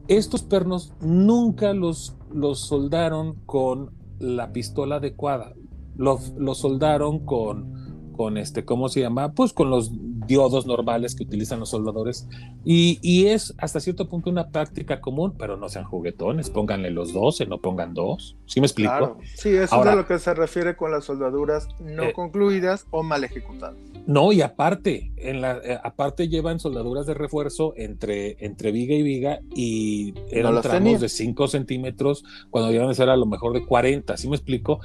Estos 0.07 0.43
pernos 0.43 0.93
nunca 1.01 1.73
los, 1.73 2.15
los 2.31 2.61
soldaron 2.61 3.35
con 3.45 3.97
la 4.19 4.51
pistola 4.51 4.97
adecuada. 4.97 5.53
Los, 5.95 6.33
los 6.37 6.59
soldaron 6.59 7.25
con, 7.25 8.11
con 8.15 8.37
este, 8.37 8.65
¿cómo 8.65 8.89
se 8.89 9.01
llama? 9.01 9.33
Pues 9.33 9.53
con 9.53 9.69
los 9.69 9.91
diodos 10.27 10.65
normales 10.65 11.15
que 11.15 11.23
utilizan 11.23 11.59
los 11.59 11.69
soldadores. 11.69 12.27
Y, 12.63 12.99
y, 13.01 13.27
es 13.27 13.53
hasta 13.57 13.79
cierto 13.79 14.07
punto 14.09 14.29
una 14.29 14.49
práctica 14.49 15.01
común, 15.01 15.35
pero 15.37 15.57
no 15.57 15.69
sean 15.69 15.85
juguetones, 15.85 16.49
pónganle 16.49 16.91
los 16.91 17.13
12, 17.13 17.45
no 17.45 17.59
pongan 17.59 17.93
dos. 17.93 18.37
¿Sí 18.45 18.59
me 18.59 18.67
explico? 18.67 18.89
Claro. 18.89 19.17
Sí, 19.35 19.49
eso 19.49 19.81
es 19.81 19.87
a 19.87 19.95
lo 19.95 20.05
que 20.05 20.19
se 20.19 20.33
refiere 20.33 20.75
con 20.75 20.91
las 20.91 21.05
soldaduras 21.05 21.69
no 21.79 22.03
eh, 22.03 22.13
concluidas 22.13 22.87
o 22.91 23.03
mal 23.03 23.23
ejecutadas. 23.23 23.77
No, 24.05 24.31
y 24.31 24.41
aparte, 24.41 25.11
en 25.17 25.41
la, 25.41 25.57
eh, 25.57 25.77
aparte 25.83 26.29
llevan 26.29 26.59
soldaduras 26.59 27.05
de 27.05 27.13
refuerzo 27.13 27.73
entre, 27.75 28.37
entre 28.39 28.71
viga 28.71 28.95
y 28.95 29.01
viga 29.01 29.39
y 29.53 30.13
eran 30.31 30.55
no 30.55 30.61
tramos 30.61 31.01
de 31.01 31.09
5 31.09 31.47
centímetros 31.49 32.23
cuando 32.49 32.71
iban 32.71 32.89
a 32.89 32.93
ser 32.93 33.09
a 33.09 33.17
lo 33.17 33.25
mejor 33.25 33.53
de 33.53 33.65
40, 33.65 34.15
¿sí 34.15 34.29
me 34.29 34.35
explico? 34.37 34.79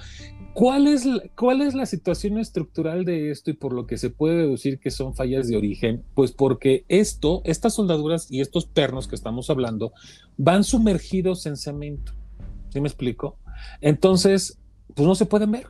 ¿Cuál 0.54 0.86
es, 0.86 1.08
¿Cuál 1.34 1.62
es 1.62 1.74
la 1.74 1.86
situación 1.86 2.38
estructural 2.38 3.04
de 3.06 3.30
esto 3.30 3.50
y 3.50 3.54
por 3.54 3.72
lo 3.72 3.86
que 3.86 3.96
se 3.96 4.10
puede 4.10 4.36
deducir 4.36 4.78
que 4.78 4.90
son 4.90 5.14
fallas 5.14 5.48
de 5.48 5.56
origen? 5.56 6.04
Pues 6.14 6.32
porque 6.32 6.84
esto, 6.88 7.40
estas 7.44 7.74
soldaduras 7.74 8.30
y 8.30 8.40
estos 8.40 8.66
pernos 8.66 9.08
que 9.08 9.14
estamos 9.14 9.48
hablando 9.48 9.92
van 10.36 10.62
sumergidos 10.62 11.46
en 11.46 11.56
cemento. 11.56 12.12
¿Sí 12.68 12.80
me 12.80 12.88
explico? 12.88 13.38
Entonces, 13.80 14.58
pues 14.94 15.06
no 15.08 15.14
se 15.14 15.26
pueden 15.26 15.52
ver. 15.52 15.66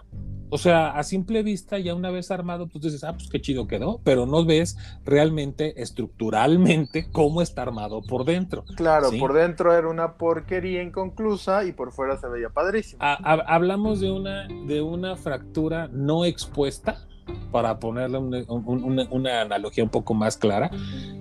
O 0.54 0.58
sea, 0.58 0.90
a 0.90 1.02
simple 1.02 1.42
vista, 1.42 1.78
ya 1.78 1.94
una 1.94 2.10
vez 2.10 2.30
armado, 2.30 2.66
pues 2.66 2.84
dices, 2.84 3.02
ah, 3.04 3.14
pues 3.14 3.30
qué 3.30 3.40
chido 3.40 3.66
quedó, 3.66 4.02
pero 4.04 4.26
no 4.26 4.44
ves 4.44 4.76
realmente 5.02 5.80
estructuralmente 5.80 7.08
cómo 7.10 7.40
está 7.40 7.62
armado 7.62 8.02
por 8.02 8.26
dentro. 8.26 8.66
Claro, 8.76 9.08
por 9.18 9.32
dentro 9.32 9.72
era 9.74 9.88
una 9.88 10.18
porquería 10.18 10.82
inconclusa 10.82 11.64
y 11.64 11.72
por 11.72 11.90
fuera 11.90 12.18
se 12.18 12.28
veía 12.28 12.50
padrísimo. 12.50 13.00
hablamos 13.00 14.00
de 14.00 14.10
una, 14.10 14.46
de 14.46 14.82
una 14.82 15.16
fractura 15.16 15.88
no 15.90 16.26
expuesta, 16.26 17.06
para 17.50 17.78
ponerle 17.78 18.18
una, 18.18 18.44
una, 18.46 19.40
analogía 19.40 19.82
un 19.82 19.90
poco 19.90 20.12
más 20.12 20.36
clara, 20.36 20.70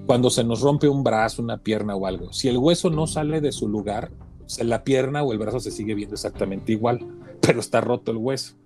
cuando 0.08 0.30
se 0.30 0.44
nos 0.44 0.60
rompe 0.60 0.90
un 0.90 1.06
brazo, 1.06 1.42
una 1.42 1.58
pierna 1.58 1.96
o 1.96 2.06
algo, 2.06 2.34
si 2.34 2.50
el 2.50 2.58
hueso 2.58 2.90
no 2.90 3.08
sale 3.08 3.40
de 3.40 3.54
su 3.54 3.70
lugar, 3.70 4.12
la 4.62 4.84
pierna 4.84 5.24
o 5.24 5.32
el 5.32 5.40
brazo 5.40 5.62
se 5.62 5.72
sigue 5.72 5.96
viendo 5.96 6.16
exactamente 6.16 6.74
igual, 6.74 7.00
pero 7.40 7.62
está 7.62 7.80
roto 7.80 8.12
el 8.12 8.18
hueso. 8.18 8.61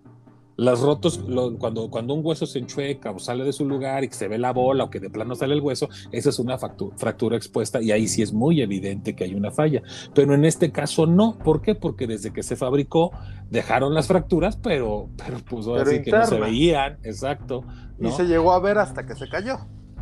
Las 0.57 0.79
rotos, 0.79 1.19
cuando, 1.59 1.89
cuando 1.89 2.13
un 2.13 2.25
hueso 2.25 2.45
se 2.45 2.59
enchueca 2.59 3.11
o 3.11 3.19
sale 3.19 3.43
de 3.43 3.51
su 3.51 3.65
lugar 3.65 4.05
y 4.05 4.09
se 4.09 4.27
ve 4.27 4.37
la 4.37 4.53
bola 4.53 4.85
o 4.85 4.89
que 4.89 5.01
de 5.01 5.09
plano 5.09 5.35
sale 5.35 5.53
el 5.53 5.61
hueso, 5.61 5.89
esa 6.11 6.29
es 6.29 6.39
una 6.39 6.57
fractura, 6.57 7.35
expuesta 7.35 7.81
y 7.81 7.91
ahí 7.91 8.07
sí 8.07 8.21
es 8.21 8.31
muy 8.31 8.61
evidente 8.61 9.15
que 9.15 9.25
hay 9.25 9.35
una 9.35 9.51
falla. 9.51 9.83
Pero 10.13 10.33
en 10.33 10.45
este 10.45 10.71
caso 10.71 11.05
no. 11.05 11.37
¿Por 11.37 11.61
qué? 11.61 11.75
Porque 11.75 12.07
desde 12.07 12.31
que 12.31 12.41
se 12.41 12.55
fabricó 12.55 13.11
dejaron 13.49 13.93
las 13.93 14.07
fracturas, 14.07 14.55
pero, 14.55 15.09
pero 15.17 15.39
pues 15.39 15.65
sí 15.89 16.01
que 16.01 16.11
no 16.11 16.25
se 16.25 16.39
veían. 16.39 16.99
Exacto. 17.03 17.63
Y 17.99 18.09
se 18.11 18.25
llegó 18.25 18.53
a 18.53 18.59
ver 18.59 18.77
hasta 18.77 19.05
que 19.05 19.15
se 19.15 19.27
cayó. 19.27 19.57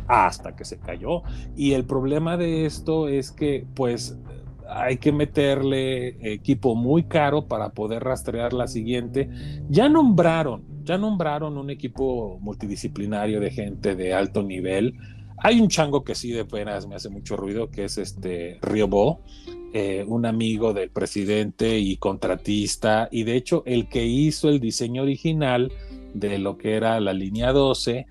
Hasta 0.06 0.54
que 0.54 0.64
se 0.64 0.78
cayó. 0.78 1.22
Y 1.56 1.72
el 1.72 1.84
problema 1.84 2.36
de 2.36 2.66
esto 2.66 3.08
es 3.08 3.32
que, 3.32 3.66
pues, 3.74 4.16
hay 4.74 4.98
que 4.98 5.12
meterle 5.12 6.32
equipo 6.32 6.74
muy 6.74 7.04
caro 7.04 7.46
para 7.46 7.70
poder 7.70 8.02
rastrear 8.02 8.52
la 8.52 8.66
siguiente. 8.66 9.30
Ya 9.68 9.88
nombraron, 9.88 10.64
ya 10.84 10.98
nombraron 10.98 11.56
un 11.56 11.70
equipo 11.70 12.38
multidisciplinario 12.40 13.40
de 13.40 13.50
gente 13.50 13.94
de 13.94 14.12
alto 14.12 14.42
nivel. 14.42 14.94
Hay 15.38 15.60
un 15.60 15.68
chango 15.68 16.04
que 16.04 16.14
sí 16.14 16.30
de 16.32 16.44
penas 16.44 16.86
me 16.86 16.96
hace 16.96 17.08
mucho 17.08 17.36
ruido, 17.36 17.70
que 17.70 17.84
es 17.84 17.98
este 17.98 18.58
Riobo, 18.62 19.22
eh, 19.72 20.04
un 20.06 20.26
amigo 20.26 20.72
del 20.72 20.90
presidente 20.90 21.78
y 21.78 21.96
contratista, 21.96 23.08
y 23.10 23.24
de 23.24 23.36
hecho 23.36 23.62
el 23.66 23.88
que 23.88 24.04
hizo 24.06 24.48
el 24.48 24.60
diseño 24.60 25.02
original 25.02 25.72
de 26.14 26.38
lo 26.38 26.56
que 26.58 26.74
era 26.74 27.00
la 27.00 27.12
línea 27.12 27.52
12 27.52 28.06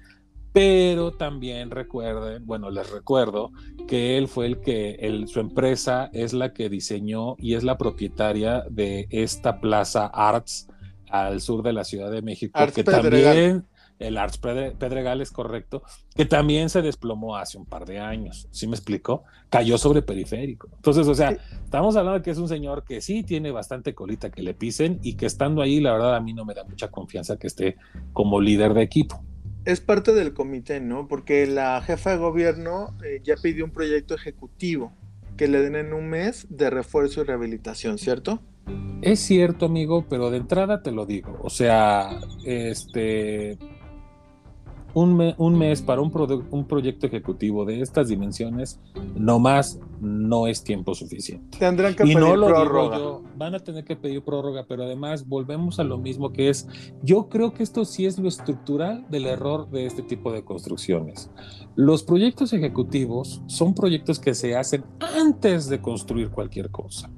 pero 0.53 1.11
también 1.11 1.71
recuerden, 1.71 2.45
bueno, 2.45 2.69
les 2.69 2.89
recuerdo 2.91 3.51
que 3.87 4.17
él 4.19 4.27
fue 4.27 4.45
el 4.45 4.61
que, 4.61 5.25
su 5.27 5.39
empresa 5.39 6.11
es 6.13 6.31
la 6.31 6.53
que 6.53 6.69
diseñó 6.69 7.35
y 7.39 7.55
es 7.55 7.63
la 7.63 7.77
propietaria 7.77 8.63
de 8.69 9.07
esta 9.09 9.59
plaza 9.59 10.05
Arts 10.05 10.67
al 11.09 11.41
sur 11.41 11.63
de 11.63 11.73
la 11.73 11.83
Ciudad 11.83 12.11
de 12.11 12.21
México, 12.21 12.59
que 12.73 12.83
también 12.83 13.65
el 13.97 14.17
Arts 14.17 14.37
Pedregal 14.37 15.21
es 15.21 15.31
correcto, 15.31 15.81
que 16.15 16.25
también 16.25 16.69
se 16.69 16.83
desplomó 16.83 17.35
hace 17.35 17.57
un 17.57 17.65
par 17.65 17.85
de 17.85 17.99
años, 17.99 18.47
¿sí 18.51 18.67
me 18.67 18.75
explicó? 18.75 19.23
Cayó 19.49 19.79
sobre 19.79 20.03
periférico. 20.03 20.69
Entonces, 20.75 21.07
o 21.07 21.15
sea, 21.15 21.31
estamos 21.63 21.95
hablando 21.95 22.19
de 22.19 22.23
que 22.23 22.31
es 22.31 22.37
un 22.37 22.47
señor 22.47 22.83
que 22.83 23.01
sí 23.01 23.23
tiene 23.23 23.49
bastante 23.49 23.95
colita 23.95 24.29
que 24.29 24.43
le 24.43 24.53
pisen 24.53 24.99
y 25.01 25.15
que 25.15 25.25
estando 25.25 25.63
ahí, 25.63 25.79
la 25.79 25.93
verdad, 25.93 26.15
a 26.15 26.19
mí 26.19 26.33
no 26.33 26.45
me 26.45 26.53
da 26.53 26.63
mucha 26.63 26.91
confianza 26.91 27.37
que 27.37 27.47
esté 27.47 27.77
como 28.11 28.39
líder 28.39 28.75
de 28.75 28.83
equipo 28.83 29.23
es 29.65 29.81
parte 29.81 30.13
del 30.13 30.33
comité, 30.33 30.79
¿no? 30.79 31.07
Porque 31.07 31.47
la 31.47 31.81
jefa 31.81 32.11
de 32.11 32.17
gobierno 32.17 32.95
eh, 33.03 33.21
ya 33.23 33.35
pidió 33.35 33.65
un 33.65 33.71
proyecto 33.71 34.15
ejecutivo 34.15 34.93
que 35.37 35.47
le 35.47 35.61
den 35.61 35.75
en 35.75 35.93
un 35.93 36.09
mes 36.09 36.47
de 36.49 36.69
refuerzo 36.69 37.21
y 37.21 37.23
rehabilitación, 37.23 37.97
¿cierto? 37.97 38.39
Es 39.01 39.19
cierto, 39.19 39.65
amigo, 39.65 40.05
pero 40.09 40.29
de 40.29 40.37
entrada 40.37 40.81
te 40.81 40.91
lo 40.91 41.05
digo. 41.05 41.37
O 41.41 41.49
sea, 41.49 42.19
este, 42.45 43.57
un, 44.93 45.57
mes 45.57 45.81
para 45.81 46.01
un, 46.01 46.45
un, 46.51 46.65
proyecto 46.65 47.07
ejecutivo 47.07 47.65
de 47.65 47.81
estas 47.81 48.09
dimensiones, 48.09 48.79
no 49.15 49.39
más 49.39 49.79
no 49.99 50.47
es 50.47 50.63
tiempo 50.63 50.93
suficiente. 50.93 51.57
Tendrán 51.57 51.95
que 51.95 52.03
pedir 52.03 52.17
prórroga. 52.17 53.19
van 53.35 53.55
a 53.55 53.59
tener 53.59 53.83
que 53.83 53.95
pedir 53.95 54.21
prórroga, 54.21 54.65
pero 54.67 54.83
además 54.83 55.27
volvemos 55.27 55.79
a 55.79 55.83
lo 55.83 55.97
mismo 55.97 56.31
que 56.31 56.49
es, 56.49 56.67
yo 57.01 57.27
creo 57.29 57.53
que 57.53 57.63
esto 57.63 57.85
sí 57.85 58.05
es 58.05 58.19
lo 58.19 58.27
estructural 58.27 59.05
del 59.09 59.25
error 59.25 59.69
de 59.69 59.85
este 59.85 60.03
tipo 60.03 60.31
de 60.31 60.43
construcciones. 60.43 61.31
Los 61.75 62.03
proyectos 62.03 62.53
ejecutivos 62.53 63.41
son 63.47 63.73
proyectos 63.73 64.19
que 64.19 64.35
se 64.35 64.55
hacen 64.55 64.83
antes 64.99 65.69
de 65.69 65.81
construir 65.81 66.29
cualquier 66.29 66.69
cosa. 66.69 67.09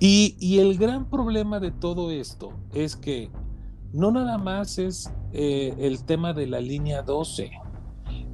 Y, 0.00 0.36
y 0.40 0.58
el 0.58 0.78
gran 0.78 1.08
problema 1.08 1.60
de 1.60 1.70
todo 1.70 2.10
esto 2.10 2.52
es 2.72 2.96
que 2.96 3.30
no 3.94 4.10
nada 4.10 4.38
más 4.38 4.78
es 4.78 5.10
eh, 5.32 5.72
el 5.78 6.04
tema 6.04 6.32
de 6.32 6.48
la 6.48 6.60
línea 6.60 7.02
12. 7.02 7.50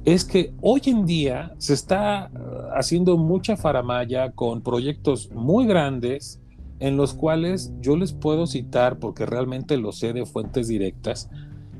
es 0.05 0.25
que 0.25 0.53
hoy 0.61 0.81
en 0.87 1.05
día 1.05 1.53
se 1.59 1.75
está 1.75 2.31
uh, 2.33 2.75
haciendo 2.75 3.15
mucha 3.17 3.55
faramaya 3.55 4.31
con 4.31 4.61
proyectos 4.61 5.29
muy 5.31 5.67
grandes 5.67 6.41
en 6.79 6.97
los 6.97 7.13
cuales 7.13 7.71
yo 7.79 7.95
les 7.95 8.11
puedo 8.11 8.47
citar, 8.47 8.97
porque 8.97 9.27
realmente 9.27 9.77
lo 9.77 9.91
sé 9.91 10.13
de 10.13 10.25
fuentes 10.25 10.67
directas, 10.67 11.29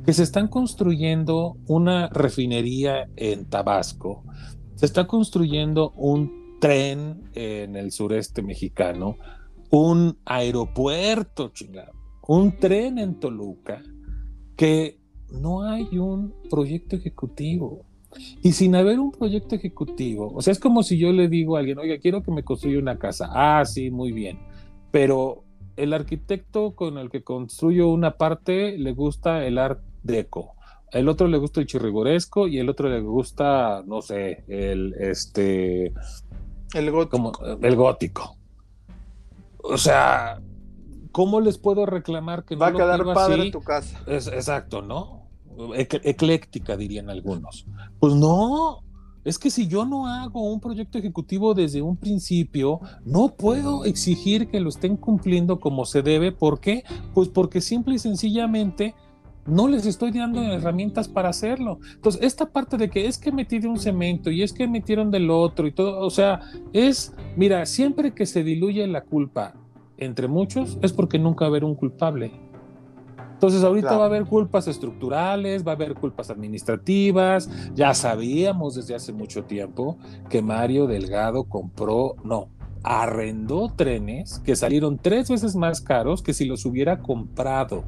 que 0.05 0.13
se 0.13 0.21
están 0.21 0.47
construyendo 0.47 1.57
una 1.65 2.07
refinería 2.09 3.09
en 3.15 3.45
Tabasco, 3.45 4.23
se 4.75 4.85
está 4.85 5.07
construyendo 5.07 5.91
un 5.95 6.59
tren 6.59 7.23
en 7.33 7.75
el 7.75 7.91
sureste 7.91 8.43
mexicano, 8.43 9.17
un 9.71 10.19
aeropuerto, 10.25 11.49
chingado, 11.49 12.00
un 12.33 12.57
tren 12.57 12.97
en 12.97 13.19
Toluca, 13.19 13.83
que 14.55 15.01
no 15.31 15.63
hay 15.63 15.97
un 15.97 16.33
proyecto 16.49 16.95
ejecutivo. 16.95 17.85
Y 18.41 18.53
sin 18.53 18.73
haber 18.75 19.01
un 19.01 19.11
proyecto 19.11 19.55
ejecutivo, 19.55 20.31
o 20.33 20.41
sea, 20.41 20.53
es 20.53 20.59
como 20.59 20.81
si 20.81 20.97
yo 20.97 21.11
le 21.11 21.27
digo 21.27 21.55
a 21.55 21.59
alguien, 21.59 21.79
oiga, 21.79 21.97
quiero 21.97 22.23
que 22.23 22.31
me 22.31 22.43
construya 22.43 22.79
una 22.79 22.97
casa. 22.97 23.29
Ah, 23.33 23.65
sí, 23.65 23.91
muy 23.91 24.13
bien. 24.13 24.39
Pero 24.91 25.43
el 25.75 25.91
arquitecto 25.91 26.73
con 26.73 26.97
el 26.97 27.09
que 27.09 27.21
construyo 27.21 27.89
una 27.89 28.11
parte 28.11 28.77
le 28.77 28.93
gusta 28.93 29.45
el 29.45 29.57
art 29.57 29.81
deco. 30.03 30.55
El 30.91 31.09
otro 31.09 31.27
le 31.27 31.37
gusta 31.37 31.59
el 31.59 31.67
chirrigoresco 31.67 32.47
y 32.47 32.59
el 32.59 32.69
otro 32.69 32.87
le 32.87 33.01
gusta, 33.01 33.83
no 33.85 34.01
sé, 34.01 34.45
el 34.47 34.93
este. 34.99 35.93
El 36.73 36.91
gótico. 36.91 37.33
el 37.61 37.75
gótico. 37.75 38.37
O 39.63 39.77
sea, 39.77 40.41
¿cómo 41.11 41.41
les 41.41 41.57
puedo 41.57 41.85
reclamar 41.85 42.45
que 42.45 42.55
Va 42.55 42.67
a 42.67 42.73
quedar 42.73 43.03
padre 43.13 43.51
tu 43.51 43.61
casa? 43.61 44.01
Es, 44.07 44.27
exacto, 44.27 44.81
¿no? 44.81 45.21
ecléctica, 45.75 46.77
dirían 46.77 47.09
algunos. 47.09 47.67
Pues 47.99 48.15
no, 48.15 48.83
es 49.23 49.37
que 49.37 49.51
si 49.51 49.67
yo 49.67 49.85
no 49.85 50.07
hago 50.07 50.51
un 50.51 50.59
proyecto 50.59 50.97
ejecutivo 50.97 51.53
desde 51.53 51.81
un 51.81 51.97
principio, 51.97 52.79
no 53.05 53.35
puedo 53.35 53.85
exigir 53.85 54.47
que 54.47 54.59
lo 54.59 54.69
estén 54.69 54.97
cumpliendo 54.97 55.59
como 55.59 55.85
se 55.85 56.01
debe. 56.01 56.31
¿Por 56.31 56.59
qué? 56.59 56.83
Pues 57.13 57.27
porque 57.27 57.61
simple 57.61 57.95
y 57.95 57.99
sencillamente 57.99 58.95
no 59.45 59.67
les 59.67 59.85
estoy 59.85 60.11
dando 60.11 60.41
herramientas 60.41 61.07
para 61.07 61.29
hacerlo. 61.29 61.79
Entonces, 61.95 62.21
esta 62.23 62.51
parte 62.51 62.77
de 62.77 62.89
que 62.89 63.07
es 63.07 63.17
que 63.17 63.31
metí 63.31 63.59
de 63.59 63.67
un 63.67 63.79
cemento 63.79 64.31
y 64.31 64.43
es 64.43 64.53
que 64.53 64.67
metieron 64.67 65.11
del 65.11 65.29
otro 65.29 65.67
y 65.67 65.71
todo, 65.71 65.99
o 65.99 66.09
sea, 66.09 66.41
es, 66.73 67.13
mira, 67.35 67.65
siempre 67.65 68.13
que 68.13 68.25
se 68.25 68.43
diluye 68.43 68.85
la 68.87 69.01
culpa 69.01 69.55
entre 70.01 70.27
muchos, 70.27 70.77
es 70.81 70.91
porque 70.91 71.19
nunca 71.19 71.45
va 71.45 71.47
a 71.47 71.51
haber 71.51 71.63
un 71.63 71.75
culpable. 71.75 72.31
Entonces 73.33 73.63
ahorita 73.63 73.97
va 73.97 74.03
a 74.03 74.07
haber 74.07 74.25
culpas 74.25 74.67
estructurales, 74.67 75.65
va 75.65 75.71
a 75.71 75.75
haber 75.75 75.95
culpas 75.95 76.29
administrativas. 76.29 77.49
Ya 77.73 77.93
sabíamos 77.93 78.75
desde 78.75 78.93
hace 78.93 79.13
mucho 79.13 79.45
tiempo 79.45 79.97
que 80.29 80.41
Mario 80.41 80.85
Delgado 80.85 81.45
compró, 81.45 82.15
no, 82.23 82.49
arrendó 82.83 83.71
trenes 83.75 84.39
que 84.45 84.55
salieron 84.55 84.99
tres 84.99 85.29
veces 85.29 85.55
más 85.55 85.81
caros 85.81 86.21
que 86.21 86.33
si 86.33 86.45
los 86.45 86.65
hubiera 86.65 86.99
comprado. 86.99 87.83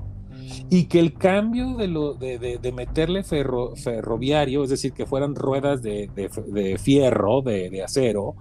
Y 0.70 0.86
que 0.86 1.00
el 1.00 1.14
cambio 1.14 1.78
de, 1.78 1.88
lo, 1.88 2.16
de, 2.16 2.74
meterle 2.76 3.24
ferroviario, 3.24 4.64
es 4.64 4.70
decir, 4.70 4.94
que 4.94 5.06
fueran 5.06 5.36
ruedas 5.36 5.82
de, 5.82 6.78
fierro, 6.80 7.42
de 7.42 7.84
acero, 7.84 8.36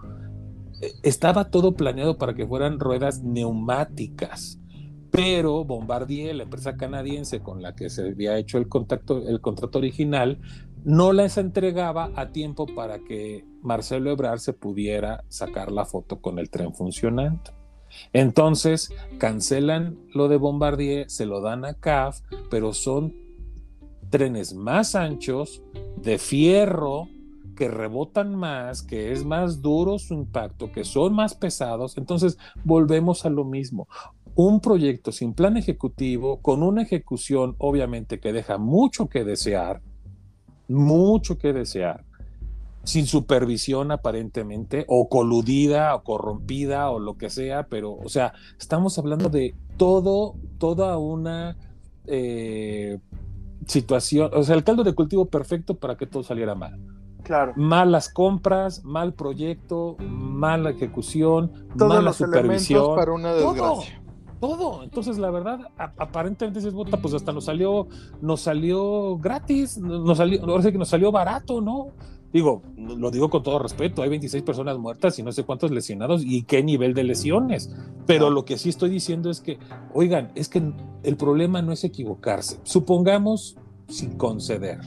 estaba 1.03 1.51
todo 1.51 1.73
planeado 1.75 2.19
para 2.19 2.35
que 2.35 2.47
fueran 2.47 2.81
ruedas 2.81 3.23
neumáticas 3.23 4.59
pero 5.13 5.63
Bombardier, 5.63 6.35
la 6.35 6.45
empresa 6.45 6.77
canadiense 6.79 7.41
con 7.41 7.61
la 7.61 7.75
que 7.77 7.91
se 7.91 8.09
había 8.09 8.39
hecho 8.39 8.57
el, 8.57 8.67
contacto, 8.67 9.29
el 9.29 9.43
contrato 9.43 9.79
original, 9.79 10.41
no 10.85 11.13
les 11.13 11.37
entregaba 11.37 12.11
a 12.17 12.33
tiempo 12.33 12.65
para 12.67 12.99
que 12.99 13.45
Marcelo 13.61 14.11
Ebrard 14.11 14.39
se 14.39 14.55
pudiera 14.55 15.23
sacar 15.29 15.71
la 15.71 15.85
foto 15.85 16.23
con 16.23 16.39
el 16.39 16.49
tren 16.49 16.75
funcionando. 16.75 17.53
Entonces 18.15 18.91
cancelan 19.19 19.99
lo 20.15 20.29
de 20.29 20.39
Bombardier, 20.39 21.11
se 21.11 21.27
lo 21.27 21.43
dan 21.43 21.67
a 21.67 21.75
CAF, 21.75 22.21
pero 22.51 22.73
son 22.73 23.15
trenes 24.09 24.55
más 24.55 24.95
anchos, 24.95 25.63
de 25.99 26.17
fierro, 26.17 27.09
que 27.57 27.69
rebotan 27.69 28.35
más, 28.35 28.83
que 28.83 29.13
es 29.13 29.25
más 29.25 29.63
duro 29.63 29.99
su 29.99 30.15
impacto, 30.15 30.73
que 30.73 30.85
son 30.85 31.15
más 31.15 31.35
pesados. 31.35 31.97
Entonces 31.99 32.39
volvemos 32.65 33.25
a 33.25 33.31
lo 33.31 33.45
mismo 33.45 33.89
un 34.35 34.61
proyecto 34.61 35.13
sin 35.13 35.35
plan 35.35 35.57
ejecutivo, 35.57 36.41
con 36.41 36.63
una 36.63 36.83
ejecución 36.83 37.55
obviamente 37.59 38.19
que 38.19 38.33
deja 38.33 38.59
mucho 38.59 39.09
que 39.09 39.25
desear, 39.25 39.83
mucho 40.69 41.39
que 41.39 41.53
desear, 41.53 42.05
sin 42.85 43.07
supervisión 43.07 43.93
aparentemente, 43.93 44.85
o 44.89 45.09
coludida, 45.09 45.95
o 45.95 46.03
corrompida, 46.03 46.91
o 46.91 46.99
lo 46.99 47.17
que 47.17 47.31
sea, 47.31 47.65
pero, 47.65 47.93
o 47.93 48.09
sea, 48.09 48.33
estamos 48.59 48.99
hablando 48.99 49.29
de 49.29 49.55
todo, 49.77 50.35
toda 50.59 50.99
una 50.99 51.57
eh, 52.07 52.99
situación, 53.67 54.31
o 54.33 54.43
sea, 54.43 54.57
el 54.57 54.65
caldo 54.65 54.83
de 54.83 54.95
cultivo 54.95 55.27
perfecto 55.27 55.75
para 55.75 55.97
que 55.97 56.07
todo 56.07 56.23
saliera 56.23 56.55
mal. 56.55 56.81
Claro. 57.23 57.53
Malas 57.57 58.09
compras, 58.09 58.85
mal 58.85 59.15
proyecto, 59.15 59.97
mala 60.01 60.71
ejecución, 60.71 61.53
Todos 61.77 61.89
mala 61.89 62.03
los 62.03 62.17
supervisión. 62.17 62.97
para 62.97 63.13
una 63.13 63.33
desgracia 63.33 64.03
todo. 64.43 64.83
Entonces, 64.83 65.19
la 65.19 65.31
verdad, 65.31 65.61
aparentemente 65.79 66.59
es 66.59 66.75
bota, 66.75 66.97
pues 66.97 67.15
hasta 67.15 67.33
nos 67.33 67.45
salió, 67.45 67.87
nos 68.21 68.41
salió 68.41 69.17
gratis, 69.17 69.79
nos 69.79 70.19
salió, 70.19 70.43
ahora 70.43 70.65
sí 70.65 70.73
que 70.73 70.79
nos 70.79 70.89
salió 70.89 71.13
barato, 71.13 71.61
¿no? 71.61 71.93
Digo, 72.33 72.63
lo 72.77 73.13
digo 73.13 73.31
con 73.31 73.45
todo 73.45 73.61
respeto, 73.61 74.03
hay 74.03 74.09
26 74.09 74.43
personas 74.43 74.79
muertas 74.79 75.17
y 75.19 75.23
no 75.23 75.31
sé 75.31 75.45
cuántos 75.45 75.71
lesionados 75.71 76.23
y 76.25 76.43
qué 76.43 76.65
nivel 76.65 76.93
de 76.93 77.05
lesiones. 77.05 77.73
Pero 78.05 78.31
lo 78.31 78.45
que 78.45 78.59
sí 78.59 78.69
estoy 78.69 78.91
diciendo 78.91 79.31
es 79.31 79.41
que, 79.41 79.59
oigan, 79.95 80.33
es 80.35 80.49
que 80.49 80.73
el 81.05 81.17
problema 81.17 81.63
no 81.63 81.71
es 81.71 81.85
equivocarse. 81.85 82.59
Supongamos, 82.65 83.57
sin 83.87 84.17
conceder, 84.19 84.81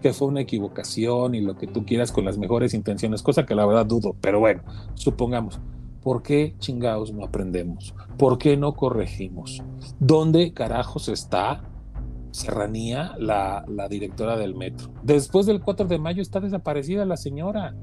que 0.00 0.12
fue 0.12 0.28
una 0.28 0.40
equivocación 0.40 1.34
y 1.34 1.40
lo 1.40 1.56
que 1.56 1.66
tú 1.66 1.84
quieras 1.84 2.12
con 2.12 2.24
las 2.24 2.38
mejores 2.38 2.74
intenciones, 2.74 3.22
cosa 3.22 3.46
que 3.46 3.54
la 3.54 3.66
verdad 3.66 3.86
dudo, 3.86 4.16
pero 4.20 4.40
bueno, 4.40 4.62
supongamos 4.94 5.60
¿Por 6.02 6.22
qué 6.22 6.54
chingados 6.58 7.12
no 7.12 7.24
aprendemos? 7.24 7.94
¿Por 8.16 8.38
qué 8.38 8.56
no 8.56 8.72
corregimos? 8.72 9.62
¿Dónde 9.98 10.54
carajos 10.54 11.08
está 11.08 11.62
Serranía, 12.30 13.14
la, 13.18 13.64
directora 13.90 14.36
del 14.36 14.54
metro? 14.54 14.88
Después 15.02 15.46
del 15.46 15.60
4 15.60 15.88
de 15.88 15.98
mayo 15.98 16.22
está 16.22 16.40
desaparecida 16.40 17.04
la 17.04 17.18
señora. 17.18 17.74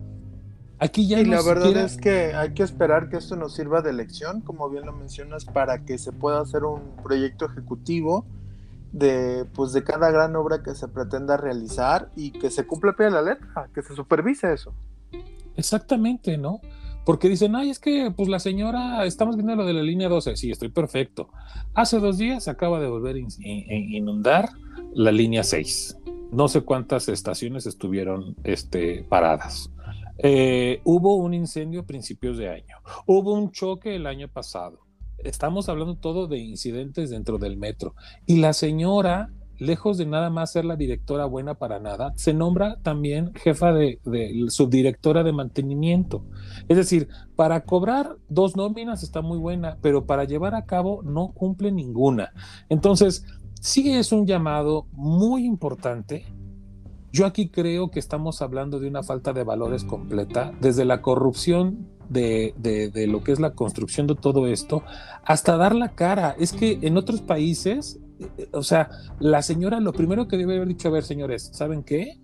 Aquí 0.79 1.07
ya 1.07 1.19
y 1.19 1.25
la 1.25 1.41
verdad 1.41 1.75
es 1.77 1.97
que 1.97 2.33
hay 2.33 2.53
que 2.53 2.63
esperar 2.63 3.09
que 3.09 3.17
esto 3.17 3.35
nos 3.35 3.55
sirva 3.55 3.81
de 3.81 3.93
lección, 3.93 4.41
como 4.41 4.69
bien 4.69 4.85
lo 4.85 4.93
mencionas, 4.93 5.45
para 5.45 5.85
que 5.85 5.97
se 5.97 6.11
pueda 6.11 6.39
hacer 6.41 6.63
un 6.63 6.81
proyecto 7.03 7.45
ejecutivo 7.45 8.25
de 8.97 9.45
pues 9.53 9.73
de 9.73 9.83
cada 9.83 10.09
gran 10.09 10.35
obra 10.35 10.63
que 10.63 10.73
se 10.73 10.87
pretenda 10.87 11.37
realizar 11.37 12.09
y 12.15 12.31
que 12.31 12.49
se 12.49 12.65
cumpla 12.65 12.93
pie 12.93 13.05
de 13.05 13.11
la 13.11 13.21
letra, 13.21 13.69
que 13.73 13.83
se 13.83 13.93
supervise 13.93 14.51
eso. 14.51 14.73
Exactamente, 15.55 16.37
¿no? 16.37 16.61
Porque 17.05 17.29
dicen, 17.29 17.55
ay, 17.55 17.69
es 17.69 17.79
que 17.79 18.11
pues 18.15 18.27
la 18.27 18.39
señora, 18.39 19.05
estamos 19.05 19.35
viendo 19.35 19.55
lo 19.55 19.65
de 19.65 19.73
la 19.73 19.81
línea 19.81 20.09
12. 20.09 20.35
Sí, 20.35 20.51
estoy 20.51 20.69
perfecto. 20.69 21.29
Hace 21.73 21.99
dos 21.99 22.17
días 22.17 22.47
acaba 22.47 22.79
de 22.79 22.87
volver 22.87 23.15
a 23.15 23.19
inundar 23.19 24.49
la 24.93 25.11
línea 25.11 25.43
6. 25.43 25.97
No 26.31 26.47
sé 26.47 26.61
cuántas 26.61 27.07
estaciones 27.07 27.65
estuvieron 27.65 28.35
este, 28.43 29.05
paradas. 29.07 29.71
Eh, 30.17 30.81
hubo 30.83 31.15
un 31.15 31.33
incendio 31.33 31.81
a 31.81 31.85
principios 31.85 32.37
de 32.37 32.49
año. 32.49 32.77
Hubo 33.05 33.33
un 33.33 33.51
choque 33.51 33.95
el 33.95 34.07
año 34.07 34.27
pasado. 34.27 34.86
Estamos 35.23 35.69
hablando 35.69 35.95
todo 35.95 36.27
de 36.27 36.37
incidentes 36.37 37.09
dentro 37.09 37.37
del 37.37 37.57
metro. 37.57 37.95
Y 38.25 38.37
la 38.37 38.53
señora 38.53 39.29
lejos 39.59 39.97
de 39.97 40.05
nada 40.05 40.29
más 40.29 40.51
ser 40.51 40.65
la 40.65 40.75
directora 40.75 41.25
buena 41.25 41.55
para 41.55 41.79
nada, 41.79 42.13
se 42.15 42.33
nombra 42.33 42.77
también 42.83 43.33
jefa 43.33 43.73
de, 43.73 43.99
subdirectora 44.49 45.23
de 45.23 45.33
mantenimiento. 45.33 46.23
Es 46.67 46.77
decir, 46.77 47.07
para 47.35 47.61
cobrar 47.61 48.17
dos 48.29 48.55
nóminas 48.55 49.03
está 49.03 49.21
muy 49.21 49.37
buena, 49.37 49.77
pero 49.81 50.05
para 50.05 50.23
llevar 50.25 50.55
a 50.55 50.65
cabo 50.65 51.01
no 51.03 51.29
cumple 51.29 51.71
ninguna. 51.71 52.31
Entonces, 52.69 53.25
sí 53.59 53.93
es 53.93 54.11
un 54.11 54.25
llamado 54.25 54.87
muy 54.91 55.45
importante. 55.45 56.25
Yo 57.11 57.25
aquí 57.25 57.49
creo 57.49 57.89
que 57.89 57.99
estamos 57.99 58.41
hablando 58.41 58.79
de 58.79 58.87
una 58.87 59.01
falta 59.01 59.33
de 59.33 59.43
valores 59.43 59.83
completa, 59.83 60.53
desde 60.61 60.85
la 60.85 61.01
corrupción 61.01 61.87
de, 62.09 62.53
de, 62.57 63.07
lo 63.07 63.23
que 63.23 63.31
es 63.31 63.39
la 63.39 63.51
construcción 63.51 64.07
de 64.07 64.15
todo 64.15 64.47
esto, 64.47 64.83
hasta 65.23 65.57
dar 65.57 65.75
la 65.75 65.89
cara. 65.89 66.35
Es 66.39 66.53
que 66.53 66.79
en 66.81 66.97
otros 66.97 67.21
países 67.21 67.99
o 68.51 68.63
sea, 68.63 68.89
la 69.19 69.41
señora 69.41 69.79
lo 69.79 69.93
primero 69.93 70.27
que 70.27 70.37
debe 70.37 70.55
haber 70.55 70.67
dicho, 70.67 70.87
a 70.87 70.91
ver, 70.91 71.03
señores, 71.03 71.51
¿saben 71.53 71.83
qué? 71.83 72.17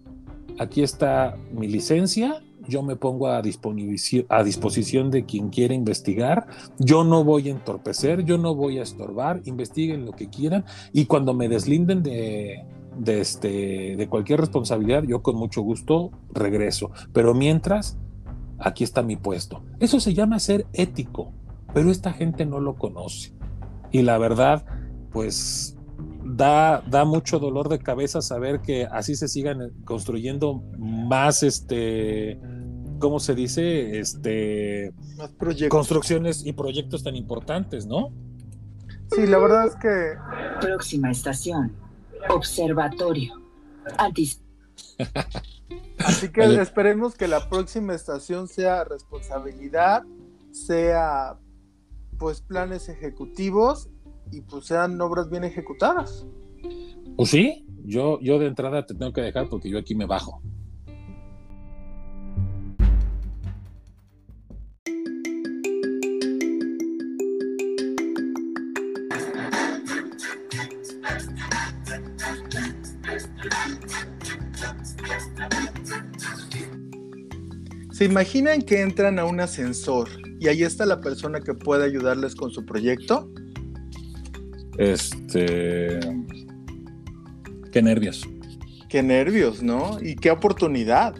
Aquí 0.59 0.83
está 0.83 1.37
mi 1.51 1.67
licencia, 1.67 2.41
yo 2.67 2.81
me 2.83 2.95
pongo 2.95 3.27
a, 3.27 3.37
a 3.37 4.43
disposición 4.43 5.11
de 5.11 5.25
quien 5.25 5.49
quiera 5.49 5.73
investigar, 5.73 6.47
yo 6.79 7.03
no 7.03 7.23
voy 7.23 7.49
a 7.49 7.51
entorpecer, 7.51 8.23
yo 8.23 8.37
no 8.37 8.55
voy 8.55 8.79
a 8.79 8.83
estorbar, 8.83 9.41
investiguen 9.45 10.05
lo 10.05 10.13
que 10.13 10.29
quieran 10.29 10.63
y 10.91 11.05
cuando 11.05 11.33
me 11.33 11.49
deslinden 11.49 12.03
de, 12.03 12.63
de, 12.97 13.21
este, 13.21 13.95
de 13.95 14.07
cualquier 14.07 14.39
responsabilidad, 14.39 15.03
yo 15.03 15.21
con 15.21 15.35
mucho 15.35 15.61
gusto 15.61 16.11
regreso. 16.33 16.91
Pero 17.11 17.33
mientras, 17.33 17.97
aquí 18.63 18.83
está 18.83 19.03
mi 19.03 19.15
puesto. 19.15 19.63
Eso 19.79 19.99
se 19.99 20.13
llama 20.13 20.39
ser 20.39 20.65
ético, 20.73 21.33
pero 21.73 21.91
esta 21.91 22.13
gente 22.13 22.45
no 22.45 22.59
lo 22.59 22.75
conoce. 22.75 23.33
Y 23.91 24.01
la 24.01 24.17
verdad, 24.17 24.65
pues 25.11 25.77
da, 26.23 26.81
da 26.87 27.05
mucho 27.05 27.39
dolor 27.39 27.69
de 27.69 27.79
cabeza 27.79 28.21
saber 28.21 28.61
que 28.61 28.87
así 28.91 29.15
se 29.15 29.27
sigan 29.27 29.71
construyendo 29.85 30.63
más, 30.77 31.43
este, 31.43 32.39
¿cómo 32.99 33.19
se 33.19 33.35
dice? 33.35 33.99
Este, 33.99 34.93
más 35.17 35.31
proyectos. 35.31 35.69
construcciones 35.69 36.45
y 36.45 36.53
proyectos 36.53 37.03
tan 37.03 37.15
importantes, 37.15 37.85
¿no? 37.85 38.11
Sí, 39.11 39.27
la 39.27 39.37
verdad 39.37 39.67
es 39.67 39.75
que... 39.75 40.13
Próxima 40.59 41.11
estación, 41.11 41.75
observatorio. 42.29 43.33
Antis 43.97 44.42
Así 45.99 46.29
que 46.29 46.41
Vale. 46.41 46.61
esperemos 46.61 47.15
que 47.15 47.27
la 47.27 47.49
próxima 47.49 47.93
estación 47.93 48.47
sea 48.47 48.83
responsabilidad, 48.83 50.03
sea 50.51 51.37
pues 52.17 52.41
planes 52.41 52.89
ejecutivos 52.89 53.89
y 54.31 54.41
pues 54.41 54.65
sean 54.65 54.99
obras 55.01 55.29
bien 55.29 55.43
ejecutadas. 55.43 56.25
Pues 57.15 57.29
sí, 57.29 57.65
yo, 57.85 58.19
yo 58.21 58.39
de 58.39 58.47
entrada 58.47 58.85
te 58.85 58.95
tengo 58.95 59.13
que 59.13 59.21
dejar 59.21 59.49
porque 59.49 59.69
yo 59.69 59.77
aquí 59.77 59.95
me 59.95 60.05
bajo. 60.05 60.41
¿Se 78.03 78.09
imaginan 78.09 78.61
que 78.61 78.81
entran 78.81 79.17
a 79.17 79.23
un 79.23 79.39
ascensor 79.39 80.09
y 80.37 80.49
ahí 80.49 80.63
está 80.63 80.85
la 80.85 80.99
persona 80.99 81.39
que 81.39 81.53
puede 81.53 81.85
ayudarles 81.85 82.35
con 82.35 82.51
su 82.51 82.65
proyecto? 82.65 83.31
Este. 84.77 86.01
Qué 87.71 87.81
nervios. 87.81 88.27
Qué 88.89 89.01
nervios, 89.01 89.63
¿no? 89.63 89.99
Y 90.01 90.17
qué 90.17 90.31
oportunidad. 90.31 91.15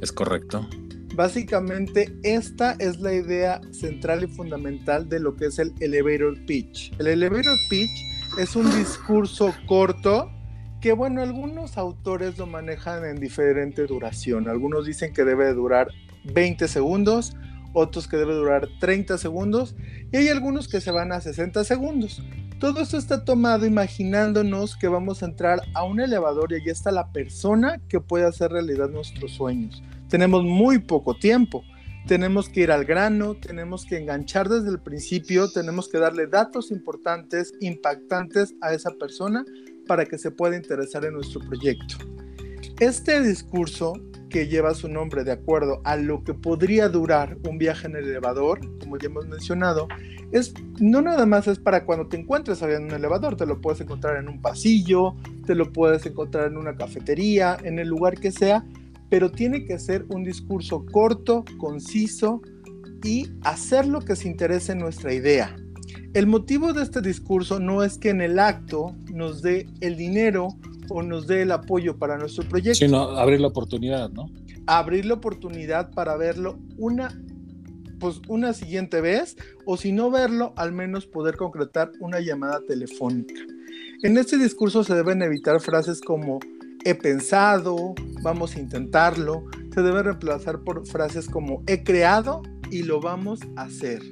Es 0.00 0.12
correcto. 0.12 0.68
Básicamente, 1.16 2.16
esta 2.22 2.76
es 2.78 3.00
la 3.00 3.14
idea 3.14 3.60
central 3.72 4.22
y 4.22 4.28
fundamental 4.28 5.08
de 5.08 5.18
lo 5.18 5.34
que 5.34 5.46
es 5.46 5.58
el 5.58 5.72
elevator 5.80 6.38
pitch. 6.46 6.92
El 7.00 7.08
elevator 7.08 7.56
pitch 7.68 8.04
es 8.38 8.54
un 8.54 8.72
discurso 8.78 9.52
corto 9.66 10.30
que, 10.82 10.92
bueno, 10.92 11.22
algunos 11.22 11.78
autores 11.78 12.36
lo 12.38 12.46
manejan 12.46 13.04
en 13.04 13.20
diferente 13.20 13.86
duración. 13.86 14.48
Algunos 14.48 14.84
dicen 14.84 15.14
que 15.14 15.24
debe 15.24 15.54
durar 15.54 15.88
20 16.24 16.66
segundos, 16.66 17.36
otros 17.72 18.08
que 18.08 18.16
debe 18.16 18.34
durar 18.34 18.68
30 18.80 19.16
segundos 19.16 19.76
y 20.10 20.16
hay 20.16 20.28
algunos 20.28 20.66
que 20.66 20.80
se 20.80 20.90
van 20.90 21.12
a 21.12 21.20
60 21.20 21.62
segundos. 21.62 22.20
Todo 22.58 22.80
esto 22.80 22.98
está 22.98 23.24
tomado 23.24 23.64
imaginándonos 23.64 24.76
que 24.76 24.88
vamos 24.88 25.22
a 25.22 25.26
entrar 25.26 25.60
a 25.72 25.84
un 25.84 26.00
elevador 26.00 26.50
y 26.52 26.56
allí 26.56 26.70
está 26.70 26.90
la 26.90 27.12
persona 27.12 27.80
que 27.88 28.00
puede 28.00 28.26
hacer 28.26 28.50
realidad 28.50 28.90
nuestros 28.90 29.30
sueños. 29.32 29.84
Tenemos 30.08 30.42
muy 30.42 30.80
poco 30.80 31.14
tiempo. 31.14 31.62
Tenemos 32.08 32.48
que 32.48 32.62
ir 32.62 32.72
al 32.72 32.84
grano, 32.84 33.36
tenemos 33.36 33.86
que 33.86 33.96
enganchar 33.96 34.48
desde 34.48 34.70
el 34.70 34.80
principio, 34.80 35.48
tenemos 35.48 35.88
que 35.88 35.98
darle 35.98 36.26
datos 36.26 36.72
importantes, 36.72 37.52
impactantes 37.60 38.54
a 38.60 38.74
esa 38.74 38.90
persona 38.90 39.44
para 39.86 40.04
que 40.06 40.18
se 40.18 40.30
pueda 40.30 40.56
interesar 40.56 41.04
en 41.04 41.14
nuestro 41.14 41.40
proyecto. 41.40 41.96
Este 42.80 43.22
discurso 43.22 43.94
que 44.28 44.48
lleva 44.48 44.74
su 44.74 44.88
nombre 44.88 45.24
de 45.24 45.32
acuerdo 45.32 45.82
a 45.84 45.96
lo 45.96 46.24
que 46.24 46.32
podría 46.34 46.88
durar 46.88 47.36
un 47.48 47.58
viaje 47.58 47.86
en 47.86 47.96
el 47.96 48.08
elevador, 48.08 48.60
como 48.80 48.96
ya 48.96 49.06
hemos 49.06 49.28
mencionado, 49.28 49.86
es 50.32 50.54
no 50.80 51.02
nada 51.02 51.26
más 51.26 51.46
es 51.46 51.58
para 51.58 51.84
cuando 51.84 52.08
te 52.08 52.16
encuentres 52.16 52.62
en 52.62 52.84
un 52.84 52.90
elevador, 52.92 53.36
te 53.36 53.46
lo 53.46 53.60
puedes 53.60 53.82
encontrar 53.82 54.16
en 54.16 54.28
un 54.28 54.40
pasillo, 54.40 55.14
te 55.46 55.54
lo 55.54 55.70
puedes 55.70 56.06
encontrar 56.06 56.46
en 56.46 56.56
una 56.56 56.74
cafetería, 56.74 57.58
en 57.62 57.78
el 57.78 57.88
lugar 57.88 58.18
que 58.18 58.32
sea, 58.32 58.64
pero 59.10 59.30
tiene 59.30 59.66
que 59.66 59.78
ser 59.78 60.06
un 60.08 60.24
discurso 60.24 60.86
corto, 60.86 61.44
conciso 61.58 62.40
y 63.04 63.28
hacer 63.42 63.86
lo 63.86 64.00
que 64.00 64.16
se 64.16 64.28
interese 64.28 64.72
en 64.72 64.78
nuestra 64.78 65.12
idea. 65.12 65.54
El 66.14 66.26
motivo 66.26 66.72
de 66.72 66.82
este 66.82 67.00
discurso 67.00 67.58
no 67.58 67.82
es 67.82 67.96
que 67.96 68.10
en 68.10 68.20
el 68.20 68.38
acto 68.38 68.94
nos 69.12 69.40
dé 69.40 69.66
el 69.80 69.96
dinero 69.96 70.48
o 70.90 71.02
nos 71.02 71.26
dé 71.26 71.42
el 71.42 71.52
apoyo 71.52 71.96
para 71.96 72.18
nuestro 72.18 72.46
proyecto, 72.46 72.84
Sino 72.84 73.00
abrir 73.16 73.40
la 73.40 73.48
oportunidad, 73.48 74.10
¿no? 74.10 74.28
abrir 74.66 75.06
la 75.06 75.14
oportunidad 75.14 75.90
para 75.92 76.16
verlo 76.16 76.58
una 76.76 77.18
pues 77.98 78.20
una 78.26 78.52
siguiente 78.52 79.00
vez 79.00 79.36
o 79.64 79.76
si 79.76 79.92
no 79.92 80.10
verlo, 80.10 80.52
al 80.56 80.72
menos 80.72 81.06
poder 81.06 81.36
concretar 81.36 81.92
una 82.00 82.18
llamada 82.18 82.60
telefónica. 82.66 83.40
En 84.02 84.18
este 84.18 84.36
discurso 84.38 84.82
se 84.82 84.94
deben 84.96 85.22
evitar 85.22 85.60
frases 85.60 86.00
como 86.00 86.40
he 86.84 86.96
pensado, 86.96 87.94
vamos 88.22 88.56
a 88.56 88.58
intentarlo, 88.58 89.44
se 89.72 89.82
debe 89.82 90.02
reemplazar 90.02 90.64
por 90.64 90.84
frases 90.84 91.28
como 91.28 91.62
he 91.68 91.84
creado 91.84 92.42
y 92.72 92.82
lo 92.82 93.00
vamos 93.00 93.38
a 93.54 93.62
hacer. 93.62 94.02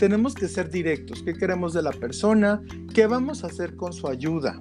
Tenemos 0.00 0.34
que 0.34 0.48
ser 0.48 0.70
directos, 0.70 1.22
qué 1.22 1.34
queremos 1.34 1.74
de 1.74 1.82
la 1.82 1.90
persona, 1.92 2.62
qué 2.94 3.06
vamos 3.06 3.44
a 3.44 3.48
hacer 3.48 3.76
con 3.76 3.92
su 3.92 4.08
ayuda. 4.08 4.58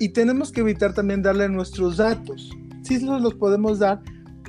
Y 0.00 0.08
tenemos 0.08 0.50
que 0.50 0.62
evitar 0.62 0.92
también 0.94 1.22
darle 1.22 1.48
nuestros 1.48 1.98
datos. 1.98 2.50
Sí 2.82 2.98
los, 2.98 3.22
los 3.22 3.34
podemos 3.34 3.78
dar, 3.78 4.02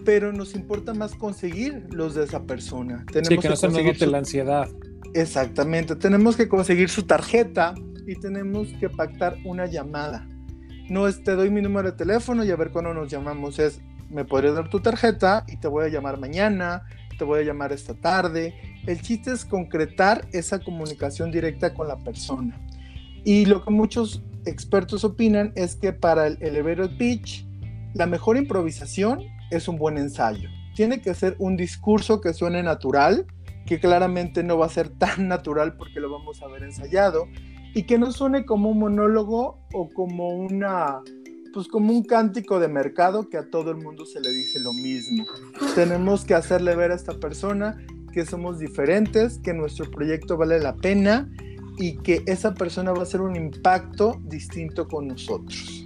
pero 0.03 0.33
nos 0.33 0.55
importa 0.55 0.95
más 0.95 1.13
conseguir 1.13 1.85
los 1.91 2.15
de 2.15 2.23
esa 2.23 2.41
persona. 2.41 3.05
Tenemos 3.05 3.27
Sí, 3.27 3.37
que 3.37 3.49
no 3.49 3.55
se 3.55 3.67
nos 3.67 3.97
su- 3.99 4.09
la 4.09 4.17
ansiedad. 4.17 4.67
Exactamente, 5.13 5.95
tenemos 5.95 6.35
que 6.35 6.49
conseguir 6.49 6.89
su 6.89 7.03
tarjeta 7.03 7.75
y 8.07 8.15
tenemos 8.15 8.69
que 8.79 8.89
pactar 8.89 9.37
una 9.45 9.67
llamada. 9.67 10.27
No 10.89 11.07
es 11.07 11.23
te 11.23 11.35
doy 11.35 11.51
mi 11.51 11.61
número 11.61 11.91
de 11.91 11.97
teléfono 11.97 12.43
y 12.43 12.49
a 12.49 12.55
ver 12.55 12.71
cuándo 12.71 12.95
nos 12.95 13.11
llamamos, 13.11 13.59
es 13.59 13.79
me 14.09 14.25
podrías 14.25 14.55
dar 14.55 14.71
tu 14.71 14.79
tarjeta 14.79 15.45
y 15.47 15.57
te 15.57 15.67
voy 15.67 15.85
a 15.85 15.89
llamar 15.89 16.19
mañana, 16.19 16.81
te 17.19 17.23
voy 17.23 17.41
a 17.41 17.43
llamar 17.43 17.71
esta 17.71 17.93
tarde. 17.93 18.55
El 18.85 19.01
chiste 19.01 19.31
es 19.31 19.45
concretar 19.45 20.27
esa 20.31 20.59
comunicación 20.59 21.31
directa 21.31 21.73
con 21.73 21.87
la 21.87 21.97
persona. 21.97 22.59
Y 23.23 23.45
lo 23.45 23.63
que 23.63 23.71
muchos 23.71 24.21
expertos 24.45 25.03
opinan 25.03 25.51
es 25.55 25.75
que 25.75 25.91
para 25.91 26.27
el 26.27 26.37
elevator 26.41 26.95
pitch, 26.97 27.47
la 27.95 28.05
mejor 28.05 28.37
improvisación 28.37 29.21
es 29.49 29.67
un 29.67 29.77
buen 29.77 29.97
ensayo. 29.97 30.49
Tiene 30.75 31.01
que 31.01 31.15
ser 31.15 31.35
un 31.39 31.57
discurso 31.57 32.21
que 32.21 32.33
suene 32.33 32.61
natural, 32.61 33.25
que 33.65 33.79
claramente 33.79 34.43
no 34.43 34.57
va 34.57 34.67
a 34.67 34.69
ser 34.69 34.89
tan 34.89 35.27
natural 35.27 35.75
porque 35.77 35.99
lo 35.99 36.11
vamos 36.11 36.43
a 36.43 36.47
ver 36.47 36.63
ensayado, 36.63 37.27
y 37.73 37.83
que 37.83 37.97
no 37.97 38.11
suene 38.11 38.45
como 38.45 38.69
un 38.69 38.79
monólogo 38.79 39.59
o 39.73 39.89
como 39.89 40.29
una 40.29 41.01
pues 41.53 41.69
como 41.69 41.93
un 41.93 42.03
cántico 42.03 42.59
de 42.59 42.67
mercado 42.67 43.29
que 43.29 43.37
a 43.37 43.49
todo 43.49 43.71
el 43.71 43.77
mundo 43.77 44.05
se 44.05 44.19
le 44.19 44.29
dice 44.29 44.59
lo 44.59 44.73
mismo. 44.73 45.25
Tenemos 45.73 46.25
que 46.25 46.33
hacerle 46.33 46.75
ver 46.75 46.91
a 46.91 46.95
esta 46.95 47.13
persona 47.13 47.77
que 48.15 48.25
somos 48.25 48.59
diferentes, 48.59 49.39
que 49.39 49.53
nuestro 49.53 49.91
proyecto 49.91 50.37
vale 50.37 50.57
la 50.59 50.77
pena 50.77 51.29
y 51.77 51.97
que 51.97 52.23
esa 52.27 52.53
persona 52.53 52.93
va 52.93 52.99
a 52.99 53.03
hacer 53.03 53.19
un 53.19 53.35
impacto 53.35 54.21
distinto 54.23 54.87
con 54.87 55.09
nosotros. 55.09 55.85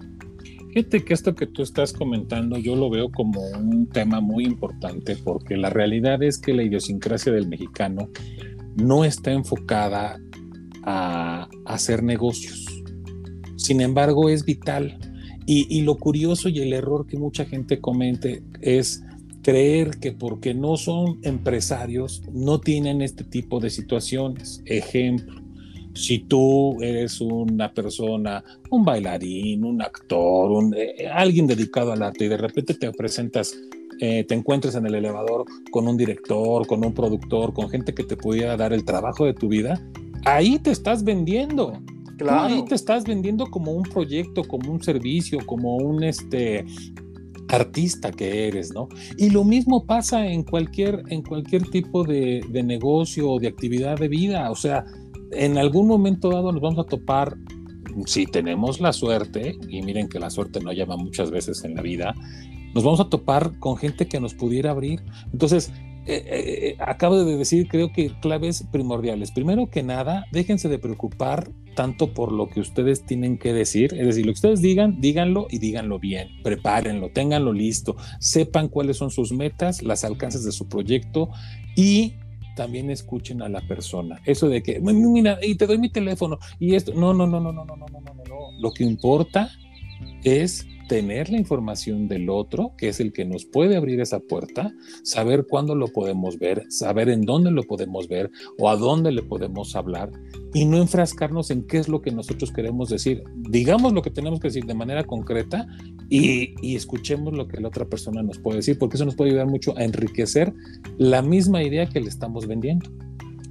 Fíjate 0.72 1.04
que 1.04 1.16
esto 1.16 1.34
que 1.34 1.48
tú 1.48 1.64
estás 1.64 1.92
comentando 1.92 2.60
yo 2.60 2.76
lo 2.76 2.92
veo 2.92 3.12
como 3.12 3.42
un 3.58 3.88
tema 3.88 4.22
muy 4.22 4.46
importante 4.46 5.16
porque 5.16 5.58
la 5.58 5.72
realidad 5.72 6.22
es 6.22 6.38
que 6.38 6.54
la 6.54 6.62
idiosincrasia 6.62 7.32
del 7.32 7.48
mexicano 7.48 8.12
no 8.76 9.06
está 9.06 9.32
enfocada 9.32 10.20
a 10.84 11.50
hacer 11.66 12.04
negocios. 12.04 12.64
Sin 13.56 13.82
embargo, 13.82 14.30
es 14.30 14.46
vital. 14.46 15.00
Y, 15.48 15.66
y 15.76 15.82
lo 15.82 15.98
curioso 15.98 16.48
y 16.48 16.60
el 16.60 16.74
error 16.74 17.08
que 17.08 17.18
mucha 17.18 17.46
gente 17.46 17.82
comente 17.82 18.44
es 18.62 19.04
creer 19.50 19.98
que 20.00 20.12
porque 20.12 20.54
no 20.54 20.78
son 20.78 21.18
empresarios 21.24 22.22
no 22.32 22.60
tienen 22.60 23.02
este 23.02 23.24
tipo 23.24 23.60
de 23.60 23.72
situaciones. 23.72 24.62
Ejemplo, 24.66 25.42
si 25.96 26.20
tú 26.20 26.80
eres 26.84 27.20
una 27.20 27.74
persona, 27.74 28.44
un 28.70 28.86
bailarín, 28.86 29.64
un 29.64 29.82
actor, 29.82 30.52
un, 30.52 30.76
eh, 30.78 31.08
alguien 31.12 31.48
dedicado 31.48 31.92
al 31.92 32.04
arte 32.04 32.26
y 32.26 32.28
de 32.28 32.38
repente 32.38 32.76
te 32.76 32.92
presentas, 32.92 33.58
eh, 34.00 34.24
te 34.24 34.36
encuentras 34.36 34.76
en 34.76 34.86
el 34.86 34.94
elevador 34.94 35.46
con 35.72 35.88
un 35.88 35.98
director, 35.98 36.68
con 36.68 36.86
un 36.86 36.94
productor, 36.94 37.52
con 37.52 37.72
gente 37.72 37.96
que 37.96 38.04
te 38.04 38.16
pudiera 38.16 38.56
dar 38.56 38.72
el 38.72 38.86
trabajo 38.86 39.26
de 39.26 39.34
tu 39.34 39.48
vida, 39.48 39.82
ahí 40.26 40.60
te 40.60 40.70
estás 40.70 41.04
vendiendo. 41.04 41.74
Tú 42.20 42.30
ahí 42.30 42.64
te 42.66 42.76
estás 42.76 43.04
vendiendo 43.04 43.48
como 43.48 43.72
un 43.72 43.84
proyecto, 43.84 44.44
como 44.44 44.72
un 44.72 44.84
servicio, 44.84 45.40
como 45.48 45.78
un 45.78 46.04
este 46.04 46.66
artista 47.50 48.12
que 48.12 48.48
eres, 48.48 48.74
¿no? 48.74 48.88
Y 49.18 49.30
lo 49.30 49.44
mismo 49.44 49.86
pasa 49.86 50.26
en 50.26 50.44
cualquier, 50.44 51.04
en 51.10 51.24
cualquier 51.24 51.70
tipo 51.70 52.04
de, 52.04 52.42
de 52.50 52.64
negocio 52.64 53.30
o 53.30 53.40
de 53.40 53.48
actividad 53.48 53.98
de 53.98 54.08
vida. 54.08 54.50
O 54.52 54.56
sea, 54.56 54.86
en 55.32 55.58
algún 55.58 55.88
momento 55.88 56.30
dado 56.30 56.52
nos 56.52 56.62
vamos 56.62 56.80
a 56.80 56.90
topar 56.90 57.36
si 58.06 58.26
tenemos 58.26 58.80
la 58.80 58.94
suerte, 58.94 59.58
y 59.68 59.82
miren 59.82 60.08
que 60.08 60.20
la 60.20 60.30
suerte 60.30 60.60
no 60.60 60.72
llama 60.72 60.96
muchas 60.96 61.32
veces 61.32 61.64
en 61.64 61.76
la 61.76 61.82
vida, 61.82 62.14
nos 62.74 62.84
vamos 62.84 63.00
a 63.00 63.10
topar 63.10 63.58
con 63.60 63.78
gente 63.78 64.08
que 64.08 64.20
nos 64.20 64.34
pudiera 64.34 64.72
abrir. 64.72 65.02
Entonces, 65.32 65.72
eh, 66.06 66.24
eh, 66.28 66.76
acabo 66.80 67.24
de 67.24 67.38
decir, 67.38 67.68
creo 67.68 67.92
que 67.92 68.12
claves 68.20 68.66
primordiales. 68.72 69.32
Primero 69.32 69.70
que 69.70 69.84
nada, 69.84 70.26
déjense 70.32 70.70
de 70.70 70.80
preocupar 70.80 71.50
tanto 71.76 72.14
por 72.14 72.32
lo 72.32 72.50
que 72.50 72.60
ustedes 72.60 73.06
tienen 73.06 73.38
que 73.38 73.54
decir. 73.54 73.94
Es 73.94 74.06
decir, 74.06 74.26
lo 74.26 74.32
que 74.32 74.38
ustedes 74.38 74.62
digan, 74.62 75.00
díganlo 75.00 75.48
y 75.50 75.60
díganlo 75.60 76.00
bien. 76.00 76.30
Prepárenlo, 76.44 77.10
ténganlo 77.10 77.54
listo. 77.54 77.96
Sepan 78.20 78.68
cuáles 78.68 78.98
son 78.98 79.12
sus 79.12 79.32
metas, 79.32 79.84
las 79.84 80.04
alcances 80.04 80.44
de 80.44 80.52
su 80.52 80.68
proyecto 80.68 81.30
y 81.76 82.16
también 82.56 82.90
escuchen 82.90 83.42
a 83.42 83.48
la 83.48 83.62
persona. 83.62 84.20
Eso 84.26 84.50
de 84.50 84.62
que, 84.62 84.82
mira, 84.82 85.40
y 85.42 85.56
te 85.56 85.68
doy 85.68 85.78
mi 85.78 85.90
teléfono 85.90 86.40
y 86.60 86.76
esto. 86.76 86.94
No, 86.94 87.14
no, 87.14 87.26
no, 87.26 87.40
no, 87.40 87.54
no, 87.54 87.64
no, 87.66 87.76
no, 87.78 87.88
no, 87.88 88.02
no, 88.02 88.24
no. 88.28 88.60
Lo 88.60 88.72
que 88.72 88.84
importa 88.84 89.50
es 90.24 90.66
tener 90.90 91.30
la 91.30 91.38
información 91.38 92.08
del 92.08 92.32
otro, 92.32 92.74
que 92.76 92.90
es 92.90 93.00
el 93.00 93.14
que 93.14 93.24
nos 93.24 93.46
puede 93.46 93.78
abrir 93.78 94.02
esa 94.02 94.20
puerta, 94.20 94.74
saber 95.04 95.46
cuándo 95.48 95.76
lo 95.76 95.88
podemos 95.88 96.40
ver, 96.40 96.66
saber 96.70 97.10
en 97.10 97.22
dónde 97.22 97.52
lo 97.52 97.62
podemos 97.62 98.08
ver 98.08 98.32
o 98.58 98.70
a 98.70 98.76
dónde 98.76 99.12
le 99.12 99.22
podemos 99.22 99.76
hablar 99.76 100.12
y 100.52 100.66
no 100.66 100.78
enfrascarnos 100.78 101.52
en 101.52 101.68
qué 101.68 101.78
es 101.78 101.88
lo 101.90 102.02
que 102.02 102.12
nosotros 102.12 102.52
queremos 102.52 102.90
decir. 102.90 103.24
Digamos 103.36 103.94
lo 103.94 104.02
que 104.02 104.10
tenemos 104.10 104.40
que 104.40 104.48
decir 104.48 104.66
de 104.66 104.74
manera 104.74 105.04
concreta 105.04 105.68
y, 106.10 106.76
escuchemos 106.76 107.34
lo 107.34 107.48
que 107.48 107.62
la 107.62 107.68
otra 107.68 107.86
persona 107.86 108.24
nos 108.24 108.40
puede 108.40 108.58
decir, 108.58 108.80
porque 108.80 108.98
eso 108.98 109.06
nos 109.06 109.16
puede 109.16 109.30
ayudar 109.30 109.48
mucho 109.48 109.78
a 109.78 109.84
enriquecer 109.84 110.52
la 110.98 111.22
misma 111.22 111.62
idea 111.62 111.88
que 111.88 112.02
le 112.02 112.10
estamos 112.10 112.48
vendiendo. 112.48 112.90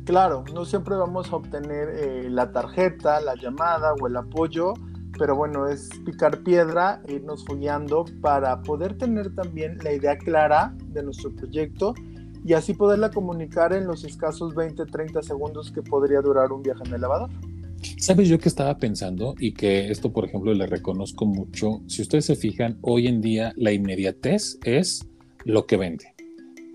Claro, 0.04 0.44
no 0.52 0.64
siempre 0.64 0.96
vamos 0.96 1.30
a 1.32 1.36
obtener 1.36 1.88
eh, 1.90 2.28
la 2.30 2.50
tarjeta, 2.50 3.20
la 3.20 3.36
llamada 3.36 3.94
o 3.94 4.08
el 4.08 4.16
apoyo 4.16 4.74
pero 5.18 5.36
bueno, 5.36 5.68
es 5.68 5.90
picar 6.04 6.42
piedra, 6.42 7.02
irnos 7.08 7.44
follando 7.44 8.04
para 8.20 8.62
poder 8.62 8.96
tener 8.96 9.34
también 9.34 9.78
la 9.82 9.92
idea 9.92 10.16
clara 10.16 10.74
de 10.86 11.02
nuestro 11.02 11.34
proyecto 11.34 11.94
y 12.44 12.52
así 12.52 12.72
poderla 12.74 13.10
comunicar 13.10 13.72
en 13.72 13.86
los 13.86 14.04
escasos 14.04 14.54
20, 14.54 14.86
30 14.86 15.22
segundos 15.22 15.72
que 15.72 15.82
podría 15.82 16.20
durar 16.20 16.52
un 16.52 16.62
viaje 16.62 16.82
en 16.86 16.94
elevador. 16.94 17.30
¿Sabes 17.98 18.28
yo 18.28 18.38
que 18.38 18.48
estaba 18.48 18.78
pensando 18.78 19.34
y 19.38 19.52
que 19.52 19.90
esto, 19.90 20.12
por 20.12 20.24
ejemplo, 20.24 20.52
le 20.54 20.66
reconozco 20.66 21.26
mucho? 21.26 21.82
Si 21.86 22.02
ustedes 22.02 22.24
se 22.24 22.36
fijan, 22.36 22.78
hoy 22.80 23.06
en 23.06 23.20
día 23.20 23.52
la 23.56 23.72
inmediatez 23.72 24.58
es 24.64 25.06
lo 25.44 25.66
que 25.66 25.76
vende. 25.76 26.14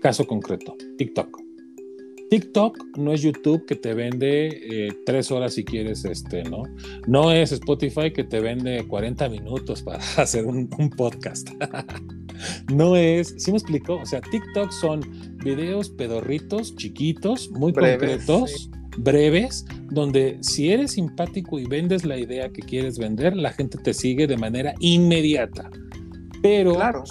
Caso 0.00 0.26
concreto, 0.26 0.76
TikTok. 0.98 1.43
TikTok 2.34 2.98
no 2.98 3.12
es 3.12 3.22
YouTube 3.22 3.64
que 3.64 3.76
te 3.76 3.94
vende 3.94 4.48
eh, 4.48 4.92
tres 5.06 5.30
horas 5.30 5.54
si 5.54 5.64
quieres, 5.64 6.04
este, 6.04 6.42
¿no? 6.42 6.64
No 7.06 7.30
es 7.30 7.52
Spotify 7.52 8.12
que 8.12 8.24
te 8.24 8.40
vende 8.40 8.84
40 8.88 9.28
minutos 9.28 9.82
para 9.82 9.98
hacer 10.16 10.44
un, 10.44 10.68
podcast. 10.96 11.48
no 12.74 12.96
es, 12.96 13.36
¿sí 13.38 13.52
me 13.52 13.58
explico? 13.58 14.00
O 14.02 14.04
sea, 14.04 14.20
TikTok 14.20 14.72
son 14.72 15.02
videos 15.44 15.90
pedorritos, 15.90 16.74
chiquitos, 16.74 17.52
muy 17.52 17.72
concretos. 17.72 18.68
breves, 18.98 19.64
donde 19.92 20.38
si 20.40 20.72
eres 20.72 20.90
simpático 20.90 21.60
y 21.60 21.66
vendes 21.66 22.04
la 22.04 22.18
idea 22.18 22.48
que 22.48 22.62
quieres 22.62 22.98
vender, 22.98 23.36
la 23.36 23.52
gente 23.52 23.78
te 23.78 23.94
sigue 23.94 24.26
de 24.26 24.36
manera 24.36 24.74
inmediata. 24.80 25.70
Pero 26.42 26.74
claro 26.74 27.04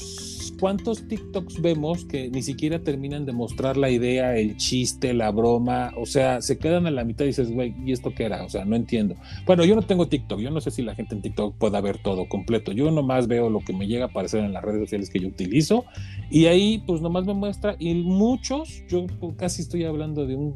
¿cuántos 0.64 1.10
TikToks 1.10 1.62
vemos 1.62 2.06
que 2.06 2.30
ni 2.30 2.42
siquiera 2.42 2.80
terminan 2.80 3.26
de 3.26 3.34
mostrar 3.34 3.76
la 3.76 3.90
idea, 3.90 4.38
el 4.38 4.56
chiste, 4.56 5.14
la 5.14 5.30
broma? 5.30 5.92
O 5.98 6.06
sea, 6.06 6.42
se 6.42 6.58
quedan 6.58 6.88
a 6.88 6.92
la 6.92 7.04
mitad 7.04 7.26
y 7.26 7.28
dices, 7.28 7.52
güey, 7.52 7.76
¿y 7.86 7.92
esto 7.92 8.14
qué 8.16 8.24
era? 8.24 8.46
O 8.46 8.50
sea, 8.50 8.64
no 8.64 8.78
entiendo. 8.78 9.16
Bueno, 9.46 9.66
yo 9.66 9.76
no 9.76 9.82
tengo 9.82 10.08
TikTok, 10.08 10.40
yo 10.40 10.52
no 10.52 10.62
sé 10.62 10.72
si 10.72 10.82
la 10.82 10.96
gente 10.96 11.16
en 11.16 11.22
TikTok 11.22 11.58
pueda 11.58 11.82
ver 11.82 11.98
todo 12.02 12.30
completo. 12.30 12.72
Yo 12.72 12.90
nomás 12.92 13.28
veo 13.28 13.50
lo 13.50 13.60
que 13.60 13.74
me 13.74 13.88
llega 13.88 14.06
a 14.06 14.08
aparecer 14.08 14.42
en 14.42 14.54
las 14.54 14.64
redes 14.64 14.80
sociales 14.80 15.10
que 15.10 15.20
yo 15.20 15.28
utilizo 15.28 15.84
y 16.32 16.46
ahí 16.46 16.82
pues 16.88 17.02
nomás 17.02 17.26
me 17.26 17.34
muestra 17.34 17.76
y 17.78 17.96
muchos, 17.96 18.86
yo 18.88 19.06
casi 19.36 19.64
estoy 19.64 19.84
hablando 19.84 20.26
de 20.26 20.38
un 20.38 20.56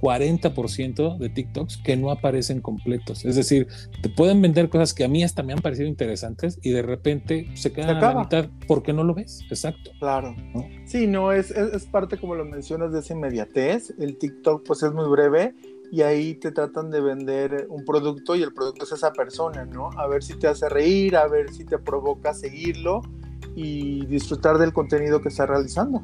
40% 0.00 1.18
de 1.18 1.28
TikToks 1.28 1.78
que 1.78 1.96
no 1.96 2.10
aparecen 2.10 2.60
completos. 2.60 3.24
Es 3.24 3.36
decir, 3.36 3.68
te 4.02 4.08
pueden 4.08 4.42
vender 4.42 4.68
cosas 4.68 4.94
que 4.94 5.04
a 5.04 5.08
mí 5.08 5.24
hasta 5.24 5.42
me 5.42 5.52
han 5.52 5.60
parecido 5.60 5.88
interesantes 5.88 6.58
y 6.62 6.70
de 6.70 6.82
repente 6.82 7.48
se 7.54 7.72
quedan 7.72 7.96
a 7.96 8.14
la 8.14 8.20
mitad 8.20 8.48
porque 8.66 8.92
no 8.92 9.04
lo 9.04 9.14
ves. 9.14 9.40
Exacto. 9.50 9.90
Claro. 9.98 10.34
Sí, 10.84 11.06
no, 11.06 11.32
es, 11.32 11.50
es, 11.50 11.84
parte, 11.86 12.18
como 12.18 12.34
lo 12.34 12.44
mencionas, 12.44 12.92
de 12.92 13.00
esa 13.00 13.14
inmediatez. 13.14 13.94
El 13.98 14.18
TikTok, 14.18 14.66
pues 14.66 14.82
es 14.82 14.92
muy 14.92 15.08
breve 15.08 15.54
y 15.90 16.02
ahí 16.02 16.34
te 16.34 16.50
tratan 16.50 16.90
de 16.90 17.00
vender 17.00 17.66
un 17.70 17.84
producto 17.84 18.34
y 18.34 18.42
el 18.42 18.52
producto 18.52 18.84
es 18.84 18.92
esa 18.92 19.12
persona, 19.12 19.64
¿no? 19.64 19.90
A 19.96 20.06
ver 20.08 20.22
si 20.22 20.34
te 20.34 20.48
hace 20.48 20.68
reír, 20.68 21.16
a 21.16 21.28
ver 21.28 21.52
si 21.52 21.64
te 21.64 21.78
provoca 21.78 22.34
seguirlo 22.34 23.02
y 23.54 24.04
disfrutar 24.06 24.58
del 24.58 24.72
contenido 24.72 25.20
que 25.20 25.28
está 25.28 25.46
realizando. 25.46 26.02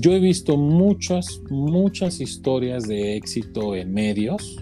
Yo 0.00 0.12
he 0.12 0.18
visto 0.18 0.56
muchas, 0.56 1.40
muchas 1.50 2.20
historias 2.20 2.84
de 2.84 3.16
éxito 3.16 3.76
en 3.76 3.92
medios 3.92 4.56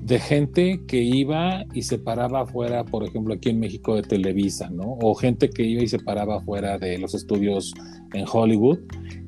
de 0.00 0.18
gente 0.18 0.80
que 0.86 1.00
iba 1.00 1.64
y 1.74 1.82
se 1.82 1.98
paraba 1.98 2.42
afuera, 2.42 2.84
por 2.84 3.04
ejemplo, 3.04 3.34
aquí 3.34 3.50
en 3.50 3.60
México 3.60 3.94
de 3.94 4.02
Televisa, 4.02 4.68
¿no? 4.70 4.96
O 5.00 5.14
gente 5.14 5.48
que 5.48 5.62
iba 5.62 5.82
y 5.82 5.88
se 5.88 5.98
paraba 5.98 6.36
afuera 6.38 6.78
de 6.78 6.98
los 6.98 7.14
estudios 7.14 7.72
en 8.12 8.24
Hollywood 8.30 8.80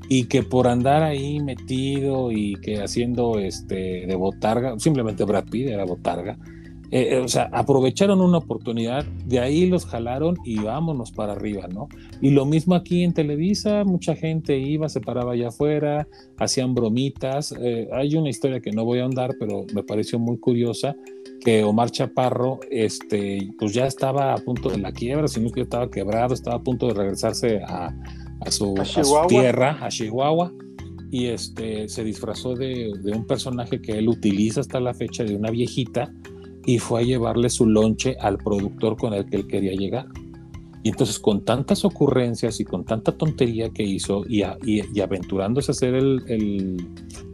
y 0.08 0.24
que 0.24 0.42
por 0.42 0.66
andar 0.66 1.02
ahí 1.02 1.40
metido 1.40 2.32
y 2.32 2.54
que 2.56 2.82
haciendo 2.82 3.38
este 3.38 4.06
de 4.06 4.16
botarga, 4.16 4.78
simplemente 4.78 5.24
Brad 5.24 5.44
Pitt 5.44 5.68
era 5.68 5.84
botarga, 5.84 6.38
eh, 6.90 7.08
eh, 7.12 7.18
o 7.18 7.28
sea, 7.28 7.48
aprovecharon 7.52 8.20
una 8.20 8.38
oportunidad, 8.38 9.04
de 9.26 9.40
ahí 9.40 9.66
los 9.66 9.86
jalaron 9.86 10.36
y 10.44 10.58
vámonos 10.58 11.12
para 11.12 11.32
arriba, 11.32 11.66
¿no? 11.66 11.88
Y 12.20 12.30
lo 12.30 12.44
mismo 12.44 12.74
aquí 12.74 13.02
en 13.02 13.14
Televisa, 13.14 13.84
mucha 13.84 14.14
gente 14.14 14.58
iba, 14.58 14.88
se 14.88 15.00
paraba 15.00 15.32
allá 15.32 15.48
afuera, 15.48 16.06
hacían 16.38 16.74
bromitas. 16.74 17.54
Eh, 17.60 17.88
hay 17.92 18.16
una 18.16 18.28
historia 18.28 18.60
que 18.60 18.70
no 18.70 18.84
voy 18.84 18.98
a 19.00 19.04
ahondar, 19.04 19.34
pero 19.38 19.64
me 19.74 19.82
pareció 19.82 20.18
muy 20.18 20.38
curiosa, 20.38 20.94
que 21.40 21.64
Omar 21.64 21.90
Chaparro, 21.90 22.60
este, 22.70 23.48
pues 23.58 23.72
ya 23.72 23.86
estaba 23.86 24.34
a 24.34 24.38
punto 24.38 24.68
de 24.68 24.78
la 24.78 24.92
quiebra, 24.92 25.26
si 25.26 25.40
no 25.40 25.46
es 25.46 25.52
que 25.52 25.62
estaba 25.62 25.90
quebrado, 25.90 26.34
estaba 26.34 26.56
a 26.56 26.62
punto 26.62 26.88
de 26.88 26.94
regresarse 26.94 27.60
a, 27.66 27.92
su, 28.50 28.74
tierra, 29.28 29.78
a 29.80 29.88
Chihuahua 29.88 30.52
y 31.10 31.26
este 31.26 31.88
se 31.88 32.02
disfrazó 32.02 32.54
de, 32.54 32.92
de, 33.02 33.12
un 33.12 33.26
personaje 33.26 33.80
que 33.80 33.92
él 33.92 34.08
utiliza 34.08 34.60
hasta 34.60 34.80
la 34.80 34.94
fecha 34.94 35.22
de 35.22 35.36
una 35.36 35.50
viejita 35.50 36.12
y 36.66 36.78
fue 36.78 37.00
a 37.00 37.04
llevarle 37.04 37.50
su 37.50 37.66
lonche 37.66 38.16
al 38.20 38.38
productor 38.38 38.96
con 38.96 39.14
el 39.14 39.26
que 39.26 39.36
él 39.36 39.46
quería 39.46 39.72
llegar. 39.72 40.06
Y 40.82 40.90
entonces 40.90 41.18
con 41.18 41.44
tantas 41.44 41.84
ocurrencias 41.84 42.60
y 42.60 42.64
con 42.64 42.84
tanta 42.84 43.12
tontería 43.12 43.70
que 43.70 43.82
hizo 43.82 44.22
y, 44.28 44.42
y, 44.64 45.00
aventurándose 45.00 45.70
a 45.70 45.74
ser 45.74 45.94
el, 45.94 46.76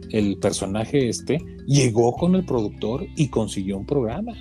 el, 0.09 0.37
personaje 0.37 1.09
este, 1.09 1.37
llegó 1.67 2.13
con 2.13 2.35
el 2.35 2.45
productor 2.45 3.05
y 3.17 3.27
consiguió 3.29 3.77
un 3.77 3.85
programa. 3.85 4.33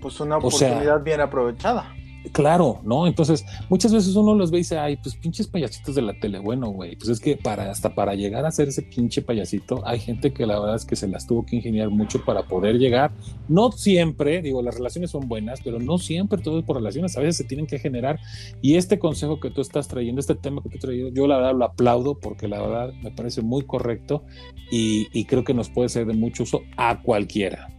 Pues 0.00 0.18
una 0.20 0.38
oportunidad 0.38 1.02
bien 1.02 1.20
aprovechada. 1.20 1.94
Claro, 2.32 2.80
¿no? 2.84 3.06
Entonces, 3.06 3.44
muchas 3.68 3.92
veces 3.92 4.16
uno 4.16 4.34
los 4.34 4.50
ve 4.50 4.58
y 4.58 4.60
dice, 4.60 4.78
ay, 4.78 4.96
pues 4.96 5.14
pinches 5.14 5.46
payasitos 5.46 5.94
de 5.94 6.02
la 6.02 6.18
tele, 6.18 6.38
bueno, 6.38 6.68
güey, 6.70 6.96
pues 6.96 7.10
es 7.10 7.20
que 7.20 7.36
para, 7.36 7.70
hasta 7.70 7.94
para 7.94 8.14
llegar 8.14 8.46
a 8.46 8.50
ser 8.50 8.68
ese 8.68 8.82
pinche 8.82 9.20
payasito, 9.20 9.86
hay 9.86 10.00
gente 10.00 10.32
que 10.32 10.46
la 10.46 10.58
verdad 10.58 10.76
es 10.76 10.84
que 10.84 10.96
se 10.96 11.06
las 11.06 11.26
tuvo 11.26 11.44
que 11.44 11.56
ingeniar 11.56 11.90
mucho 11.90 12.24
para 12.24 12.44
poder 12.44 12.78
llegar. 12.78 13.12
No 13.48 13.72
siempre, 13.72 14.40
digo, 14.40 14.62
las 14.62 14.76
relaciones 14.76 15.10
son 15.10 15.28
buenas, 15.28 15.60
pero 15.62 15.78
no 15.78 15.98
siempre 15.98 16.40
todo 16.40 16.58
es 16.58 16.64
por 16.64 16.76
relaciones, 16.76 17.16
a 17.16 17.20
veces 17.20 17.36
se 17.36 17.44
tienen 17.44 17.66
que 17.66 17.78
generar. 17.78 18.18
Y 18.62 18.76
este 18.76 18.98
consejo 18.98 19.38
que 19.38 19.50
tú 19.50 19.60
estás 19.60 19.86
trayendo, 19.88 20.20
este 20.20 20.34
tema 20.34 20.62
que 20.62 20.70
tú 20.70 20.76
has 20.76 20.82
traído, 20.82 21.10
yo 21.10 21.26
la 21.26 21.36
verdad 21.36 21.54
lo 21.54 21.64
aplaudo 21.66 22.18
porque 22.18 22.48
la 22.48 22.60
verdad 22.60 22.94
me 23.02 23.10
parece 23.10 23.42
muy 23.42 23.66
correcto 23.66 24.24
y 24.70 25.24
creo 25.26 25.44
que 25.44 25.54
nos 25.54 25.68
puede 25.68 25.88
ser 25.88 26.06
de 26.06 26.14
mucho 26.14 26.44
uso 26.44 26.62
a 26.76 27.02
cualquiera. 27.02 27.73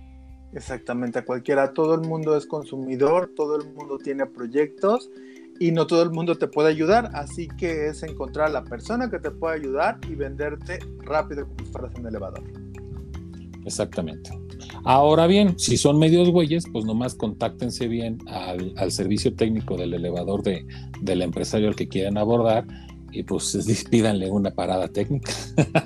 Exactamente, 0.55 1.19
a 1.19 1.25
cualquiera. 1.25 1.73
Todo 1.73 1.95
el 1.95 2.01
mundo 2.07 2.35
es 2.37 2.45
consumidor, 2.45 3.31
todo 3.35 3.57
el 3.57 3.73
mundo 3.73 3.97
tiene 3.97 4.25
proyectos 4.25 5.11
y 5.59 5.71
no 5.71 5.85
todo 5.85 6.01
el 6.01 6.11
mundo 6.11 6.35
te 6.37 6.47
puede 6.47 6.69
ayudar. 6.69 7.11
Así 7.13 7.49
que 7.49 7.87
es 7.87 8.03
encontrar 8.03 8.47
a 8.47 8.49
la 8.49 8.63
persona 8.63 9.09
que 9.09 9.19
te 9.19 9.31
pueda 9.31 9.53
ayudar 9.53 9.99
y 10.09 10.15
venderte 10.15 10.79
rápido 10.99 11.45
como 11.45 11.59
si 11.59 11.71
fueras 11.71 11.95
en 11.95 12.07
elevador. 12.07 12.43
Exactamente. 13.65 14.29
Ahora 14.85 15.27
bien, 15.27 15.59
si 15.59 15.75
son 15.75 15.99
medios 15.99 16.29
güeyes, 16.29 16.65
pues 16.71 16.85
nomás 16.85 17.15
contáctense 17.15 17.87
bien 17.87 18.19
al, 18.27 18.73
al 18.77 18.91
servicio 18.91 19.35
técnico 19.35 19.75
del 19.75 19.93
elevador 19.93 20.41
de, 20.41 20.65
del 21.01 21.21
empresario 21.21 21.67
al 21.67 21.75
que 21.75 21.89
quieren 21.89 22.17
abordar 22.17 22.65
y 23.15 23.23
pues 23.23 23.57
pídanle 23.89 24.29
una 24.29 24.51
parada 24.51 24.87
técnica. 24.87 25.31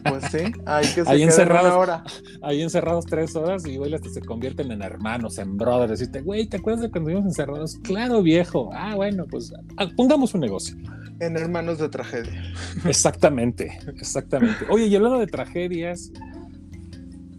Pues 0.10 0.26
sí, 0.32 0.52
hay 0.66 0.86
que 0.88 1.04
se 1.06 1.10
ahí 1.10 1.24
encerrados, 1.24 1.74
hora. 1.74 2.04
Ahí 2.42 2.62
encerrados 2.62 3.06
tres 3.06 3.36
horas 3.36 3.66
y 3.66 3.78
güey, 3.78 3.94
hasta 3.94 4.10
se 4.10 4.22
convierten 4.22 4.72
en 4.72 4.82
hermanos, 4.82 5.38
en 5.38 5.58
brothers. 5.58 5.92
Decirte, 5.92 6.22
güey, 6.22 6.48
¿te 6.48 6.58
acuerdas 6.58 6.82
de 6.82 6.90
cuando 6.92 7.12
íbamos 7.12 7.28
encerrados? 7.28 7.78
Claro, 7.84 8.22
viejo. 8.22 8.72
Ah, 8.74 8.96
bueno, 8.96 9.26
pues 9.30 9.54
ah, 9.78 9.88
pongamos 9.96 10.34
un 10.34 10.42
negocio. 10.42 10.76
En 11.20 11.38
hermanos 11.38 11.78
de 11.80 11.90
tragedia. 11.90 12.54
Exactamente, 12.86 13.78
exactamente. 13.98 14.66
Oye, 14.70 14.88
y 14.88 14.96
hablando 14.96 15.20
de 15.20 15.28
tragedias, 15.28 16.12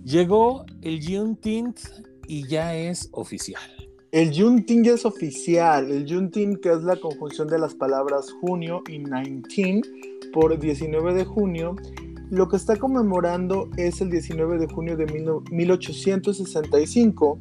llegó 0.05 0.67
el 0.83 1.03
Juneteenth 1.05 1.81
y 2.29 2.47
ya 2.47 2.77
es 2.77 3.09
oficial. 3.13 3.63
El 4.13 4.33
ya 4.33 4.93
es 4.93 5.07
oficial. 5.07 5.89
El 5.93 6.05
Juneteenth, 6.13 6.59
que 6.59 6.73
es 6.73 6.83
la 6.83 6.97
conjunción 6.97 7.47
de 7.47 7.61
las 7.61 7.77
palabras 7.77 8.33
junio 8.41 8.83
y 8.89 8.99
19 8.99 9.83
por 10.33 10.59
19 10.59 11.15
de 11.15 11.25
junio, 11.25 11.77
lo 12.29 12.49
que 12.49 12.57
está 12.57 12.75
conmemorando 12.75 13.71
es 13.77 14.01
el 14.01 14.11
19 14.11 14.59
de 14.59 14.67
junio 14.67 14.97
de 14.97 15.07
1865, 15.53 17.39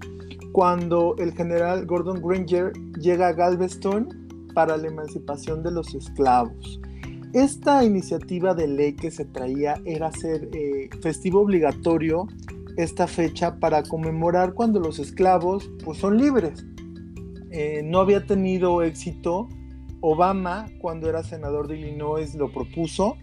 cuando 0.52 1.16
el 1.18 1.34
general 1.34 1.88
Gordon 1.88 2.22
Granger 2.22 2.74
llega 3.00 3.30
a 3.30 3.34
Galveston 3.34 4.52
para 4.54 4.78
la 4.78 4.90
emancipación 4.90 5.64
de 5.64 5.72
los 5.72 5.96
esclavos. 5.96 6.80
Esta 7.34 7.84
iniciativa 7.84 8.54
de 8.54 8.68
ley 8.68 8.94
que 8.94 9.10
se 9.10 9.26
traía 9.26 9.82
era 9.86 10.08
hacer 10.08 10.50
eh, 10.54 10.90
festivo 11.02 11.42
obligatorio 11.42 12.28
esta 12.78 13.08
fecha 13.08 13.60
para 13.60 13.84
conmemorar 13.84 14.54
cuando 14.54 14.80
los 14.80 15.00
esclavos 15.00 15.70
pues, 15.84 15.98
son 15.98 16.18
libres. 16.18 16.66
Eh, 17.52 17.82
no 17.84 18.00
había 18.00 18.26
tenido 18.26 18.82
éxito. 18.84 19.50
Obama, 20.02 20.68
cuando 20.80 21.10
era 21.10 21.24
senador 21.24 21.68
de 21.68 21.78
Illinois, 21.78 22.34
lo 22.36 22.52
propuso. 22.52 23.18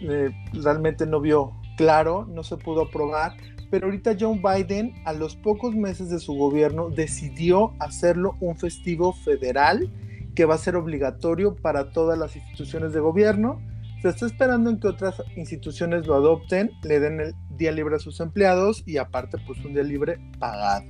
Eh, 0.00 0.30
realmente 0.52 1.06
no 1.06 1.20
vio 1.20 1.52
claro, 1.76 2.26
no 2.26 2.42
se 2.42 2.56
pudo 2.56 2.82
aprobar. 2.82 3.36
Pero 3.70 3.86
ahorita 3.86 4.16
John 4.18 4.42
Biden, 4.42 4.94
a 5.04 5.12
los 5.12 5.36
pocos 5.36 5.74
meses 5.74 6.08
de 6.10 6.18
su 6.18 6.34
gobierno, 6.34 6.90
decidió 6.90 7.72
hacerlo 7.78 8.34
un 8.40 8.56
festivo 8.56 9.12
federal 9.12 9.90
que 10.34 10.44
va 10.44 10.54
a 10.54 10.58
ser 10.58 10.76
obligatorio 10.76 11.56
para 11.56 11.90
todas 11.90 12.18
las 12.18 12.36
instituciones 12.36 12.92
de 12.92 13.00
gobierno. 13.00 13.60
Se 14.02 14.08
está 14.08 14.26
esperando 14.26 14.70
en 14.70 14.78
que 14.78 14.86
otras 14.86 15.22
instituciones 15.36 16.06
lo 16.06 16.14
adopten, 16.14 16.70
le 16.84 17.00
den 17.00 17.20
el 17.20 17.34
día 17.56 17.72
libre 17.72 17.96
a 17.96 17.98
sus 17.98 18.20
empleados 18.20 18.84
y 18.86 18.96
aparte 18.96 19.38
pues 19.46 19.64
un 19.64 19.74
día 19.74 19.82
libre 19.82 20.18
pagado. 20.38 20.84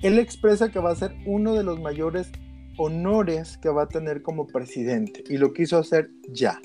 Él 0.00 0.18
expresa 0.18 0.70
que 0.70 0.78
va 0.78 0.92
a 0.92 0.96
ser 0.96 1.14
uno 1.26 1.54
de 1.54 1.64
los 1.64 1.78
mayores 1.80 2.30
honores 2.78 3.58
que 3.58 3.68
va 3.68 3.82
a 3.82 3.88
tener 3.88 4.22
como 4.22 4.46
presidente 4.46 5.24
y 5.28 5.36
lo 5.36 5.52
quiso 5.52 5.76
hacer 5.76 6.10
ya. 6.28 6.58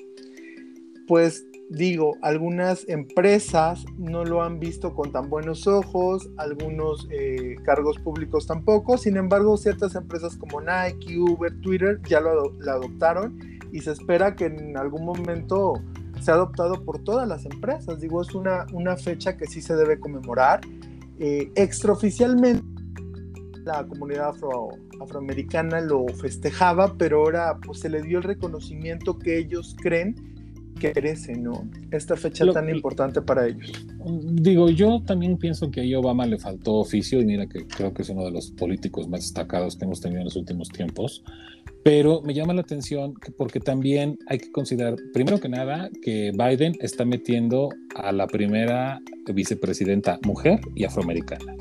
Pues 1.07 1.45
digo, 1.69 2.17
algunas 2.21 2.87
empresas 2.87 3.85
no 3.97 4.23
lo 4.25 4.43
han 4.43 4.59
visto 4.59 4.93
con 4.93 5.11
tan 5.11 5.29
buenos 5.29 5.67
ojos, 5.67 6.29
algunos 6.37 7.07
eh, 7.11 7.55
cargos 7.63 7.97
públicos 7.99 8.47
tampoco, 8.47 8.97
sin 8.97 9.17
embargo 9.17 9.57
ciertas 9.57 9.95
empresas 9.95 10.37
como 10.37 10.61
Nike, 10.61 11.17
Uber, 11.19 11.53
Twitter 11.61 11.99
ya 12.07 12.19
lo, 12.19 12.53
adoptaron 12.69 13.39
y 13.71 13.79
se 13.79 13.91
espera 13.91 14.35
que 14.35 14.45
en 14.45 14.77
algún 14.77 15.05
momento 15.05 15.73
sea 16.21 16.35
adoptado 16.35 16.83
por 16.85 17.03
todas 17.03 17.27
las 17.27 17.45
empresas. 17.45 17.99
Digo, 17.99 18.21
es 18.21 18.33
una, 18.35 18.65
una 18.71 18.95
fecha 18.95 19.35
que 19.35 19.47
sí 19.47 19.61
se 19.61 19.75
debe 19.75 19.99
conmemorar. 19.99 20.61
Eh, 21.19 21.51
extraoficialmente 21.55 22.63
la 23.65 23.85
comunidad 23.85 24.33
afroamericana 25.01 25.81
lo 25.81 26.05
festejaba, 26.07 26.95
pero 26.97 27.19
ahora 27.19 27.57
pues, 27.65 27.79
se 27.79 27.89
le 27.89 28.01
dio 28.01 28.19
el 28.19 28.23
reconocimiento 28.23 29.17
que 29.17 29.37
ellos 29.37 29.75
creen 29.81 30.32
merece, 30.81 31.35
¿no? 31.35 31.67
Esta 31.91 32.15
fecha 32.15 32.45
tan 32.51 32.69
importante 32.69 33.21
para 33.21 33.47
ellos. 33.47 33.71
Digo, 34.33 34.69
yo 34.69 35.01
también 35.05 35.37
pienso 35.37 35.71
que 35.71 35.93
a 35.93 35.99
Obama 35.99 36.25
le 36.25 36.37
faltó 36.37 36.75
oficio 36.75 37.21
y 37.21 37.25
mira 37.25 37.47
que 37.47 37.65
creo 37.67 37.93
que 37.93 38.01
es 38.01 38.09
uno 38.09 38.25
de 38.25 38.31
los 38.31 38.51
políticos 38.51 39.07
más 39.07 39.21
destacados 39.21 39.75
que 39.75 39.85
hemos 39.85 40.01
tenido 40.01 40.21
en 40.21 40.25
los 40.25 40.35
últimos 40.35 40.69
tiempos, 40.69 41.23
pero 41.83 42.21
me 42.21 42.33
llama 42.33 42.53
la 42.53 42.61
atención 42.61 43.13
porque 43.37 43.59
también 43.59 44.17
hay 44.27 44.37
que 44.37 44.51
considerar, 44.51 44.95
primero 45.13 45.39
que 45.39 45.49
nada, 45.49 45.89
que 46.01 46.31
Biden 46.31 46.73
está 46.79 47.05
metiendo 47.05 47.69
a 47.95 48.11
la 48.11 48.27
primera 48.27 48.99
vicepresidenta 49.33 50.19
mujer 50.25 50.59
y 50.75 50.85
afroamericana. 50.85 51.55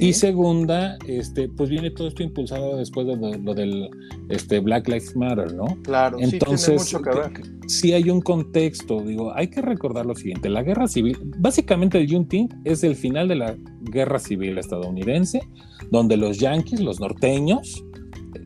Y 0.00 0.12
segunda, 0.12 0.98
este, 1.06 1.48
pues 1.48 1.70
viene 1.70 1.90
todo 1.90 2.08
esto 2.08 2.22
impulsado 2.22 2.76
después 2.76 3.06
de 3.06 3.16
lo, 3.16 3.54
del 3.54 3.88
este, 4.28 4.58
Black 4.60 4.88
Lives 4.88 5.14
Matter, 5.14 5.54
¿no? 5.54 5.66
Claro, 5.82 6.18
Entonces, 6.20 6.82
sí, 6.82 6.96
tiene 6.96 7.02
mucho 7.02 7.02
que 7.02 7.40
ver. 7.40 7.68
sí 7.68 7.92
hay 7.92 8.10
un 8.10 8.20
contexto, 8.20 9.00
digo, 9.00 9.32
hay 9.34 9.48
que 9.48 9.62
recordar 9.62 10.04
lo 10.04 10.14
siguiente, 10.14 10.48
la 10.48 10.62
guerra 10.62 10.88
civil, 10.88 11.16
básicamente 11.38 11.98
el 11.98 12.10
Juneteenth 12.10 12.54
es 12.64 12.82
el 12.82 12.96
final 12.96 13.28
de 13.28 13.36
la 13.36 13.56
guerra 13.82 14.18
civil 14.18 14.58
estadounidense, 14.58 15.42
donde 15.90 16.16
los 16.16 16.38
yanquis, 16.38 16.80
los 16.80 16.98
norteños, 16.98 17.84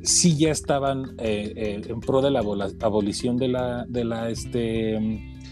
sí 0.03 0.37
ya 0.37 0.51
estaban 0.51 1.14
eh, 1.18 1.53
eh, 1.57 1.83
en 1.89 2.01
pro 2.01 2.20
de 2.20 2.30
la 2.30 2.41
abolición 2.80 3.37
de 3.37 3.49
la, 3.49 3.87
de 3.89 4.05
la 4.05 4.28
este, 4.28 4.97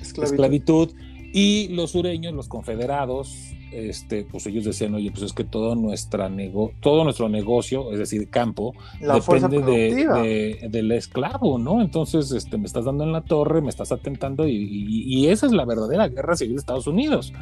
esclavitud 0.03 0.91
y 1.33 1.69
los 1.69 1.93
sureños, 1.93 2.35
los 2.35 2.49
confederados, 2.49 3.55
este, 3.73 4.25
pues 4.25 4.47
ellos 4.47 4.65
decían, 4.65 4.95
oye, 4.95 5.11
pues 5.11 5.23
es 5.23 5.33
que 5.33 5.45
todo, 5.45 5.75
nuestra 5.75 6.29
nego 6.29 6.73
todo 6.81 7.05
nuestro 7.05 7.29
negocio, 7.29 7.93
es 7.93 7.99
decir, 7.99 8.29
campo, 8.29 8.75
depende 9.01 9.61
de, 9.63 10.69
del 10.71 10.93
esclavo, 10.93 11.59
¿no? 11.59 11.81
Entonces, 11.81 12.33
este, 12.33 12.59
me 12.59 12.67
estás 12.67 12.85
dando 12.85 13.05
en 13.05 13.13
la 13.13 13.23
torre, 13.23 13.61
me 13.61 13.69
estás 13.71 13.93
atentando 13.93 14.47
y, 14.47 15.27
esa 15.29 15.47
es 15.47 15.53
la 15.53 15.65
verdadera 15.65 16.09
guerra 16.09 16.37
civil 16.37 16.55
de 16.55 16.61
Estados 16.61 16.87
Unidos. 16.87 17.33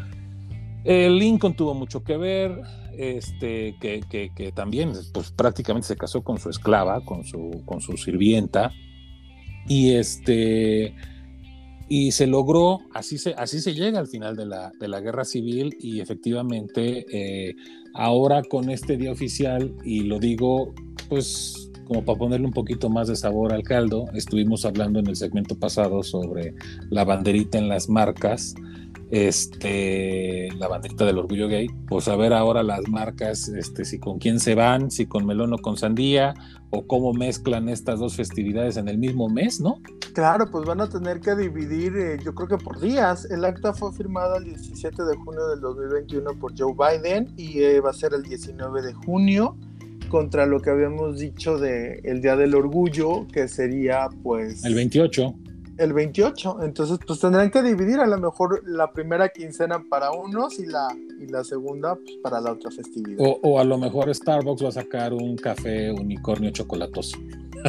El 0.84 1.18
Lincoln 1.18 1.54
tuvo 1.54 1.74
mucho 1.74 2.02
que 2.02 2.16
ver, 2.16 2.62
este, 2.96 3.76
que, 3.80 4.00
que, 4.08 4.30
que, 4.34 4.52
también 4.52 4.92
pues, 5.12 5.30
prácticamente 5.30 5.88
se 5.88 5.96
casó 5.96 6.22
con 6.22 6.38
su 6.38 6.50
esclava, 6.50 7.04
con 7.04 7.24
su, 7.24 7.62
con 7.64 7.80
su 7.80 7.96
sirvienta, 7.96 8.72
y 9.66 9.92
este 9.92 10.94
y 11.89 12.12
se 12.12 12.26
logró, 12.26 12.80
así 12.93 13.18
se, 13.18 13.34
así 13.34 13.61
se 13.61 13.74
llega 13.74 13.99
al 13.99 14.07
final 14.07 14.36
de 14.36 14.47
la, 14.47 14.72
de 14.78 14.89
la 14.89 15.01
guerra 15.01 15.24
civil 15.24 15.76
y 15.80 16.01
efectivamente 16.01 17.07
eh, 17.11 17.57
ahora 17.95 18.43
con 18.43 18.70
este 18.70 18.97
día 18.97 19.12
oficial, 19.12 19.74
y 19.84 20.03
lo 20.03 20.18
digo 20.18 20.74
pues 21.09 21.70
como 21.86 22.05
para 22.05 22.18
ponerle 22.18 22.47
un 22.47 22.53
poquito 22.53 22.91
más 22.91 23.09
de 23.09 23.16
sabor 23.16 23.55
al 23.55 23.62
caldo, 23.62 24.05
estuvimos 24.12 24.66
hablando 24.66 24.99
en 24.99 25.07
el 25.07 25.16
segmento 25.16 25.59
pasado 25.59 26.03
sobre 26.03 26.55
la 26.91 27.05
banderita 27.05 27.57
en 27.57 27.68
las 27.68 27.89
marcas 27.89 28.55
este, 29.11 30.50
la 30.59 30.68
banderita 30.68 31.04
del 31.04 31.18
orgullo 31.18 31.48
gay, 31.48 31.68
pues 31.88 32.09
a 32.09 32.16
ver 32.16 32.32
ahora 32.32 32.62
las 32.62 32.86
marcas, 32.88 33.48
este, 33.48 33.84
si 33.84 33.98
con 33.98 34.18
quién 34.18 34.38
se 34.40 34.54
van, 34.54 34.90
si 34.90 35.06
con 35.06 35.26
melón 35.26 35.52
o 35.54 35.59
con 35.59 35.76
sandía, 35.76 36.34
o 36.70 36.86
cómo 36.86 37.12
mezclan 37.14 37.68
estas 37.68 38.00
dos 38.00 38.16
festividades 38.16 38.76
en 38.76 38.88
el 38.88 38.98
mismo 38.98 39.28
mes, 39.28 39.61
¿no? 39.61 39.80
Claro, 40.12 40.50
pues 40.50 40.66
van 40.66 40.80
a 40.80 40.88
tener 40.88 41.20
que 41.20 41.34
dividir, 41.34 41.96
eh, 41.96 42.18
yo 42.22 42.34
creo 42.34 42.48
que 42.48 42.59
por 42.59 42.80
días. 42.80 43.24
El 43.30 43.44
acta 43.44 43.72
fue 43.72 43.92
firmado 43.92 44.36
el 44.36 44.44
17 44.44 45.02
de 45.04 45.16
junio 45.16 45.48
del 45.48 45.61
2021 45.61 46.32
por 46.38 46.52
Joe 46.59 46.74
Biden 46.74 47.32
y 47.36 47.61
eh, 47.61 47.80
va 47.80 47.90
a 47.90 47.94
ser 47.94 48.12
el 48.14 48.22
19 48.22 48.82
de 48.82 48.92
junio 48.92 49.56
contra 50.11 50.46
lo 50.46 50.61
que 50.61 50.70
habíamos 50.70 51.18
dicho 51.18 51.59
de 51.59 52.00
el 52.04 52.20
Día 52.20 52.36
del 52.36 52.54
Orgullo, 52.54 53.26
que 53.28 53.46
sería 53.48 54.09
pues... 54.22 54.64
El 54.64 54.74
28 54.74 55.34
el 55.78 55.92
28. 55.92 56.62
Entonces, 56.62 56.98
pues 57.06 57.20
tendrán 57.20 57.50
que 57.50 57.62
dividir 57.62 58.00
a 58.00 58.06
lo 58.06 58.18
mejor 58.18 58.62
la 58.66 58.92
primera 58.92 59.28
quincena 59.30 59.82
para 59.88 60.10
unos 60.10 60.58
y 60.58 60.66
la, 60.66 60.88
y 61.20 61.26
la 61.26 61.44
segunda 61.44 61.94
pues, 61.94 62.16
para 62.22 62.40
la 62.40 62.52
otra 62.52 62.70
festividad. 62.70 63.24
O, 63.42 63.58
a 63.58 63.64
lo 63.64 63.78
mejor 63.78 64.14
Starbucks 64.14 64.64
va 64.64 64.68
a 64.68 64.72
sacar 64.72 65.12
un 65.14 65.36
café 65.36 65.90
unicornio 65.92 66.50
chocolatoso. 66.50 67.16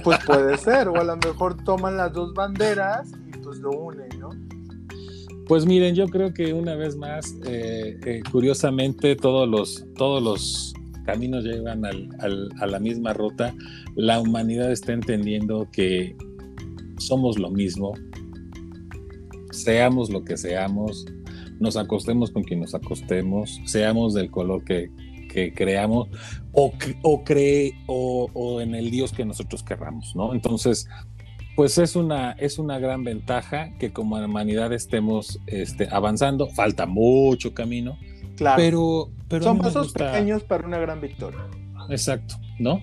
Pues 0.04 0.20
puede 0.26 0.58
ser, 0.58 0.88
o 0.90 1.00
a 1.00 1.04
lo 1.04 1.16
mejor 1.18 1.64
toman 1.64 1.98
las 1.98 2.12
dos 2.12 2.34
banderas 2.34 3.12
y 3.28 3.38
pues 3.38 3.60
lo 3.60 3.72
unen, 3.72 4.10
¿no? 4.20 4.30
Pues 5.48 5.66
miren, 5.66 5.96
yo 5.96 6.08
creo 6.08 6.32
que 6.32 6.54
una 6.54 6.76
vez 6.76 6.96
más, 6.96 7.36
eh, 7.46 8.00
eh, 8.06 8.22
curiosamente, 8.32 9.16
todos 9.16 9.50
los, 9.50 9.84
todos 9.96 10.22
los 10.22 10.74
caminos 11.06 11.44
llevan 11.44 11.84
a 11.86 12.68
la 12.68 12.80
misma 12.80 13.14
ruta. 13.14 13.56
La 13.96 14.20
humanidad 14.20 14.72
está 14.72 14.94
entendiendo 14.94 15.68
que 15.72 16.16
somos 17.00 17.40
lo 17.40 17.50
mismo, 17.50 17.94
seamos 19.52 20.10
lo 20.10 20.24
que 20.24 20.38
seamos, 20.38 21.06
nos 21.60 21.78
acostemos 21.78 22.32
con 22.32 22.44
quien 22.44 22.62
nos 22.62 22.74
acostemos, 22.74 23.62
seamos 23.66 24.14
del 24.14 24.32
color 24.32 24.64
que, 24.64 24.90
creamos 25.56 26.10
o, 26.54 26.74
o 27.04 27.24
cree 27.24 27.74
o, 27.88 28.60
en 28.62 28.74
el 28.76 28.90
Dios 28.90 29.12
que 29.14 29.24
nosotros 29.26 29.64
querramos, 29.64 30.16
¿no? 30.16 30.34
Entonces, 30.34 30.88
pues 31.56 31.78
es 31.78 31.96
una, 31.96 32.32
es 32.34 32.58
una 32.58 32.80
gran 32.80 33.04
ventaja 33.04 33.78
que 33.78 33.92
como 33.92 34.18
humanidad 34.18 34.74
estemos 34.74 35.40
este, 35.46 35.88
avanzando. 35.92 36.48
Falta 36.48 36.86
mucho 36.86 37.54
camino, 37.54 37.98
claro. 38.38 38.58
pero, 38.58 39.10
pero 39.28 39.44
son 39.44 39.60
pasos 39.60 39.94
pequeños 39.94 40.44
para 40.44 40.66
una 40.66 40.80
gran 40.80 41.00
victoria. 41.00 41.42
Exacto, 41.90 42.36
¿no? 42.60 42.82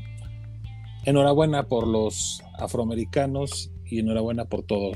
Enhorabuena 1.04 1.64
por 1.68 1.86
los 1.86 2.42
afroamericanos 2.58 3.70
y 3.90 4.00
enhorabuena 4.00 4.44
por 4.44 4.62
todo, 4.62 4.92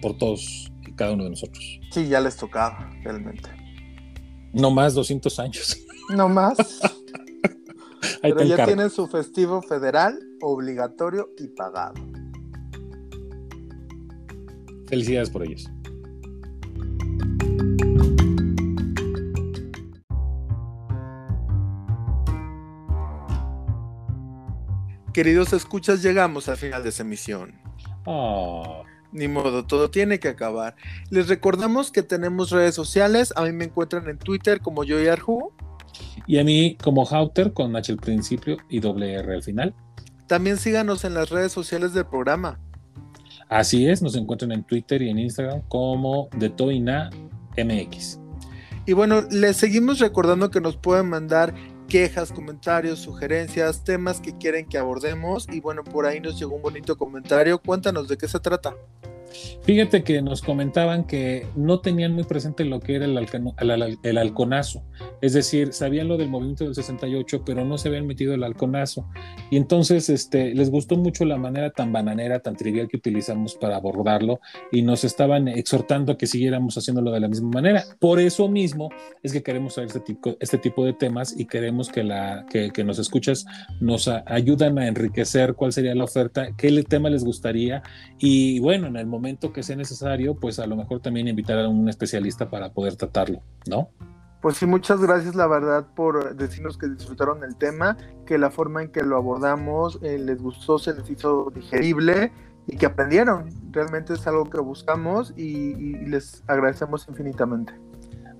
por 0.00 0.16
todos 0.18 0.72
y 0.86 0.92
cada 0.92 1.12
uno 1.12 1.24
de 1.24 1.30
nosotros. 1.30 1.80
Sí, 1.90 2.08
ya 2.08 2.20
les 2.20 2.36
tocaba, 2.36 2.90
realmente. 3.02 3.48
No 4.52 4.70
más 4.70 4.94
200 4.94 5.38
años. 5.38 5.78
No 6.12 6.28
más. 6.28 6.56
Pero 8.20 8.42
ya 8.42 8.66
tienen 8.66 8.90
su 8.90 9.06
festivo 9.06 9.62
federal 9.62 10.18
obligatorio 10.42 11.30
y 11.38 11.46
pagado. 11.46 11.94
Felicidades 14.88 15.30
por 15.30 15.44
ellos. 15.44 15.70
Queridos 25.12 25.52
escuchas, 25.52 26.02
llegamos 26.02 26.48
al 26.48 26.56
final 26.56 26.82
de 26.82 26.88
esta 26.88 27.02
emisión. 27.02 27.54
Oh. 28.04 28.82
Ni 29.12 29.28
modo, 29.28 29.66
todo 29.66 29.90
tiene 29.90 30.18
que 30.18 30.28
acabar. 30.28 30.74
Les 31.10 31.28
recordamos 31.28 31.90
que 31.90 32.02
tenemos 32.02 32.50
redes 32.50 32.74
sociales. 32.74 33.32
A 33.36 33.42
mí 33.42 33.52
me 33.52 33.64
encuentran 33.64 34.08
en 34.08 34.18
Twitter 34.18 34.60
como 34.60 34.84
Joyarhu. 34.84 35.52
Y 36.26 36.38
a 36.38 36.44
mí 36.44 36.78
como 36.82 37.06
Hauter 37.06 37.52
con 37.52 37.76
H 37.76 37.92
al 37.92 37.98
principio 37.98 38.56
y 38.70 38.80
doble 38.80 39.12
R 39.14 39.34
al 39.34 39.42
final. 39.42 39.74
También 40.26 40.56
síganos 40.56 41.04
en 41.04 41.12
las 41.12 41.28
redes 41.28 41.52
sociales 41.52 41.92
del 41.92 42.06
programa. 42.06 42.58
Así 43.50 43.86
es, 43.86 44.00
nos 44.00 44.16
encuentran 44.16 44.52
en 44.52 44.64
Twitter 44.64 45.02
y 45.02 45.10
en 45.10 45.18
Instagram 45.18 45.60
como 45.68 46.30
de 46.34 46.48
Toina 46.48 47.10
MX. 47.58 48.18
Y 48.86 48.94
bueno, 48.94 49.22
les 49.30 49.58
seguimos 49.58 49.98
recordando 49.98 50.50
que 50.50 50.60
nos 50.60 50.76
pueden 50.76 51.08
mandar 51.10 51.54
quejas, 51.92 52.32
comentarios, 52.32 53.00
sugerencias, 53.00 53.84
temas 53.84 54.18
que 54.18 54.34
quieren 54.38 54.66
que 54.66 54.78
abordemos. 54.78 55.46
Y 55.52 55.60
bueno, 55.60 55.84
por 55.84 56.06
ahí 56.06 56.20
nos 56.20 56.38
llegó 56.38 56.56
un 56.56 56.62
bonito 56.62 56.96
comentario. 56.96 57.58
Cuéntanos 57.58 58.08
de 58.08 58.16
qué 58.16 58.26
se 58.26 58.40
trata. 58.40 58.74
Fíjate 59.62 60.02
que 60.02 60.20
nos 60.22 60.42
comentaban 60.42 61.06
que 61.06 61.46
no 61.56 61.80
tenían 61.80 62.12
muy 62.12 62.24
presente 62.24 62.64
lo 62.64 62.80
que 62.80 62.96
era 62.96 63.04
el, 63.04 63.98
el, 64.02 64.18
halconazo, 64.18 64.82
es 65.20 65.32
decir, 65.32 65.72
sabían 65.72 66.08
lo 66.08 66.16
del 66.16 66.28
movimiento 66.28 66.64
del 66.64 66.74
68, 66.74 67.42
pero 67.44 67.64
no 67.64 67.78
se 67.78 67.88
habían 67.88 68.06
metido 68.06 68.34
el 68.34 68.42
halconazo. 68.42 69.08
Y 69.50 69.56
entonces 69.56 70.08
este, 70.08 70.54
les 70.54 70.70
gustó 70.70 70.96
mucho 70.96 71.24
la 71.24 71.36
manera 71.36 71.70
tan 71.70 71.92
bananera, 71.92 72.40
tan 72.40 72.56
trivial 72.56 72.88
que 72.88 72.96
utilizamos 72.96 73.54
para 73.54 73.76
abordarlo 73.76 74.40
y 74.70 74.82
nos 74.82 75.04
estaban 75.04 75.48
exhortando 75.48 76.12
a 76.12 76.18
que 76.18 76.26
siguiéramos 76.26 76.76
haciéndolo 76.76 77.10
de 77.12 77.20
la 77.20 77.28
misma 77.28 77.50
manera. 77.50 77.84
Por 77.98 78.20
eso 78.20 78.48
mismo 78.48 78.90
es 79.22 79.32
que 79.32 79.42
queremos 79.42 79.74
saber 79.74 79.88
este 79.88 80.00
tipo, 80.00 80.36
este 80.40 80.58
de 80.58 80.92
temas 80.92 81.38
y 81.38 81.46
queremos 81.46 81.88
que, 81.88 82.02
la, 82.02 82.46
que, 82.50 82.84
nos 82.84 82.98
escuchas 82.98 83.46
nos 83.80 84.08
ayudan 84.08 84.78
a 84.78 84.88
enriquecer 84.88 85.54
cuál 85.54 85.72
sería 85.72 85.94
la 85.94 86.04
oferta, 86.04 86.48
qué 86.56 86.82
tema 86.82 87.10
les 87.10 87.24
gustaría 87.24 87.82
y 88.18 88.58
bueno, 88.58 88.88
en 88.88 88.96
el 88.96 89.06
momento 89.06 89.21
momento 89.22 89.52
que 89.52 89.62
sea 89.62 89.76
necesario, 89.76 90.34
pues 90.34 90.58
a 90.58 90.66
lo 90.66 90.74
mejor 90.74 91.00
también 91.00 91.28
invitar 91.28 91.56
a 91.60 91.68
un 91.68 91.88
especialista 91.88 92.50
para 92.50 92.72
poder 92.72 92.96
tratarlo, 92.96 93.40
¿no? 93.68 93.88
Pues 94.40 94.56
sí, 94.56 94.66
muchas 94.66 95.00
gracias, 95.00 95.36
la 95.36 95.46
verdad, 95.46 95.86
por 95.94 96.34
decirnos 96.34 96.76
que 96.76 96.88
disfrutaron 96.88 97.44
el 97.44 97.54
tema, 97.54 97.96
que 98.26 98.36
la 98.36 98.50
forma 98.50 98.82
en 98.82 98.88
que 98.88 99.02
lo 99.02 99.16
abordamos 99.16 100.00
eh, 100.02 100.18
les 100.18 100.42
gustó, 100.42 100.80
se 100.80 100.92
les 100.94 101.08
hizo 101.08 101.52
digerible 101.54 102.32
y 102.66 102.76
que 102.76 102.86
aprendieron. 102.86 103.48
Realmente 103.70 104.14
es 104.14 104.26
algo 104.26 104.50
que 104.50 104.60
buscamos 104.60 105.32
y, 105.36 105.44
y 105.44 106.06
les 106.06 106.42
agradecemos 106.48 107.06
infinitamente. 107.08 107.72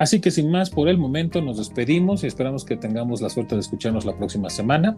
Así 0.01 0.21
que 0.21 0.33
sin 0.33 0.51
más, 0.51 0.71
por 0.71 0.89
el 0.89 0.99
momento 0.99 1.41
nos 1.41 1.59
despedimos 1.59 2.25
y 2.25 2.27
esperamos 2.27 2.65
que 2.65 2.77
tengamos 2.77 3.23
la 3.23 3.29
suerte 3.29 3.55
de 3.55 3.61
escucharnos 3.61 4.05
la 4.05 4.17
próxima 4.17 4.51
semana. 4.51 4.97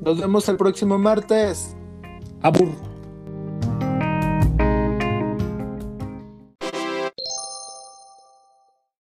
Nos 0.00 0.20
vemos 0.20 0.48
el 0.48 0.56
próximo 0.56 0.96
martes. 0.96 1.76
Abur. 2.42 2.97